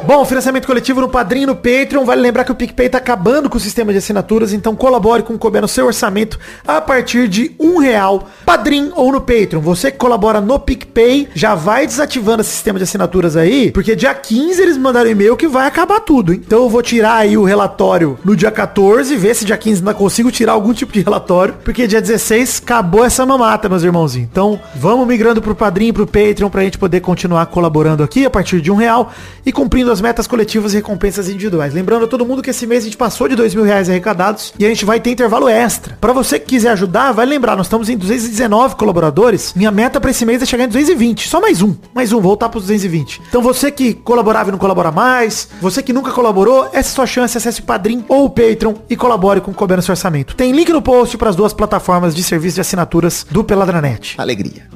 Bom, 0.06 0.26
financiamento 0.26 0.68
coletivo 0.68 1.00
no 1.00 1.08
Padrinho 1.08 1.48
no 1.48 1.56
Patreon. 1.56 2.04
Vale 2.04 2.20
lembrar 2.20 2.44
que 2.44 2.52
o 2.52 2.56
PicPay 2.56 2.90
tá 2.90 2.98
acabando 2.98 3.50
com 3.50 3.56
o 3.56 3.60
sistema 3.60 3.94
de 3.94 4.00
assinaturas, 4.00 4.52
então 4.52 4.76
colabore 4.76 5.24
com 5.24 5.34
o 5.34 5.40
couber 5.40 5.62
no 5.62 5.68
seu 5.68 5.86
orçamento 5.86 6.38
a 6.68 6.82
partir 6.82 7.30
de 7.30 7.56
um 7.58 7.78
real, 7.78 8.28
Padrim 8.46 8.92
ou 8.98 9.14
no 9.14 9.22
Patreon. 9.22 9.62
Você 9.62 9.90
que 9.92 9.98
colabora 9.98 10.42
no 10.42 10.60
PicPay, 10.60 11.30
já 11.34 11.56
vai 11.56 11.88
desativando 11.88 12.42
esse 12.42 12.50
sistema 12.50 12.78
de 12.78 12.84
assinaturas 12.84 13.38
aí, 13.38 13.72
porque 13.72 13.96
dia 13.96 14.14
15 14.14 14.62
eles 14.62 14.78
mandaram 14.78 15.10
e-mail 15.10 15.38
que 15.38 15.48
vai 15.48 15.68
acabar 15.68 16.02
tudo, 16.02 16.34
hein? 16.34 16.42
Então 16.46 16.64
eu 16.64 16.70
vou 16.70 16.82
tirar 16.82 17.16
aí 17.16 17.38
o 17.38 17.46
relatório 17.46 18.20
no 18.26 18.36
dia 18.36 18.52
14, 18.52 19.16
ver 19.16 19.34
se 19.34 19.46
dia 19.46 19.58
15 19.58 19.80
ainda 19.80 19.94
consigo 19.94 20.30
tirar 20.30 20.52
algum 20.52 20.74
tipo 20.74 20.92
de 20.92 21.00
relatório, 21.00 21.56
porque 21.64 21.88
dia 21.88 22.02
16 22.02 22.62
acabou 22.62 23.06
essa 23.06 23.26
mamata, 23.26 23.70
meus 23.70 23.84
irmãozinhos. 23.84 24.28
Então 24.30 24.60
vamos 24.76 25.08
migrando 25.08 25.42
pro 25.42 25.56
Padrim 25.56 25.94
pro 25.94 26.06
Patreon 26.06 26.50
pra 26.50 26.64
gente 26.64 26.78
poder 26.78 27.00
continuar 27.00 27.46
colaborando 27.46 28.04
aqui 28.04 28.26
a 28.26 28.30
partir 28.30 28.60
de 28.60 28.70
um 28.70 28.76
real 28.76 29.14
e 29.46 29.52
cumprindo 29.52 29.93
outras 29.94 30.02
metas 30.02 30.26
coletivas 30.26 30.74
e 30.74 30.78
recompensas 30.78 31.30
individuais. 31.30 31.74
Lembrando 31.74 32.06
a 32.06 32.08
todo 32.08 32.26
mundo 32.26 32.42
que 32.42 32.50
esse 32.50 32.66
mês 32.66 32.84
a 32.84 32.86
gente 32.86 32.98
passou 32.98 33.28
de 33.28 33.36
dois 33.36 33.54
mil 33.54 33.64
reais 33.64 33.90
arrecadados 33.90 34.54
e 34.58 34.66
a 34.66 34.70
gente 34.70 34.86
vai 34.86 35.00
ter 35.00 35.12
intervalo 35.12 35.48
extra. 35.48 35.98
Pra 36.02 36.12
você 36.12 36.40
que 36.40 36.48
quiser 36.48 36.72
ajudar, 36.72 37.12
vai 37.12 37.26
lembrar, 37.26 37.56
nós 37.56 37.68
estamos 37.68 37.90
em 37.90 37.98
219 37.98 38.76
colaboradores. 38.76 39.54
Minha 39.56 39.72
meta 39.72 40.02
pra 40.02 40.10
esse 40.10 40.26
mês 40.26 40.42
é 40.42 40.46
chegar 40.46 40.64
em 40.64 40.68
220. 40.68 41.28
Só 41.28 41.40
mais 41.40 41.62
um. 41.62 41.76
Mais 41.94 42.12
um, 42.12 42.20
voltar 42.20 42.50
pros 42.50 42.64
220. 42.64 43.22
Então 43.30 43.42
você 43.42 43.70
que 43.70 43.94
colaborava 43.94 44.50
e 44.50 44.52
não 44.52 44.60
colabora 44.60 44.92
mais, 44.92 45.48
você 45.62 45.84
que 45.84 45.94
nunca 45.94 46.12
colaborou, 46.12 46.66
essa 46.74 46.78
é 46.78 46.92
a 46.92 46.96
sua 46.96 47.06
chance. 47.06 47.38
Acesse 47.38 47.62
o 47.62 47.64
Padrim 47.64 48.04
ou 48.08 48.26
o 48.26 48.30
Patreon 48.30 48.74
e 48.90 48.96
colabore 48.96 49.42
com 49.42 49.52
o 49.52 49.54
Cobrando 49.54 49.84
Seu 49.84 49.94
Orçamento. 49.94 50.36
Tem 50.36 50.52
link 50.52 50.72
no 50.72 50.82
post 50.82 51.18
para 51.18 51.30
as 51.30 51.36
duas 51.36 51.54
plataformas 51.54 52.16
de 52.16 52.24
serviço 52.24 52.56
de 52.56 52.62
assinaturas 52.62 53.26
do 53.30 53.44
Peladranet. 53.44 54.16
Alegria. 54.18 54.68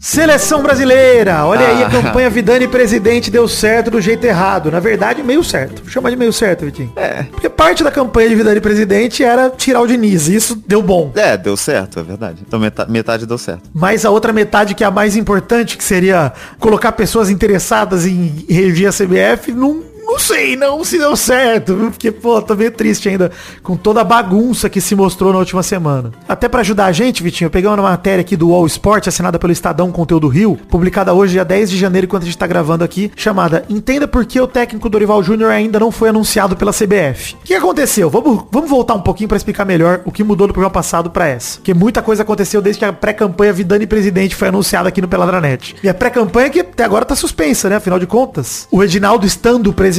Seleção 0.00 0.62
brasileira! 0.62 1.44
Olha 1.44 1.66
aí, 1.66 1.82
a 1.82 1.90
campanha 1.90 2.30
Vidani 2.30 2.68
presidente 2.68 3.32
deu 3.32 3.48
certo 3.48 3.90
do 3.90 4.00
jeito 4.00 4.24
errado. 4.24 4.70
Na 4.70 4.78
verdade, 4.78 5.24
meio 5.24 5.42
certo. 5.42 5.82
Vou 5.82 5.90
chamar 5.90 6.10
de 6.10 6.16
meio 6.16 6.32
certo, 6.32 6.64
Vitinho. 6.64 6.92
É. 6.94 7.24
Porque 7.24 7.48
parte 7.48 7.82
da 7.82 7.90
campanha 7.90 8.28
de 8.28 8.36
Vidani 8.36 8.60
presidente 8.60 9.24
era 9.24 9.50
tirar 9.50 9.80
o 9.80 9.88
Diniz. 9.88 10.28
E 10.28 10.36
isso 10.36 10.62
deu 10.66 10.80
bom. 10.82 11.10
É, 11.16 11.36
deu 11.36 11.56
certo, 11.56 11.98
é 11.98 12.02
verdade. 12.04 12.44
Então 12.46 12.60
metade, 12.60 12.92
metade 12.92 13.26
deu 13.26 13.36
certo. 13.36 13.68
Mas 13.74 14.04
a 14.04 14.10
outra 14.10 14.32
metade, 14.32 14.72
que 14.72 14.84
é 14.84 14.86
a 14.86 14.90
mais 14.90 15.16
importante, 15.16 15.76
que 15.76 15.82
seria 15.82 16.32
colocar 16.60 16.92
pessoas 16.92 17.28
interessadas 17.28 18.06
em 18.06 18.46
rever 18.48 18.88
a 18.88 18.92
CBF, 18.92 19.50
não, 19.50 19.82
não 20.08 20.18
sei 20.18 20.56
não 20.56 20.82
se 20.82 20.98
deu 20.98 21.14
certo, 21.14 21.76
viu? 21.76 21.90
Porque, 21.90 22.10
pô, 22.10 22.40
tô 22.40 22.56
meio 22.56 22.70
triste 22.70 23.10
ainda 23.10 23.30
com 23.62 23.76
toda 23.76 24.00
a 24.00 24.04
bagunça 24.04 24.70
que 24.70 24.80
se 24.80 24.94
mostrou 24.94 25.32
na 25.34 25.38
última 25.38 25.62
semana. 25.62 26.12
Até 26.26 26.48
pra 26.48 26.62
ajudar 26.62 26.86
a 26.86 26.92
gente, 26.92 27.22
Vitinho, 27.22 27.46
eu 27.46 27.50
peguei 27.50 27.68
uma 27.68 27.76
matéria 27.76 28.22
aqui 28.22 28.34
do 28.34 28.54
All 28.54 28.66
Sport, 28.66 29.06
assinada 29.06 29.38
pelo 29.38 29.52
Estadão 29.52 29.92
Conteúdo 29.92 30.26
Rio, 30.26 30.58
publicada 30.70 31.12
hoje, 31.12 31.32
dia 31.32 31.44
10 31.44 31.70
de 31.70 31.76
janeiro, 31.76 32.06
enquanto 32.06 32.22
a 32.22 32.26
gente 32.26 32.38
tá 32.38 32.46
gravando 32.46 32.82
aqui, 32.82 33.12
chamada 33.14 33.64
Entenda 33.68 34.08
por 34.08 34.24
que 34.24 34.40
o 34.40 34.46
técnico 34.46 34.88
Dorival 34.88 35.22
Júnior 35.22 35.50
ainda 35.50 35.78
não 35.78 35.92
foi 35.92 36.08
anunciado 36.08 36.56
pela 36.56 36.72
CBF. 36.72 37.34
O 37.34 37.44
que 37.44 37.54
aconteceu? 37.54 38.08
Vamos, 38.08 38.44
vamos 38.50 38.70
voltar 38.70 38.94
um 38.94 39.02
pouquinho 39.02 39.28
pra 39.28 39.36
explicar 39.36 39.66
melhor 39.66 40.00
o 40.06 40.10
que 40.10 40.24
mudou 40.24 40.46
do 40.46 40.54
programa 40.54 40.72
passado 40.72 41.10
pra 41.10 41.28
essa. 41.28 41.58
Porque 41.58 41.74
muita 41.74 42.00
coisa 42.00 42.22
aconteceu 42.22 42.62
desde 42.62 42.78
que 42.78 42.84
a 42.86 42.92
pré-campanha 42.92 43.52
Vidani 43.52 43.86
Presidente 43.86 44.34
foi 44.34 44.48
anunciada 44.48 44.88
aqui 44.88 45.02
no 45.02 45.08
Peladranet. 45.08 45.76
E 45.82 45.88
a 45.88 45.94
pré-campanha 45.94 46.48
que 46.48 46.60
até 46.60 46.84
agora 46.84 47.04
tá 47.04 47.14
suspensa, 47.14 47.68
né? 47.68 47.76
Afinal 47.76 47.98
de 47.98 48.06
contas, 48.06 48.66
o 48.70 48.78
Reginaldo 48.78 49.26
estando 49.26 49.72
presidente, 49.72 49.97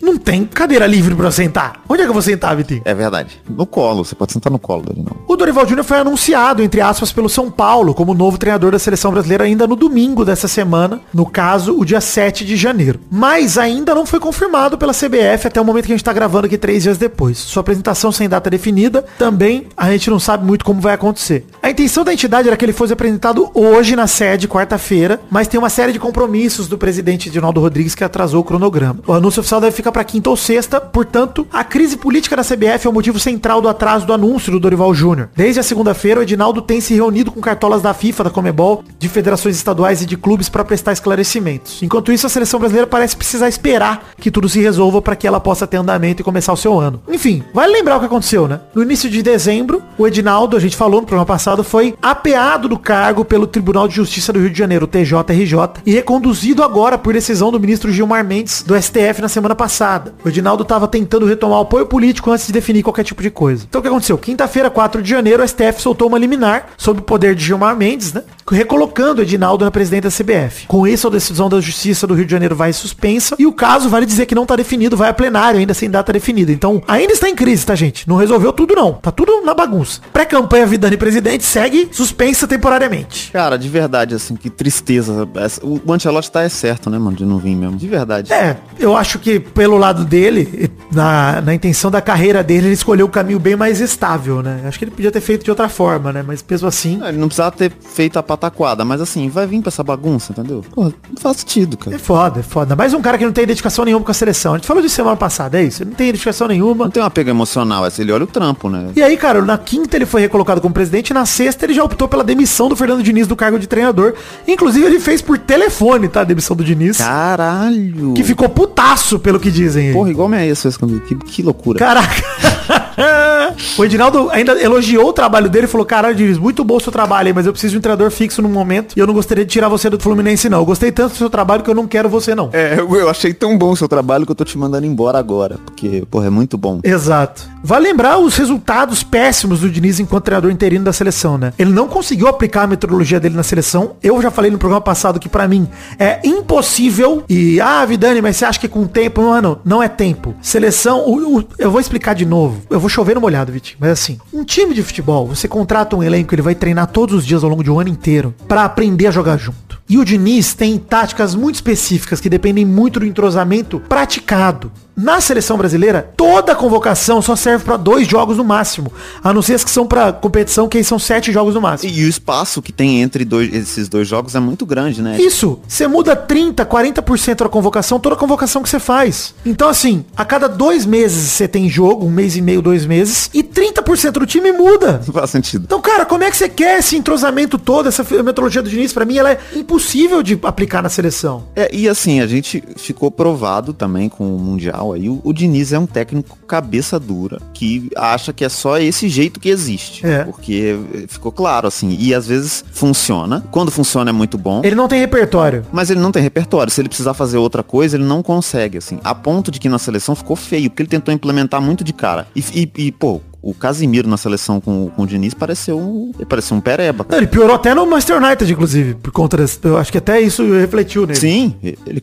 não 0.00 0.16
tem 0.16 0.44
cadeira 0.44 0.86
livre 0.86 1.14
pra 1.14 1.26
eu 1.26 1.32
sentar. 1.32 1.82
Onde 1.88 2.02
é 2.02 2.04
que 2.04 2.10
eu 2.10 2.14
vou 2.14 2.22
sentar, 2.22 2.56
Vitinho? 2.56 2.82
É 2.84 2.94
verdade. 2.94 3.40
No 3.48 3.66
colo, 3.66 4.04
você 4.04 4.14
pode 4.14 4.32
sentar 4.32 4.50
no 4.50 4.58
colo 4.58 4.82
dele, 4.82 5.04
não. 5.04 5.16
O 5.26 5.36
Dorival 5.36 5.66
Júnior 5.66 5.84
foi 5.84 5.98
anunciado, 5.98 6.62
entre 6.62 6.80
aspas, 6.80 7.12
pelo 7.12 7.28
São 7.28 7.50
Paulo 7.50 7.94
como 7.94 8.14
novo 8.14 8.38
treinador 8.38 8.72
da 8.72 8.78
seleção 8.78 9.10
brasileira 9.10 9.44
ainda 9.44 9.66
no 9.66 9.76
domingo 9.76 10.24
dessa 10.24 10.48
semana, 10.48 11.00
no 11.12 11.26
caso, 11.26 11.78
o 11.78 11.84
dia 11.84 12.00
7 12.00 12.44
de 12.44 12.56
janeiro. 12.56 13.00
Mas 13.10 13.58
ainda 13.58 13.94
não 13.94 14.06
foi 14.06 14.20
confirmado 14.20 14.78
pela 14.78 14.92
CBF 14.92 15.46
até 15.46 15.60
o 15.60 15.64
momento 15.64 15.86
que 15.86 15.92
a 15.92 15.96
gente 15.96 16.04
tá 16.04 16.12
gravando 16.12 16.46
aqui 16.46 16.56
três 16.56 16.82
dias 16.82 16.98
depois. 16.98 17.38
Sua 17.38 17.60
apresentação 17.60 18.10
sem 18.10 18.28
data 18.28 18.48
definida, 18.48 19.04
também 19.18 19.66
a 19.76 19.90
gente 19.90 20.10
não 20.10 20.18
sabe 20.18 20.44
muito 20.44 20.64
como 20.64 20.80
vai 20.80 20.94
acontecer. 20.94 21.46
A 21.62 21.70
intenção 21.70 22.04
da 22.04 22.12
entidade 22.12 22.48
era 22.48 22.56
que 22.56 22.64
ele 22.64 22.72
fosse 22.72 22.92
apresentado 22.92 23.50
hoje 23.54 23.94
na 23.94 24.06
sede, 24.06 24.48
quarta-feira, 24.48 25.20
mas 25.30 25.48
tem 25.48 25.58
uma 25.58 25.70
série 25.70 25.92
de 25.92 25.98
compromissos 25.98 26.68
do 26.68 26.78
presidente 26.78 27.28
Edinaldo 27.28 27.60
Rodrigues 27.60 27.94
que 27.94 28.04
atrasou 28.04 28.40
o 28.40 28.44
cronograma. 28.44 29.00
O 29.06 29.12
anúncio 29.12 29.27
oficial 29.36 29.60
deve 29.60 29.76
ficar 29.76 29.92
para 29.92 30.04
quinta 30.04 30.30
ou 30.30 30.36
sexta, 30.36 30.80
portanto, 30.80 31.46
a 31.52 31.62
crise 31.64 31.96
política 31.96 32.36
da 32.36 32.42
CBF 32.42 32.86
é 32.86 32.90
o 32.90 32.92
motivo 32.92 33.18
central 33.18 33.60
do 33.60 33.68
atraso 33.68 34.06
do 34.06 34.12
anúncio 34.12 34.52
do 34.52 34.60
Dorival 34.60 34.94
Júnior. 34.94 35.28
Desde 35.36 35.60
a 35.60 35.62
segunda-feira, 35.62 36.20
o 36.20 36.22
Edinaldo 36.22 36.62
tem 36.62 36.80
se 36.80 36.94
reunido 36.94 37.30
com 37.30 37.40
cartolas 37.40 37.82
da 37.82 37.92
FIFA, 37.92 38.24
da 38.24 38.30
Comebol, 38.30 38.84
de 38.98 39.08
federações 39.08 39.56
estaduais 39.56 40.02
e 40.02 40.06
de 40.06 40.16
clubes 40.16 40.48
para 40.48 40.64
prestar 40.64 40.92
esclarecimentos. 40.92 41.82
Enquanto 41.82 42.12
isso, 42.12 42.26
a 42.26 42.30
seleção 42.30 42.60
brasileira 42.60 42.86
parece 42.86 43.16
precisar 43.16 43.48
esperar 43.48 44.10
que 44.18 44.30
tudo 44.30 44.48
se 44.48 44.60
resolva 44.60 45.02
para 45.02 45.16
que 45.16 45.26
ela 45.26 45.40
possa 45.40 45.66
ter 45.66 45.76
andamento 45.76 46.22
e 46.22 46.24
começar 46.24 46.52
o 46.52 46.56
seu 46.56 46.78
ano. 46.78 47.02
Enfim, 47.08 47.42
vale 47.52 47.72
lembrar 47.72 47.96
o 47.96 48.00
que 48.00 48.06
aconteceu, 48.06 48.48
né? 48.48 48.60
No 48.74 48.82
início 48.82 49.10
de 49.10 49.22
dezembro, 49.22 49.82
o 49.96 50.06
Edinaldo, 50.06 50.56
a 50.56 50.60
gente 50.60 50.76
falou 50.76 51.00
no 51.00 51.06
programa 51.06 51.26
passado, 51.26 51.64
foi 51.64 51.94
apeado 52.00 52.68
do 52.68 52.78
cargo 52.78 53.24
pelo 53.24 53.46
Tribunal 53.46 53.88
de 53.88 53.94
Justiça 53.94 54.32
do 54.32 54.40
Rio 54.40 54.50
de 54.50 54.58
Janeiro, 54.58 54.86
TJRJ, 54.86 55.82
e 55.84 55.92
reconduzido 55.92 56.62
agora 56.62 56.96
por 56.96 57.12
decisão 57.12 57.50
do 57.50 57.60
ministro 57.60 57.92
Gilmar 57.92 58.24
Mendes 58.24 58.62
do 58.62 58.80
STF 58.80 59.17
na 59.22 59.28
semana 59.28 59.54
passada. 59.54 60.14
O 60.24 60.28
Edinaldo 60.28 60.62
estava 60.62 60.86
tentando 60.88 61.26
retomar 61.26 61.58
o 61.58 61.62
apoio 61.62 61.86
político 61.86 62.30
antes 62.30 62.46
de 62.46 62.52
definir 62.52 62.82
qualquer 62.82 63.04
tipo 63.04 63.22
de 63.22 63.30
coisa. 63.30 63.66
Então 63.68 63.80
o 63.80 63.82
que 63.82 63.88
aconteceu? 63.88 64.18
Quinta-feira, 64.18 64.70
4 64.70 65.02
de 65.02 65.10
janeiro, 65.10 65.42
o 65.42 65.48
STF 65.48 65.80
soltou 65.80 66.08
uma 66.08 66.18
liminar 66.18 66.68
sob 66.76 67.00
o 67.00 67.02
poder 67.02 67.34
de 67.34 67.44
Gilmar 67.44 67.76
Mendes, 67.76 68.12
né? 68.12 68.22
Recolocando 68.50 69.20
o 69.20 69.24
Edinaldo 69.24 69.64
na 69.64 69.70
presidente 69.70 70.04
da 70.04 70.10
CBF. 70.10 70.66
Com 70.66 70.86
isso, 70.86 71.06
a 71.06 71.10
decisão 71.10 71.48
da 71.48 71.60
Justiça 71.60 72.06
do 72.06 72.14
Rio 72.14 72.24
de 72.24 72.32
Janeiro 72.32 72.56
vai 72.56 72.72
suspensa 72.72 73.36
e 73.38 73.46
o 73.46 73.52
caso, 73.52 73.88
vale 73.88 74.06
dizer 74.06 74.26
que 74.26 74.34
não 74.34 74.44
está 74.44 74.56
definido, 74.56 74.96
vai 74.96 75.10
a 75.10 75.14
plenário 75.14 75.60
ainda 75.60 75.74
sem 75.74 75.90
data 75.90 76.12
definida. 76.12 76.52
Então, 76.52 76.82
ainda 76.88 77.12
está 77.12 77.28
em 77.28 77.34
crise, 77.34 77.66
tá, 77.66 77.74
gente? 77.74 78.08
Não 78.08 78.16
resolveu 78.16 78.52
tudo, 78.52 78.74
não. 78.74 78.94
Tá 78.94 79.10
tudo 79.10 79.42
na 79.42 79.54
bagunça. 79.54 80.00
Pré-campanha 80.12 80.66
Vidani 80.66 80.96
presidente 80.96 81.44
segue 81.44 81.88
suspensa 81.92 82.46
temporariamente. 82.46 83.30
Cara, 83.32 83.56
de 83.56 83.68
verdade, 83.68 84.14
assim, 84.14 84.36
que 84.36 84.50
tristeza. 84.50 85.28
O 85.62 85.92
Ancelotti 85.92 86.30
tá 86.30 86.42
é 86.42 86.48
certo, 86.48 86.90
né, 86.90 86.98
mano, 86.98 87.16
de 87.16 87.24
não 87.24 87.38
vir 87.38 87.54
mesmo. 87.54 87.76
De 87.76 87.88
verdade. 87.88 88.32
É, 88.32 88.56
eu 88.78 88.96
acho 88.96 89.07
que 89.16 89.38
pelo 89.38 89.78
lado 89.78 90.04
dele, 90.04 90.68
na, 90.90 91.40
na 91.40 91.54
intenção 91.54 91.88
da 91.88 92.00
carreira 92.00 92.42
dele, 92.42 92.66
ele 92.66 92.74
escolheu 92.74 93.06
o 93.06 93.08
caminho 93.08 93.38
bem 93.38 93.54
mais 93.54 93.80
estável, 93.80 94.42
né? 94.42 94.62
Acho 94.66 94.76
que 94.76 94.84
ele 94.84 94.90
podia 94.90 95.12
ter 95.12 95.20
feito 95.20 95.44
de 95.44 95.50
outra 95.50 95.68
forma, 95.68 96.12
né? 96.12 96.24
Mas 96.26 96.44
mesmo 96.50 96.66
assim... 96.66 97.00
É, 97.02 97.10
ele 97.10 97.18
não 97.18 97.28
precisava 97.28 97.52
ter 97.52 97.70
feito 97.94 98.18
a 98.18 98.22
pataquada, 98.22 98.84
mas 98.84 99.00
assim, 99.00 99.28
vai 99.28 99.46
vir 99.46 99.60
pra 99.60 99.68
essa 99.68 99.84
bagunça, 99.84 100.32
entendeu? 100.32 100.64
Pô, 100.74 100.84
não 100.84 101.16
faz 101.20 101.36
sentido, 101.36 101.76
cara. 101.76 101.94
É 101.94 101.98
foda, 101.98 102.40
é 102.40 102.42
foda. 102.42 102.74
Mais 102.74 102.92
um 102.92 103.00
cara 103.00 103.16
que 103.16 103.24
não 103.24 103.32
tem 103.32 103.46
dedicação 103.46 103.84
nenhuma 103.84 104.04
com 104.04 104.10
a 104.10 104.14
seleção. 104.14 104.54
A 104.54 104.56
gente 104.56 104.66
falou 104.66 104.82
disso 104.82 104.96
semana 104.96 105.16
passada, 105.16 105.60
é 105.60 105.62
isso? 105.62 105.84
Ele 105.84 105.90
não 105.90 105.96
tem 105.96 106.06
dedicação 106.08 106.48
nenhuma. 106.48 106.86
Não 106.86 106.90
tem 106.90 107.02
um 107.02 107.06
apego 107.06 107.30
emocional, 107.30 107.86
essa 107.86 108.02
ele 108.02 108.10
olha 108.10 108.24
o 108.24 108.26
trampo, 108.26 108.68
né? 108.68 108.88
E 108.96 109.02
aí, 109.02 109.16
cara, 109.16 109.40
na 109.42 109.56
quinta 109.56 109.96
ele 109.96 110.06
foi 110.06 110.20
recolocado 110.20 110.60
como 110.60 110.74
presidente, 110.74 111.10
e 111.10 111.14
na 111.14 111.24
sexta 111.24 111.64
ele 111.64 111.74
já 111.74 111.84
optou 111.84 112.08
pela 112.08 112.24
demissão 112.24 112.68
do 112.68 112.74
Fernando 112.74 113.02
Diniz 113.02 113.26
do 113.26 113.36
cargo 113.36 113.58
de 113.58 113.66
treinador. 113.66 114.14
Inclusive, 114.46 114.86
ele 114.86 114.98
fez 114.98 115.22
por 115.22 115.38
telefone, 115.38 116.08
tá? 116.08 116.22
A 116.22 116.24
demissão 116.24 116.56
do 116.56 116.64
Diniz. 116.64 116.98
Caralho! 116.98 118.14
Que 118.14 118.24
ficou 118.24 118.48
putaço, 118.48 118.97
pelo 119.22 119.40
que 119.40 119.50
dizem. 119.50 119.92
Porra, 119.92 120.10
igual 120.10 120.28
minha 120.28 120.46
ex 120.46 120.62
fez 120.62 120.76
comigo. 120.76 121.00
Que, 121.00 121.14
que 121.14 121.42
loucura. 121.42 121.78
Caraca. 121.78 122.22
o 123.78 123.84
Edinaldo 123.84 124.28
ainda 124.30 124.60
elogiou 124.60 125.08
o 125.08 125.12
trabalho 125.12 125.48
dele 125.48 125.66
e 125.66 125.68
falou, 125.68 125.86
caralho, 125.86 126.14
Diniz, 126.14 126.38
muito 126.38 126.64
bom 126.64 126.76
o 126.76 126.80
seu 126.80 126.92
trabalho 126.92 127.28
aí, 127.28 127.32
mas 127.32 127.46
eu 127.46 127.52
preciso 127.52 127.72
de 127.72 127.78
um 127.78 127.80
treinador 127.80 128.10
fixo 128.10 128.42
no 128.42 128.48
momento 128.48 128.94
e 128.96 129.00
eu 129.00 129.06
não 129.06 129.14
gostaria 129.14 129.44
de 129.44 129.50
tirar 129.50 129.68
você 129.68 129.88
do 129.88 129.98
Fluminense, 129.98 130.48
não. 130.48 130.58
Eu 130.58 130.66
gostei 130.66 130.90
tanto 130.90 131.12
do 131.12 131.16
seu 131.16 131.30
trabalho 131.30 131.62
que 131.62 131.70
eu 131.70 131.74
não 131.74 131.86
quero 131.86 132.08
você, 132.08 132.34
não. 132.34 132.50
É, 132.52 132.78
eu, 132.78 132.94
eu 132.94 133.08
achei 133.08 133.32
tão 133.32 133.56
bom 133.56 133.70
o 133.70 133.76
seu 133.76 133.88
trabalho 133.88 134.24
que 134.26 134.32
eu 134.32 134.36
tô 134.36 134.44
te 134.44 134.56
mandando 134.58 134.86
embora 134.86 135.18
agora, 135.18 135.58
porque, 135.64 136.04
porra, 136.10 136.26
é 136.26 136.30
muito 136.30 136.58
bom. 136.58 136.80
Exato. 136.82 137.42
Vale 137.62 137.88
lembrar 137.88 138.18
os 138.18 138.36
resultados 138.36 139.02
péssimos 139.02 139.60
do 139.60 139.70
Diniz 139.70 139.98
enquanto 140.00 140.24
treinador 140.24 140.50
interino 140.50 140.84
da 140.84 140.92
seleção, 140.92 141.38
né? 141.38 141.52
Ele 141.58 141.70
não 141.70 141.88
conseguiu 141.88 142.28
aplicar 142.28 142.62
a 142.62 142.66
metodologia 142.66 143.18
dele 143.18 143.36
na 143.36 143.42
seleção. 143.42 143.96
Eu 144.02 144.20
já 144.22 144.30
falei 144.30 144.50
no 144.50 144.58
programa 144.58 144.80
passado 144.80 145.18
que 145.18 145.28
para 145.28 145.48
mim 145.48 145.68
é 145.98 146.20
impossível. 146.24 147.24
E, 147.28 147.60
ah, 147.60 147.84
Vidani, 147.84 148.20
mas 148.20 148.36
você 148.36 148.44
acha 148.44 148.60
que 148.60 148.68
com 148.68 148.82
o 148.82 148.88
tempo? 148.88 149.22
Mano, 149.22 149.60
não 149.64 149.82
é 149.82 149.88
tempo. 149.88 150.34
Seleção, 150.40 151.04
o, 151.06 151.38
o, 151.38 151.44
eu 151.58 151.70
vou 151.70 151.80
explicar 151.80 152.14
de 152.14 152.24
novo. 152.24 152.60
Eu 152.70 152.80
vou 152.80 152.87
chover 152.88 153.14
no 153.14 153.20
molhado, 153.20 153.52
Vitinho. 153.52 153.78
Mas 153.80 153.90
assim, 153.90 154.18
um 154.32 154.44
time 154.44 154.74
de 154.74 154.82
futebol, 154.82 155.26
você 155.26 155.48
contrata 155.48 155.96
um 155.96 156.02
elenco, 156.02 156.34
ele 156.34 156.42
vai 156.42 156.54
treinar 156.54 156.88
todos 156.88 157.14
os 157.14 157.26
dias 157.26 157.42
ao 157.44 157.50
longo 157.50 157.64
de 157.64 157.70
um 157.70 157.78
ano 157.78 157.90
inteiro 157.90 158.34
para 158.46 158.64
aprender 158.64 159.06
a 159.06 159.10
jogar 159.10 159.36
junto. 159.36 159.78
E 159.88 159.96
o 159.96 160.04
Diniz 160.04 160.52
tem 160.52 160.78
táticas 160.78 161.34
muito 161.34 161.54
específicas 161.54 162.20
que 162.20 162.28
dependem 162.28 162.64
muito 162.64 163.00
do 163.00 163.06
entrosamento 163.06 163.80
praticado. 163.80 164.70
Na 164.98 165.20
seleção 165.20 165.56
brasileira, 165.56 166.10
toda 166.16 166.56
convocação 166.56 167.22
só 167.22 167.36
serve 167.36 167.64
para 167.64 167.76
dois 167.76 168.08
jogos 168.08 168.36
no 168.36 168.42
máximo. 168.42 168.92
A 169.22 169.32
não 169.32 169.40
ser 169.40 169.54
as 169.54 169.62
que 169.62 169.70
são 169.70 169.86
para 169.86 170.12
competição, 170.12 170.68
que 170.68 170.76
aí 170.76 170.82
são 170.82 170.98
sete 170.98 171.30
jogos 171.30 171.54
no 171.54 171.60
máximo. 171.60 171.92
E, 171.92 172.04
o 172.04 172.08
espaço 172.08 172.60
que 172.60 172.72
tem 172.72 173.00
entre 173.00 173.24
dois, 173.24 173.54
esses 173.54 173.88
dois 173.88 174.08
jogos 174.08 174.34
é 174.34 174.40
muito 174.40 174.66
grande, 174.66 175.00
né? 175.00 175.16
Isso. 175.20 175.60
Você 175.68 175.86
muda 175.86 176.16
30, 176.16 176.66
40% 176.66 177.36
da 177.36 177.48
convocação, 177.48 178.00
toda 178.00 178.16
a 178.16 178.18
convocação 178.18 178.60
que 178.60 178.68
você 178.68 178.80
faz. 178.80 179.36
Então, 179.46 179.68
assim, 179.68 180.04
a 180.16 180.24
cada 180.24 180.48
dois 180.48 180.84
meses 180.84 181.30
você 181.30 181.46
tem 181.46 181.68
jogo, 181.68 182.04
um 182.04 182.10
mês 182.10 182.34
e 182.34 182.42
meio, 182.42 182.60
dois 182.60 182.84
meses, 182.84 183.30
e 183.32 183.44
30% 183.44 184.10
do 184.10 184.26
time 184.26 184.50
muda. 184.50 185.00
Não 185.06 185.14
faz 185.14 185.30
sentido. 185.30 185.62
Então, 185.64 185.80
cara, 185.80 186.06
como 186.06 186.24
é 186.24 186.30
que 186.30 186.36
você 186.36 186.48
quer 186.48 186.80
esse 186.80 186.96
entrosamento 186.96 187.56
todo, 187.56 187.88
essa 187.88 188.02
metodologia 188.02 188.62
do 188.62 188.68
Diniz? 188.68 188.92
Pra 188.92 189.04
mim, 189.04 189.16
ela 189.16 189.30
é 189.30 189.38
impossível 189.54 190.24
de 190.24 190.36
aplicar 190.42 190.82
na 190.82 190.88
seleção. 190.88 191.44
É, 191.54 191.72
e 191.72 191.88
assim, 191.88 192.20
a 192.20 192.26
gente 192.26 192.64
ficou 192.76 193.12
provado 193.12 193.72
também 193.72 194.08
com 194.08 194.34
o 194.34 194.40
Mundial 194.40 194.87
aí. 194.92 195.08
O, 195.08 195.20
o 195.22 195.32
Diniz 195.32 195.72
é 195.72 195.78
um 195.78 195.86
técnico 195.86 196.38
cabeça 196.46 196.98
dura 196.98 197.40
que 197.52 197.90
acha 197.96 198.32
que 198.32 198.44
é 198.44 198.48
só 198.48 198.78
esse 198.78 199.08
jeito 199.08 199.40
que 199.40 199.48
existe. 199.48 200.06
É. 200.06 200.24
Porque 200.24 200.76
ficou 201.08 201.30
claro, 201.32 201.66
assim. 201.68 201.96
E 201.98 202.14
às 202.14 202.26
vezes 202.26 202.64
funciona. 202.72 203.44
Quando 203.50 203.70
funciona 203.70 204.10
é 204.10 204.12
muito 204.12 204.38
bom. 204.38 204.62
Ele 204.64 204.74
não 204.74 204.88
tem 204.88 205.00
repertório. 205.00 205.64
Mas 205.72 205.90
ele 205.90 206.00
não 206.00 206.12
tem 206.12 206.22
repertório. 206.22 206.72
Se 206.72 206.80
ele 206.80 206.88
precisar 206.88 207.14
fazer 207.14 207.38
outra 207.38 207.62
coisa, 207.62 207.96
ele 207.96 208.04
não 208.04 208.22
consegue, 208.22 208.78
assim. 208.78 208.98
A 209.04 209.14
ponto 209.14 209.50
de 209.50 209.58
que 209.58 209.68
na 209.68 209.78
seleção 209.78 210.14
ficou 210.14 210.36
feio, 210.36 210.70
porque 210.70 210.82
ele 210.82 210.88
tentou 210.88 211.12
implementar 211.12 211.60
muito 211.60 211.84
de 211.84 211.92
cara. 211.92 212.26
E, 212.34 212.40
e, 212.54 212.86
e, 212.86 212.92
pô, 212.92 213.20
o 213.42 213.54
Casimiro 213.54 214.08
na 214.08 214.16
seleção 214.16 214.60
com, 214.60 214.90
com 214.90 215.02
o 215.02 215.06
Diniz 215.06 215.32
pareceu 215.32 215.78
um, 215.78 216.12
pareceu 216.28 216.56
um 216.56 216.60
pereba. 216.60 217.06
Não, 217.08 217.18
ele 217.18 217.26
piorou 217.26 217.54
até 217.54 217.74
no 217.74 217.86
Manchester 217.86 218.22
United, 218.22 218.52
inclusive, 218.52 218.94
por 218.94 219.10
conta 219.12 219.36
desse, 219.36 219.58
Eu 219.62 219.78
acho 219.78 219.90
que 219.90 219.98
até 219.98 220.20
isso 220.20 220.44
refletiu 220.52 221.06
nele. 221.06 221.18
Sim, 221.18 221.54
ele, 221.62 222.02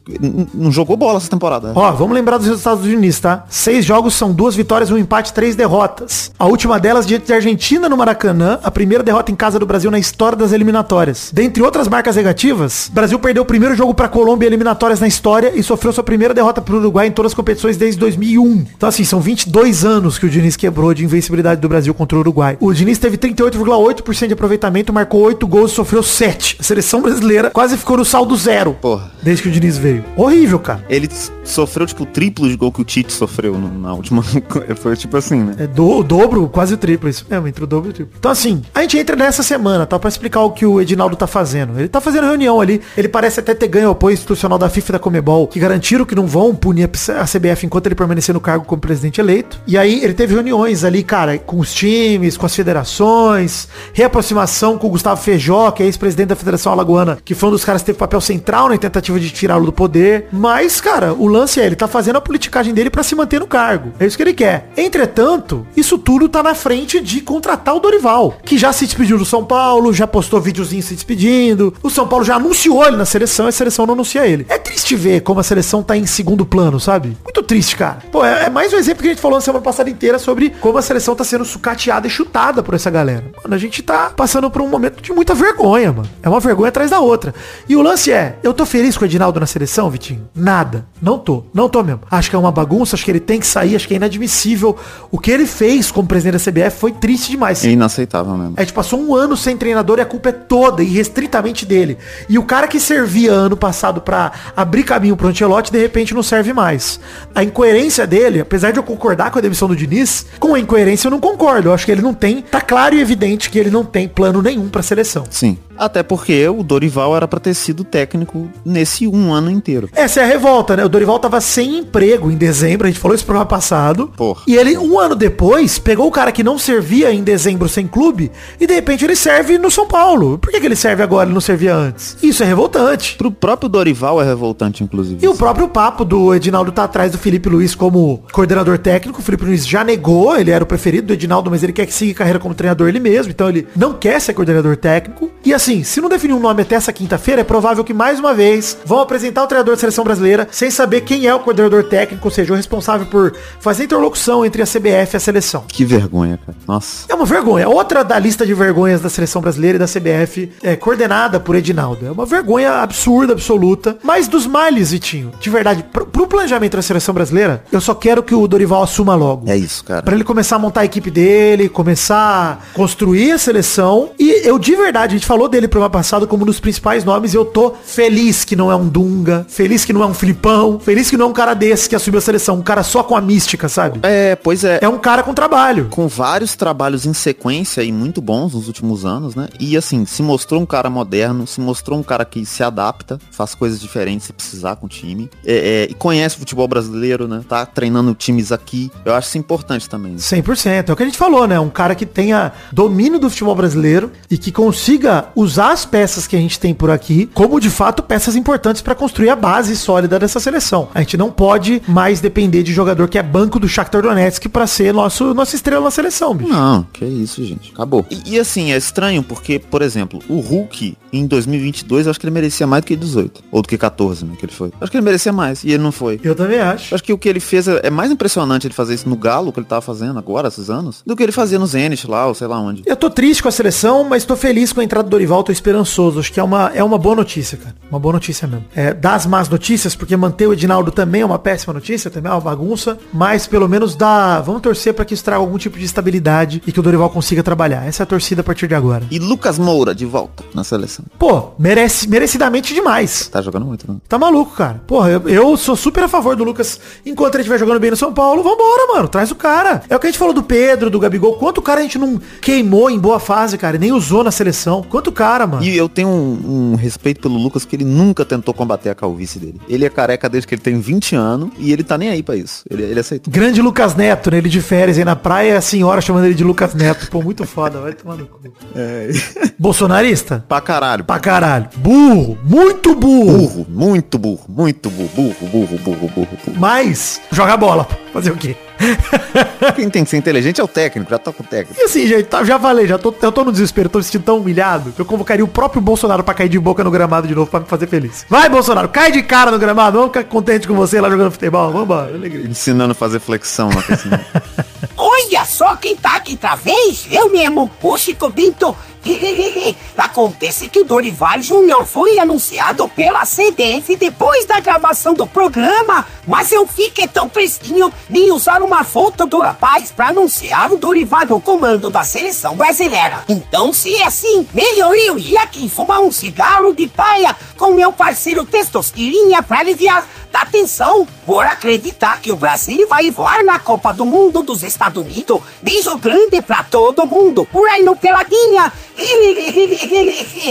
não 0.54 0.72
jogou 0.72 0.98
bola 0.98 1.18
essa 1.18 1.30
temporada. 1.30 1.72
Ó, 1.76 1.92
vamos 1.92 2.16
lembrar 2.16 2.38
dos 2.38 2.48
resultados 2.48 2.84
do 2.84 2.90
Diniz, 2.90 3.20
tá? 3.20 3.46
Seis 3.50 3.86
jogos 3.86 4.14
são 4.14 4.34
duas 4.34 4.56
vitórias, 4.56 4.92
um 4.92 4.98
empate, 4.98 5.34
três 5.34 5.56
derrotas. 5.56 6.32
A 6.40 6.46
última 6.46 6.80
delas 6.80 7.06
diante 7.06 7.28
da 7.28 7.36
Argentina 7.36 7.88
no 7.90 7.98
Maracanã, 7.98 8.60
a 8.64 8.72
primeira 8.72 9.04
derrota 9.04 9.32
em 9.32 9.36
casa 9.36 9.60
do 9.60 9.66
Brasil 9.66 9.92
na 9.92 10.00
história 10.00 10.38
das 10.38 10.52
eliminatórias. 10.52 11.32
Dentre 11.34 11.62
outras 11.62 11.88
marcas 11.88 12.16
negativas, 12.16 12.88
o 12.88 12.94
Brasil 12.94 13.20
perdeu 13.20 13.44
o 13.44 13.46
primeiro 13.46 13.76
jogo 13.76 13.94
pra 13.94 14.08
Colômbia 14.08 14.48
eliminatórias 14.48 15.00
na 15.00 15.08
história 15.08 15.52
e 15.56 15.62
sofreu 15.62 15.94
sua 15.94 16.04
primeira 16.04 16.34
derrota 16.34 16.62
pro 16.62 16.78
Uruguai 16.78 17.08
em 17.08 17.12
todas 17.12 17.32
as 17.32 17.36
competições 17.36 17.78
desde 17.78 18.00
2001. 18.00 18.66
Então 18.76 18.90
assim, 18.90 19.04
são 19.04 19.20
22 19.20 19.86
anos 19.86 20.18
que 20.18 20.26
o 20.26 20.30
Diniz 20.30 20.56
quebrou 20.56 20.94
de 20.94 21.04
invencibilidade 21.04 21.35
do 21.44 21.70
Brasil 21.70 21.94
contra 21.94 22.18
o 22.18 22.22
Uruguai. 22.22 22.58
O 22.60 22.74
Diniz 22.74 22.98
teve 22.98 23.18
38,8% 23.18 24.28
de 24.28 24.34
aproveitamento, 24.34 24.94
marcou 24.94 25.22
8 25.22 25.48
gols 25.48 25.72
e 25.72 25.76
sofreu 25.76 26.04
7. 26.04 26.58
A 26.60 26.64
seleção 26.64 27.02
brasileira 27.02 27.50
quase 27.52 27.78
ficou 27.78 27.98
no 27.98 28.06
saldo 28.06 28.36
zero. 28.36 28.74
Porra. 28.74 29.12
Desde 29.22 29.44
que 29.44 29.50
o 29.50 29.52
Diniz 29.52 29.78
veio. 29.78 30.04
Horrível, 30.16 30.60
cara. 30.60 30.84
Ele 30.90 31.10
sofreu, 31.44 31.86
tipo, 31.86 32.04
o 32.04 32.06
triplo 32.06 32.48
de 32.50 32.56
gol 32.56 32.72
que 32.72 32.82
o 32.82 32.84
Tite 32.84 33.12
sofreu 33.12 33.58
na 33.58 33.94
última. 33.94 34.24
Foi 34.78 34.96
tipo 34.96 35.18
assim, 35.18 35.44
né? 35.44 35.56
É 35.60 35.68
do, 35.68 36.00
o 36.00 36.04
dobro, 36.04 36.48
quase 36.48 36.74
o 36.74 36.78
triplo, 36.78 37.10
isso 37.10 37.26
mesmo, 37.30 37.48
entre 37.48 37.64
o 37.64 37.68
dobro 37.68 37.90
e 37.90 37.92
o 37.92 37.94
triplo. 37.94 38.14
Então 38.18 38.32
assim, 38.32 38.62
a 38.74 38.82
gente 38.82 38.98
entra 38.98 39.16
nessa 39.16 39.44
semana, 39.44 39.86
tá? 39.86 39.98
Pra 39.98 40.08
explicar 40.08 40.42
o 40.42 40.52
que 40.52 40.66
o 40.66 40.82
Edinaldo 40.82 41.16
tá 41.16 41.28
fazendo. 41.28 41.80
Ele 41.80 41.88
tá 41.88 42.02
fazendo 42.02 42.26
reunião 42.26 42.60
ali, 42.62 42.82
ele 42.98 43.08
parece 43.08 43.40
até 43.40 43.54
ter 43.54 43.68
ganho 43.68 43.90
o 43.90 43.92
apoio 43.92 44.14
institucional 44.14 44.58
da 44.58 44.70
FIFA 44.70 44.92
e 44.92 44.94
da 44.94 45.00
Comebol, 45.00 45.48
que 45.48 45.60
garantiram 45.60 46.06
que 46.06 46.16
não 46.16 46.28
vão 46.28 46.54
punir 46.54 46.84
a 46.84 47.26
CBF 47.26 47.66
enquanto 47.66 47.88
ele 47.88 47.96
permanecer 47.96 48.34
no 48.34 48.42
cargo 48.42 48.66
como 48.66 48.82
presidente 48.82 49.20
eleito. 49.20 49.60
E 49.66 49.78
aí 49.78 50.04
ele 50.04 50.14
teve 50.14 50.34
reuniões 50.34 50.84
ali, 50.84 51.04
cara, 51.04 51.15
com 51.46 51.60
os 51.60 51.74
times, 51.74 52.36
com 52.36 52.46
as 52.46 52.56
federações, 52.56 53.68
reaproximação 53.94 54.78
com 54.78 54.88
o 54.88 54.90
Gustavo 54.90 55.22
Feijó, 55.22 55.72
que 55.72 55.82
é 55.82 55.86
ex-presidente 55.86 56.28
da 56.28 56.36
Federação 56.36 56.72
Alagoana, 56.72 57.18
que 57.24 57.34
foi 57.34 57.50
um 57.50 57.52
dos 57.54 57.64
caras 57.64 57.82
que 57.82 57.86
teve 57.86 57.98
papel 57.98 58.20
central 58.20 58.68
na 58.70 58.78
tentativa 58.78 59.20
de 59.20 59.30
tirá-lo 59.30 59.66
do 59.66 59.72
poder. 59.72 60.28
Mas, 60.32 60.82
cara, 60.82 61.14
o 61.14 61.28
lance 61.28 61.62
é, 61.62 61.66
ele 61.66 61.76
tá 61.76 61.88
fazendo 61.88 62.18
a 62.18 62.22
politicagem 62.22 62.74
dele 62.74 62.90
pra 62.90 63.04
se 63.04 63.16
manter 63.16 63.40
no 63.40 63.48
cargo. 63.48 63.94
É 64.00 64.06
isso 64.06 64.18
que 64.18 64.24
ele 64.24 64.34
quer. 64.34 64.70
Entretanto, 64.76 65.66
isso 65.76 65.98
tudo 65.98 66.28
tá 66.28 66.44
na 66.44 66.54
frente 66.54 67.00
de 67.00 67.22
contratar 67.22 67.76
o 67.76 67.80
Dorival, 67.80 68.38
que 68.44 68.58
já 68.58 68.74
se 68.74 68.86
despediu 68.86 69.18
do 69.18 69.26
São 69.26 69.44
Paulo, 69.44 69.94
já 69.94 70.08
postou 70.08 70.42
videozinho 70.42 70.84
se 70.84 70.96
despedindo. 70.96 71.74
O 71.82 71.90
São 71.90 72.08
Paulo 72.08 72.26
já 72.26 72.36
anunciou 72.36 72.86
ele 72.86 72.98
na 72.98 73.06
seleção 73.06 73.46
e 73.46 73.50
a 73.50 73.52
seleção 73.52 73.86
não 73.86 73.94
anuncia 73.94 74.28
ele. 74.28 74.46
É 74.50 74.58
triste 74.58 74.96
ver 74.96 75.22
como 75.22 75.40
a 75.40 75.44
seleção 75.44 75.82
tá 75.82 75.96
em 75.96 76.06
segundo 76.06 76.46
plano, 76.46 76.80
sabe? 76.80 77.16
Muito 77.24 77.44
triste, 77.44 77.76
cara. 77.76 78.00
Pô, 78.12 78.26
é, 78.26 78.46
é 78.46 78.50
mais 78.50 78.74
um 78.74 78.78
exemplo 78.78 79.02
que 79.02 79.10
a 79.10 79.12
gente 79.12 79.22
falou 79.22 79.38
na 79.38 79.42
semana 79.42 79.64
passada 79.64 79.90
inteira 79.90 80.18
sobre 80.18 80.50
como 80.62 80.78
a 80.78 80.82
seleção 80.82 81.05
tá 81.14 81.24
sendo 81.24 81.44
sucateada 81.44 82.08
e 82.08 82.10
chutada 82.10 82.64
por 82.64 82.74
essa 82.74 82.90
galera. 82.90 83.26
Mano, 83.44 83.54
a 83.54 83.58
gente 83.58 83.84
tá 83.84 84.10
passando 84.10 84.50
por 84.50 84.62
um 84.62 84.70
momento 84.70 85.02
de 85.02 85.12
muita 85.12 85.36
vergonha, 85.36 85.92
mano. 85.92 86.10
É 86.24 86.30
uma 86.30 86.40
vergonha 86.40 86.70
atrás 86.70 86.90
da 86.90 87.00
outra. 87.02 87.34
E 87.68 87.76
o 87.76 87.82
lance 87.82 88.12
é, 88.12 88.40
eu 88.42 88.54
tô 88.54 88.66
feliz 88.66 88.98
com 88.98 89.04
o 89.04 89.08
Edinaldo 89.08 89.40
na 89.40 89.46
seleção, 89.46 89.90
Vitinho? 89.90 90.28
Nada. 90.34 90.86
Não 91.02 91.20
tô. 91.20 91.44
Não 91.54 91.68
tô 91.68 91.84
mesmo. 91.84 92.02
Acho 92.10 92.30
que 92.30 92.36
é 92.36 92.40
uma 92.40 92.52
bagunça, 92.52 92.96
acho 92.96 93.04
que 93.04 93.12
ele 93.12 93.20
tem 93.20 93.40
que 93.40 93.48
sair, 93.48 93.76
acho 93.76 93.88
que 93.88 93.94
é 93.94 93.98
inadmissível. 93.98 94.76
O 95.12 95.20
que 95.20 95.30
ele 95.30 95.46
fez 95.46 95.92
como 95.92 96.08
presidente 96.08 96.44
da 96.44 96.52
CBF 96.52 96.80
foi 96.80 96.92
triste 96.94 97.32
demais. 97.32 97.64
É 97.64 97.70
inaceitável 97.70 98.36
mesmo. 98.38 98.54
A 98.58 98.62
gente 98.62 98.74
passou 98.74 99.00
um 99.00 99.14
ano 99.14 99.36
sem 99.36 99.58
treinador 99.58 100.00
e 100.00 100.02
a 100.02 100.06
culpa 100.06 100.30
é 100.30 100.32
toda 100.32 100.82
e 100.82 100.88
restritamente 100.88 101.66
dele. 101.66 101.98
E 102.30 102.40
o 102.40 102.44
cara 102.44 102.68
que 102.68 102.80
servia 102.80 103.32
ano 103.32 103.58
passado 103.58 104.02
pra 104.02 104.32
abrir 104.56 104.84
caminho 104.84 105.18
pro 105.18 105.28
Ancelotti, 105.28 105.72
de 105.72 105.80
repente 105.80 106.14
não 106.14 106.24
serve 106.24 106.54
mais. 106.54 107.00
A 107.34 107.44
incoerência 107.44 108.08
dele, 108.08 108.40
apesar 108.40 108.72
de 108.72 108.80
eu 108.80 108.84
concordar 108.84 109.32
com 109.32 109.40
a 109.40 109.42
demissão 109.42 109.68
do 109.68 109.76
Diniz, 109.76 110.26
com 110.40 110.56
a 110.56 110.60
incoerência 110.60 110.95
eu 111.04 111.12
não 111.12 111.20
concordo. 111.20 111.70
Eu 111.70 111.74
acho 111.74 111.86
que 111.86 111.92
ele 111.92 112.02
não 112.02 112.14
tem, 112.14 112.42
tá 112.42 112.62
claro 112.62 112.96
e 112.96 113.02
evidente 113.02 113.50
que 113.50 113.60
ele 113.60 113.70
não 113.70 113.84
tem 113.84 114.08
plano 114.08 114.42
nenhum 114.42 114.70
pra 114.70 114.82
seleção. 114.82 115.26
Sim. 115.30 115.58
Até 115.78 116.04
porque 116.04 116.48
o 116.48 116.64
Dorival 116.64 117.16
era 117.16 117.28
pra 117.28 117.40
ter 117.40 117.54
sido 117.54 117.84
técnico 117.84 118.48
nesse 118.64 119.08
um 119.08 119.34
ano 119.34 119.52
inteiro. 119.52 119.90
Essa 119.94 120.22
é 120.22 120.24
a 120.24 120.28
revolta, 120.28 120.76
né? 120.76 120.86
O 120.86 120.90
Dorival 120.90 121.20
tava 121.20 121.42
sem 121.42 121.80
emprego 121.80 122.32
em 122.32 122.38
dezembro, 122.38 122.88
a 122.88 122.90
gente 122.90 123.00
falou 123.00 123.16
isso 123.16 123.26
pro 123.26 123.36
ano 123.36 123.46
passado. 123.46 124.12
Porra. 124.16 124.44
E 124.48 124.56
ele, 124.56 124.78
um 124.78 124.98
ano 125.00 125.16
depois, 125.16 125.78
pegou 125.78 126.08
o 126.08 126.12
cara 126.12 126.32
que 126.32 126.44
não 126.44 126.58
servia 126.58 127.12
em 127.12 127.24
dezembro 127.24 127.68
sem 127.68 127.88
clube 127.88 128.32
e 128.60 128.66
de 128.66 128.74
repente 128.74 129.04
ele 129.04 129.16
serve 129.16 129.58
no 129.58 129.70
São 129.70 129.88
Paulo. 129.88 130.38
Por 130.38 130.52
que, 130.52 130.60
que 130.60 130.66
ele 130.66 130.76
serve 130.76 131.04
agora 131.04 131.30
e 131.30 131.34
não 131.34 131.42
servia 131.42 131.76
antes? 131.76 132.18
Isso 132.24 132.44
é 132.44 132.46
revoltante. 132.46 133.16
Pro 133.18 133.32
próprio 133.32 133.68
Dorival 133.68 134.22
é 134.22 134.26
revoltante, 134.26 134.84
inclusive. 134.84 135.24
E 135.24 135.28
o 135.28 135.36
próprio 135.36 135.68
papo 135.68 136.06
do 136.06 136.34
Edinaldo 136.34 136.72
tá 136.72 136.86
atrás 136.86 137.12
do 137.12 137.18
Felipe 137.18 137.50
Luiz 137.50 137.76
como 137.76 138.24
coordenador 138.32 138.78
técnico. 138.78 139.20
O 139.20 139.24
Felipe 139.24 139.46
Luiz 139.46 139.68
já 139.68 139.84
negou, 139.84 140.38
ele 140.38 140.52
era 140.52 140.64
o 140.64 140.68
preferido 140.86 141.08
do 141.08 141.14
Edinaldo, 141.14 141.50
mas 141.50 141.64
ele 141.64 141.74
quer 141.74 141.88
que 141.88 141.94
siga 141.94 142.14
carreira 142.14 142.38
como 142.40 142.54
treinador 142.54 142.88
ele 142.88 143.00
mesmo. 143.00 143.32
Então 143.32 143.50
ele 143.50 143.68
não 143.76 143.94
quer 143.94 144.22
ser 144.22 144.36
coordenador 144.36 144.78
técnico. 144.78 145.32
E 145.46 145.54
assim, 145.54 145.84
se 145.84 146.02
não 146.02 146.10
definir 146.10 146.34
um 146.34 146.40
nome 146.40 146.64
até 146.64 146.74
essa 146.74 146.92
quinta-feira, 146.92 147.42
é 147.42 147.44
provável 147.44 147.84
que 147.84 147.94
mais 147.94 148.20
uma 148.20 148.34
vez 148.34 148.76
vão 148.84 149.00
apresentar 149.00 149.44
o 149.44 149.48
treinador 149.48 149.76
da 149.76 149.80
seleção 149.80 150.04
brasileira 150.04 150.48
sem 150.52 150.72
saber 150.72 151.02
quem 151.02 151.28
é 151.28 151.36
o 151.36 151.40
coordenador 151.40 151.84
técnico, 151.84 152.28
ou 152.28 152.32
seja, 152.32 152.52
o 152.52 152.56
responsável 152.56 153.06
por 153.06 153.32
fazer 153.60 153.84
interlocução 153.84 154.44
entre 154.44 154.64
a 154.64 154.66
CBF 154.66 155.14
e 155.14 155.18
a 155.18 155.20
seleção. 155.20 155.64
Que 155.68 155.86
vergonha, 155.86 156.40
cara. 156.44 156.58
Nossa. 156.68 157.06
É 157.08 157.14
uma 157.14 157.26
vergonha. 157.26 157.70
Outra 157.70 158.04
da 158.04 158.18
lista 158.18 158.44
de 158.44 158.56
vergonhas 158.56 159.02
da 159.02 159.10
seleção 159.10 159.40
brasileira 159.40 159.76
e 159.76 159.80
da 159.80 159.86
CBF 159.86 160.52
é 160.64 160.76
coordenada 160.76 161.40
por 161.40 161.56
Edinaldo. 161.56 162.08
É 162.08 162.12
uma 162.12 162.26
vergonha 162.26 162.82
absurda, 162.82 163.34
absoluta. 163.34 164.00
Mas 164.02 164.28
dos 164.28 164.48
males, 164.48 164.90
Vitinho, 164.90 165.32
de 165.40 165.50
verdade, 165.52 165.84
pro, 165.84 166.08
pro 166.08 166.26
planejamento 166.26 166.76
da 166.76 166.82
seleção 166.82 167.14
brasileira, 167.14 167.64
eu 167.72 167.80
só 167.80 167.94
quero 167.94 168.24
que 168.24 168.34
o 168.34 168.48
Dorival 168.48 168.82
assuma 168.82 169.14
logo. 169.14 169.48
É 169.48 169.56
isso, 169.56 169.84
cara. 169.84 170.02
Pra 170.02 170.16
ele 170.16 170.24
começar 170.24 170.56
a 170.56 170.60
montar 170.60 170.82
a 170.82 170.86
equipe 170.86 171.12
dele, 171.12 171.70
começar 171.70 172.16
a 172.16 172.76
construir 172.76 173.34
a 173.34 173.38
seleção. 173.38 174.10
E 174.18 174.42
eu, 174.44 174.58
de 174.58 174.76
verdade, 174.76 175.14
a 175.14 175.18
gente 175.18 175.28
falou 175.36 175.50
dele 175.50 175.68
pro 175.68 175.82
ano 175.82 175.90
passado 175.90 176.26
como 176.26 176.44
um 176.44 176.46
dos 176.46 176.62
principais 176.62 177.04
nomes. 177.04 177.34
E 177.34 177.38
eu 177.38 177.44
tô 177.44 177.74
feliz 177.84 178.46
que 178.46 178.56
não 178.56 178.72
é 178.72 178.76
um 178.76 178.88
Dunga, 178.88 179.46
feliz 179.50 179.84
que 179.84 179.92
não 179.92 180.02
é 180.02 180.06
um 180.06 180.14
Filipão, 180.14 180.80
feliz 180.80 181.10
que 181.10 181.18
não 181.18 181.26
é 181.26 181.30
um 181.30 181.34
cara 181.34 181.54
desse 181.54 181.90
que 181.90 181.96
assumiu 181.96 182.20
a 182.20 182.22
seleção. 182.22 182.56
Um 182.56 182.62
cara 182.62 182.84
só 182.84 183.04
com 183.04 183.18
a 183.18 183.22
mística, 183.22 183.68
sabe? 183.68 184.00
É, 184.04 184.38
pois 184.38 184.64
é. 184.64 184.80
É 184.82 184.88
um 184.88 184.98
cara 184.98 185.24
com 185.24 185.34
trabalho. 185.34 185.90
Com 185.92 186.08
vários 186.08 186.56
trabalhos 186.56 187.06
em 187.06 187.14
sequência 187.14 187.84
e 187.84 187.92
muito 187.92 188.22
bons 188.22 188.54
nos 188.54 188.68
últimos 188.68 189.06
anos, 189.06 189.36
né? 189.36 189.50
E 189.60 189.76
assim, 189.76 190.06
se 190.06 190.24
mostrou 190.24 190.62
um 190.62 190.66
cara 190.66 190.90
moderno, 190.90 191.46
se 191.46 191.60
mostrou 191.60 192.00
um 192.00 192.04
cara 192.04 192.24
que 192.24 192.46
se 192.46 192.64
adapta, 192.64 193.20
faz 193.30 193.54
coisas 193.54 193.82
diferentes 193.82 194.28
se 194.28 194.32
precisar 194.32 194.78
com 194.78 194.86
o 194.86 194.90
time. 194.90 195.30
É, 195.46 195.84
é, 195.84 195.84
e 195.92 195.94
conhece 195.94 196.38
o 196.38 196.40
futebol 196.40 196.68
brasileiro, 196.68 197.28
né? 197.28 197.42
Tá 197.46 197.66
treinando 197.66 198.16
times 198.16 198.54
aqui. 198.54 198.90
Eu 199.04 199.14
acho 199.14 199.28
isso 199.28 199.38
importante 199.38 199.90
também. 199.90 200.16
100%. 200.16 200.88
É 200.88 200.94
o 200.94 200.96
que 200.96 201.04
a 201.04 201.06
gente 201.06 201.18
falou, 201.18 201.46
né? 201.46 201.60
Um 201.60 201.70
cara 201.70 201.94
que 201.94 202.06
tenha 202.06 202.54
domínio 202.72 203.20
do 203.20 203.30
futebol 203.30 203.54
brasileiro 203.54 204.14
e 204.32 204.38
que 204.38 204.50
consiga 204.50 205.25
usar 205.36 205.72
as 205.72 205.86
peças 205.86 206.28
que 206.28 206.36
a 206.36 206.40
gente 206.40 206.60
tem 206.60 206.74
por 206.74 206.90
aqui 206.90 207.30
como, 207.34 207.60
de 207.60 207.70
fato, 207.70 208.04
peças 208.04 208.36
importantes 208.36 208.82
para 208.82 208.96
construir 208.96 209.30
a 209.30 209.36
base 209.36 209.76
sólida 209.76 210.20
dessa 210.20 210.40
seleção. 210.40 210.90
A 210.94 211.00
gente 211.00 211.18
não 211.18 211.32
pode 211.32 211.82
mais 211.88 212.20
depender 212.20 212.64
de 212.64 212.74
jogador 212.74 213.08
que 213.08 213.18
é 213.18 213.24
banco 213.24 213.60
do 213.60 213.68
Shakhtar 213.68 214.02
Donetsk 214.02 214.48
para 214.50 214.68
ser 214.68 214.94
nosso, 214.94 215.34
nossa 215.34 215.56
estrela 215.56 215.84
na 215.84 215.92
seleção, 215.92 216.36
bicho. 216.36 216.52
Não, 216.52 216.84
que 216.94 217.06
isso, 217.06 217.44
gente. 217.44 217.72
Acabou. 217.74 218.06
E, 218.10 218.36
e, 218.36 218.40
assim, 218.40 218.72
é 218.72 218.78
estranho 218.78 219.24
porque, 219.24 219.60
por 219.60 219.82
exemplo, 219.82 220.20
o 220.30 220.40
Hulk 220.40 220.98
em 221.12 221.26
2022, 221.26 222.06
eu 222.06 222.12
acho 222.12 222.20
que 222.20 222.26
ele 222.26 222.34
merecia 222.34 222.68
mais 222.68 222.84
do 222.84 222.88
que 222.88 222.96
18. 222.96 223.44
Ou 223.52 223.62
do 223.62 223.68
que 223.68 223.78
14, 223.78 224.26
né, 224.26 224.36
que 224.38 224.46
ele 224.46 224.52
foi. 224.52 224.68
Eu 224.68 224.74
acho 224.82 224.92
que 224.92 224.98
ele 224.98 225.06
merecia 225.06 225.32
mais 225.32 225.64
e 225.64 225.72
ele 225.72 225.84
não 225.84 225.92
foi. 225.92 226.20
Eu 226.24 226.36
também 226.36 226.60
acho. 226.60 226.94
Eu 226.94 226.96
acho 226.96 227.04
que 227.04 227.14
o 227.14 227.18
que 227.18 227.30
ele 227.30 227.40
fez 227.40 227.68
é, 227.68 227.82
é 227.84 227.90
mais 227.90 228.12
impressionante 228.12 228.68
ele 228.68 228.74
fazer 228.74 228.94
isso 228.94 229.08
no 229.08 229.16
Galo, 229.16 229.52
que 229.52 229.60
ele 229.60 229.68
tava 229.68 229.82
fazendo 229.82 230.20
agora, 230.20 230.48
esses 230.48 230.70
anos, 230.70 231.02
do 231.06 231.16
que 231.16 231.24
ele 231.24 231.32
fazia 231.32 231.58
no 231.58 231.66
Zenit 231.66 232.08
lá, 232.08 232.28
ou 232.28 232.36
sei 232.36 232.48
lá 232.48 232.60
onde. 232.60 232.84
Eu 232.86 232.96
tô 232.96 233.10
triste 233.10 233.42
com 233.42 233.50
a 233.50 233.52
seleção, 233.52 234.04
mas 234.04 234.26
tô 234.26 234.36
feliz 234.36 234.74
com 234.74 234.82
a 234.82 234.84
entrada 234.84 235.08
do 235.08 235.15
Dorival, 235.16 235.44
tô 235.44 235.52
esperançoso. 235.52 236.20
Acho 236.20 236.32
que 236.32 236.40
é 236.40 236.44
uma, 236.44 236.72
é 236.74 236.84
uma 236.84 236.98
boa 236.98 237.16
notícia, 237.16 237.58
cara. 237.58 237.76
Uma 237.90 238.00
boa 238.00 238.14
notícia 238.14 238.48
mesmo. 238.48 238.66
É, 238.76 238.94
das 238.94 239.26
más 239.26 239.48
notícias, 239.48 239.96
porque 239.96 240.16
manter 240.18 240.48
o 240.48 240.54
Edinaldo 240.54 240.92
também 240.92 241.22
é 241.22 241.26
uma 241.26 241.40
péssima 241.40 241.74
notícia, 241.74 242.12
também 242.12 242.32
é 242.32 242.36
uma 242.36 242.42
bagunça, 242.42 242.98
mas 243.14 243.48
pelo 243.48 243.68
menos 243.70 243.96
dá. 243.96 244.42
Vamos 244.42 244.62
torcer 244.62 244.94
para 244.94 245.06
que 245.06 245.14
isso 245.14 245.24
traga 245.24 245.40
algum 245.40 245.58
tipo 245.58 245.80
de 245.80 245.86
estabilidade 245.86 246.62
e 246.68 246.72
que 246.72 246.80
o 246.80 246.84
Dorival 246.84 247.10
consiga 247.10 247.42
trabalhar. 247.42 247.88
Essa 247.88 248.04
é 248.04 248.06
a 248.06 248.08
torcida 248.08 248.42
a 248.42 248.44
partir 248.44 248.68
de 248.68 248.76
agora. 248.76 249.06
E 249.10 249.18
Lucas 249.18 249.58
Moura 249.58 249.96
de 249.96 250.06
volta 250.06 250.44
na 250.54 250.64
seleção. 250.64 251.06
Pô, 251.18 251.52
merece, 251.58 252.10
merecidamente 252.10 252.74
demais. 252.74 253.30
Tá 253.30 253.42
jogando 253.42 253.66
muito, 253.66 253.90
né? 253.90 253.98
Tá 254.10 254.20
maluco, 254.20 254.54
cara. 254.54 254.82
Porra, 254.86 255.12
eu, 255.12 255.30
eu 255.30 255.58
sou 255.58 255.78
super 255.78 256.04
a 256.04 256.08
favor 256.10 256.36
do 256.36 256.44
Lucas. 256.44 256.80
Enquanto 257.06 257.36
ele 257.36 257.44
estiver 257.44 257.58
jogando 257.58 257.80
bem 257.80 257.92
no 257.92 257.98
São 257.98 258.14
Paulo, 258.14 258.44
vambora, 258.44 258.94
mano. 258.94 259.08
Traz 259.08 259.32
o 259.32 259.36
cara. 259.36 259.84
É 259.90 259.96
o 259.96 260.00
que 260.00 260.08
a 260.08 260.10
gente 260.10 260.20
falou 260.20 260.34
do 260.34 260.44
Pedro, 260.44 260.90
do 260.90 261.00
Gabigol. 261.00 261.36
Quanto 261.36 261.62
cara 261.62 261.80
a 261.80 261.84
gente 261.84 261.98
não 261.98 262.20
queimou 262.42 262.90
em 262.90 263.00
boa 263.00 263.20
fase, 263.20 263.58
cara, 263.58 263.78
e 263.78 263.80
nem 263.80 263.94
usou 263.94 264.24
na 264.24 264.32
seleção. 264.32 264.84
Quanto 264.84 265.05
cara, 265.12 265.46
mano. 265.48 265.64
E 265.64 265.76
eu 265.76 265.88
tenho 265.90 266.08
um, 266.08 266.72
um 266.72 266.76
respeito 266.76 267.22
pelo 267.22 267.36
Lucas 267.36 267.66
que 267.66 267.76
ele 267.76 267.86
nunca 267.86 268.26
tentou 268.26 268.54
combater 268.54 268.90
a 268.90 268.96
calvície 268.96 269.40
dele. 269.40 269.60
Ele 269.68 269.86
é 269.86 269.90
careca 269.90 270.30
desde 270.30 270.48
que 270.48 270.56
ele 270.56 270.62
tem 270.62 270.80
20 270.80 271.16
anos 271.16 271.50
e 271.58 271.72
ele 271.72 271.84
tá 271.84 271.98
nem 271.98 272.10
aí 272.10 272.24
pra 272.24 272.36
isso. 272.36 272.64
Ele, 272.70 272.84
ele 272.84 273.00
aceitou. 273.00 273.32
Grande 273.32 273.62
Lucas 273.62 273.96
Neto, 273.96 274.32
né? 274.32 274.38
Ele 274.38 274.50
de 274.50 274.62
férias 274.62 274.98
aí 274.98 275.06
na 275.06 275.16
praia, 275.16 275.58
a 275.58 275.62
senhora 275.62 276.02
chamando 276.02 276.26
ele 276.26 276.36
de 276.36 276.44
Lucas 276.44 276.74
Neto. 276.74 277.10
Pô, 277.10 277.22
muito 277.22 277.46
foda, 277.46 277.80
vai 277.80 277.94
tomar 277.94 278.18
no 278.18 278.26
cu. 278.26 278.40
É. 278.76 279.10
Bolsonarista? 279.58 280.44
pra 280.48 280.62
caralho. 280.62 281.04
Pra 281.04 281.20
caralho. 281.20 281.70
Burro, 281.78 282.38
muito 282.44 282.96
burro. 282.96 283.38
Burro, 283.38 283.66
muito 283.70 284.18
burro, 284.18 284.46
muito 284.48 284.90
burro, 284.90 285.10
burro, 285.16 285.36
burro, 285.52 285.78
burro, 285.78 286.08
burro, 286.10 286.10
burro. 286.46 286.60
Mas 286.60 287.22
joga 287.32 287.58
bola. 287.58 288.05
Fazer 288.16 288.32
o 288.32 288.38
quê? 288.38 288.56
Quem 289.76 289.90
tem 289.90 290.06
que 290.06 290.10
ser 290.10 290.16
inteligente 290.16 290.62
é 290.62 290.64
o 290.64 290.70
técnico, 290.70 291.12
já 291.12 291.18
toca 291.18 291.44
o 291.44 291.46
técnico. 291.46 291.78
E 291.82 291.84
assim, 291.84 292.08
gente, 292.08 292.24
tá, 292.24 292.46
já 292.46 292.58
falei, 292.58 292.88
já 292.88 292.98
tô, 292.98 293.14
eu 293.22 293.30
tô 293.30 293.44
no 293.44 293.52
desespero, 293.52 293.90
tô 293.90 293.98
me 293.98 294.06
sentindo 294.06 294.24
tão 294.24 294.38
humilhado. 294.38 294.94
que 294.94 295.02
Eu 295.02 295.06
convocaria 295.06 295.44
o 295.44 295.48
próprio 295.50 295.82
Bolsonaro 295.82 296.24
pra 296.24 296.34
cair 296.34 296.48
de 296.48 296.58
boca 296.58 296.82
no 296.82 296.90
gramado 296.90 297.28
de 297.28 297.36
novo 297.36 297.52
pra 297.52 297.60
me 297.60 297.66
fazer 297.66 297.88
feliz. 297.88 298.26
Vai, 298.30 298.48
Bolsonaro, 298.48 298.88
cai 298.88 299.12
de 299.12 299.22
cara 299.22 299.52
no 299.52 299.60
gramado, 299.60 299.98
vamos 299.98 300.14
ficar 300.14 300.24
contente 300.24 300.66
com 300.66 300.74
você 300.76 301.02
lá 301.02 301.10
jogando 301.10 301.30
futebol. 301.30 301.74
Vambora, 301.74 302.16
alegria. 302.16 302.48
Ensinando 302.48 302.94
a 302.94 302.96
fazer 302.96 303.20
flexão 303.20 303.70
no 303.70 303.80
aquecimento. 303.80 304.24
Olha 304.96 305.44
só 305.44 305.76
quem 305.76 305.98
tá 305.98 306.16
aqui 306.16 306.36
outra 306.36 306.56
vez, 306.56 307.08
eu 307.12 307.30
mesmo, 307.30 307.70
o 307.84 307.98
Chico 307.98 308.30
Bento. 308.30 308.74
Acontece 309.98 310.68
que 310.68 310.80
o 310.80 310.84
Dorival 310.84 311.42
Júnior 311.42 311.86
foi 311.86 312.20
anunciado 312.20 312.88
pela 312.90 313.26
CDF 313.26 313.96
depois 313.96 314.46
da 314.46 314.60
gravação 314.60 315.14
do 315.14 315.28
programa, 315.28 316.06
mas 316.28 316.52
eu 316.52 316.66
fiquei 316.68 317.08
tão 317.08 317.30
fresquinho 317.30 317.92
nem 318.10 318.32
usar 318.32 318.62
uma 318.62 318.84
foto 318.84 319.26
do 319.26 319.40
rapaz 319.40 319.92
pra 319.92 320.10
anunciar 320.10 320.72
o 320.72 320.78
Dorival 320.78 321.26
no 321.26 321.42
comando 321.42 321.90
da 321.90 322.04
seleção 322.04 322.56
brasileira. 322.56 323.24
Então, 323.30 323.72
se 323.72 323.96
é 323.96 324.06
assim, 324.06 324.48
melhor 324.54 324.96
eu 324.96 325.18
ir 325.18 325.38
aqui 325.38 325.70
fumar 325.70 326.00
um 326.02 326.12
cigarro 326.12 326.74
de 326.74 326.88
paia 326.88 327.36
com 327.58 327.74
meu 327.74 327.92
parceiro 327.92 328.46
Testosterinha 328.46 329.42
pra 329.44 329.60
aliviar 329.60 330.08
da 330.36 330.46
tensão 330.46 331.08
por 331.26 331.46
acreditar 331.46 332.20
que 332.20 332.30
o 332.30 332.36
Brasil 332.36 332.86
vai 332.90 333.10
voar 333.10 333.42
na 333.46 333.58
Copa 333.58 333.94
do 333.94 334.06
Mundo 334.06 334.44
dos 334.44 334.64
Estados 334.64 335.02
Unidos. 335.02 335.40
Beijo 335.62 335.98
grande 335.98 336.42
pra 336.42 336.62
todo 336.62 337.08
mundo, 337.08 337.48
por 337.50 337.66
aí 337.70 337.82
no 337.82 337.96
Peladinha. 337.96 338.70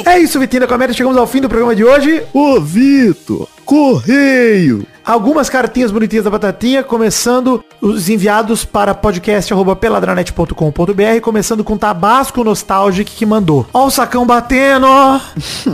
É 0.07 0.19
isso, 0.19 0.41
Vitinho 0.41 0.63
da 0.63 0.67
Comédia, 0.67 0.95
chegamos 0.95 1.19
ao 1.19 1.27
fim 1.27 1.43
do 1.43 1.51
programa 1.51 1.77
de 1.77 1.85
hoje. 1.85 2.27
Ô, 2.33 2.59
Vitor, 2.63 3.47
correio! 3.67 4.94
Algumas 5.05 5.51
cartinhas 5.51 5.91
bonitinhas 5.91 6.25
da 6.25 6.31
Batatinha, 6.31 6.83
começando 6.83 7.63
os 7.79 8.09
enviados 8.09 8.65
para 8.65 8.95
podcast.peladranet.com.br, 8.95 11.21
começando 11.21 11.63
com 11.63 11.77
Tabasco 11.77 12.43
Nostalgic 12.43 13.11
que 13.11 13.27
mandou. 13.27 13.67
Ó 13.75 13.85
o 13.85 13.91
sacão 13.91 14.27
batendo, 14.27 14.87
ó. 14.89 15.21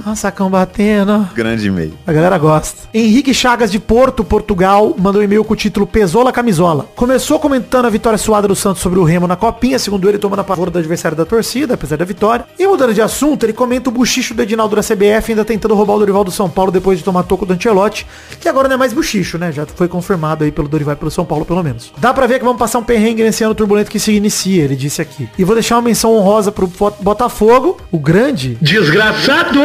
O 0.04 0.16
sacão 0.16 0.50
batendo. 0.50 1.28
Grande 1.32 1.68
e-mail. 1.68 1.94
A 2.04 2.12
galera 2.12 2.36
gosta. 2.38 2.88
Henrique 2.92 3.32
Chagas 3.32 3.70
de 3.70 3.78
Porto, 3.78 4.24
Portugal, 4.24 4.96
mandou 4.98 5.22
um 5.22 5.24
e-mail 5.24 5.44
com 5.44 5.52
o 5.52 5.56
título 5.56 5.86
Pesola 5.86 6.32
Camisola. 6.32 6.88
Começou 6.96 7.38
comentando 7.38 7.86
a 7.86 7.90
vitória 7.90 8.18
suada 8.18 8.48
do 8.48 8.56
Santos 8.56 8.82
sobre 8.82 8.98
o 8.98 9.04
Remo 9.04 9.28
na 9.28 9.36
Copinha, 9.36 9.78
segundo 9.78 10.08
ele, 10.08 10.18
tomando 10.18 10.40
a 10.40 10.44
favor 10.44 10.70
do 10.70 10.78
adversário 10.80 11.16
da 11.16 11.24
torcida, 11.24 11.74
apesar 11.74 11.96
da 11.96 12.04
vitória. 12.04 12.46
E 12.58 12.66
mudando 12.66 12.92
de 12.92 13.00
assunto, 13.00 13.46
ele 13.46 13.52
comenta 13.52 13.90
o 13.90 13.92
buchicho 13.92 14.34
do 14.34 14.42
Edinaldo 14.42 14.74
da 14.74 14.82
CBF, 14.82 15.30
ainda 15.30 15.44
tentando 15.44 15.76
roubar 15.76 15.94
o 15.94 16.00
Dorival 16.00 16.24
do 16.24 16.32
São 16.32 16.50
Paulo 16.50 16.72
depois 16.72 16.98
de 16.98 17.04
tomar 17.04 17.22
toco 17.22 17.46
do 17.46 17.52
Ancelotti, 17.52 18.04
que 18.40 18.48
agora 18.48 18.66
não 18.66 18.74
é 18.74 18.78
mais 18.78 18.92
buchicho 18.92 19.19
né? 19.38 19.52
Já 19.52 19.66
foi 19.66 19.88
confirmado 19.88 20.44
aí 20.44 20.52
pelo 20.52 20.68
Dorival 20.68 20.94
e 20.94 20.96
pelo 20.96 21.10
São 21.10 21.24
Paulo, 21.24 21.44
pelo 21.44 21.62
menos. 21.62 21.92
Dá 21.98 22.12
pra 22.12 22.26
ver 22.26 22.38
que 22.38 22.44
vamos 22.44 22.58
passar 22.58 22.78
um 22.78 22.84
perrengue 22.84 23.22
nesse 23.22 23.44
ano 23.44 23.54
turbulento 23.54 23.90
que 23.90 23.98
se 23.98 24.12
inicia, 24.12 24.64
ele 24.64 24.76
disse 24.76 25.02
aqui. 25.02 25.28
E 25.38 25.44
vou 25.44 25.54
deixar 25.54 25.76
uma 25.76 25.82
menção 25.82 26.14
honrosa 26.14 26.50
pro 26.50 26.70
Botafogo, 27.00 27.78
o 27.90 27.98
grande... 27.98 28.56
Desgraçado! 28.60 29.60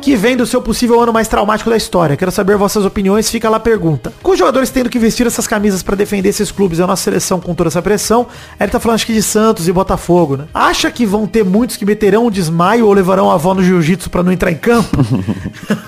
Que 0.00 0.16
vem 0.16 0.36
do 0.36 0.44
seu 0.44 0.60
possível 0.60 1.00
ano 1.00 1.12
mais 1.12 1.28
traumático 1.28 1.70
da 1.70 1.76
história. 1.76 2.16
Quero 2.16 2.30
saber 2.30 2.56
vossas 2.56 2.84
opiniões, 2.84 3.30
fica 3.30 3.48
lá 3.48 3.56
a 3.56 3.60
pergunta. 3.60 4.12
Com 4.22 4.32
os 4.32 4.38
jogadores 4.38 4.68
tendo 4.70 4.90
que 4.90 4.98
vestir 4.98 5.26
essas 5.26 5.46
camisas 5.46 5.82
para 5.82 5.96
defender 5.96 6.28
esses 6.28 6.50
clubes 6.50 6.78
e 6.78 6.82
a 6.82 6.86
nossa 6.86 7.02
seleção 7.02 7.40
com 7.40 7.54
toda 7.54 7.68
essa 7.68 7.80
pressão, 7.80 8.26
ele 8.60 8.70
tá 8.70 8.78
falando 8.78 8.96
acho 8.96 9.06
que 9.06 9.14
de 9.14 9.22
Santos 9.22 9.66
e 9.66 9.72
Botafogo, 9.72 10.36
né? 10.36 10.44
Acha 10.52 10.90
que 10.90 11.06
vão 11.06 11.26
ter 11.26 11.44
muitos 11.44 11.76
que 11.76 11.86
meterão 11.86 12.26
um 12.26 12.30
desmaio 12.30 12.86
ou 12.86 12.92
levarão 12.92 13.30
a 13.30 13.34
avó 13.34 13.54
no 13.54 13.62
jiu-jitsu 13.62 14.10
pra 14.10 14.22
não 14.22 14.32
entrar 14.32 14.50
em 14.50 14.56
campo? 14.56 14.96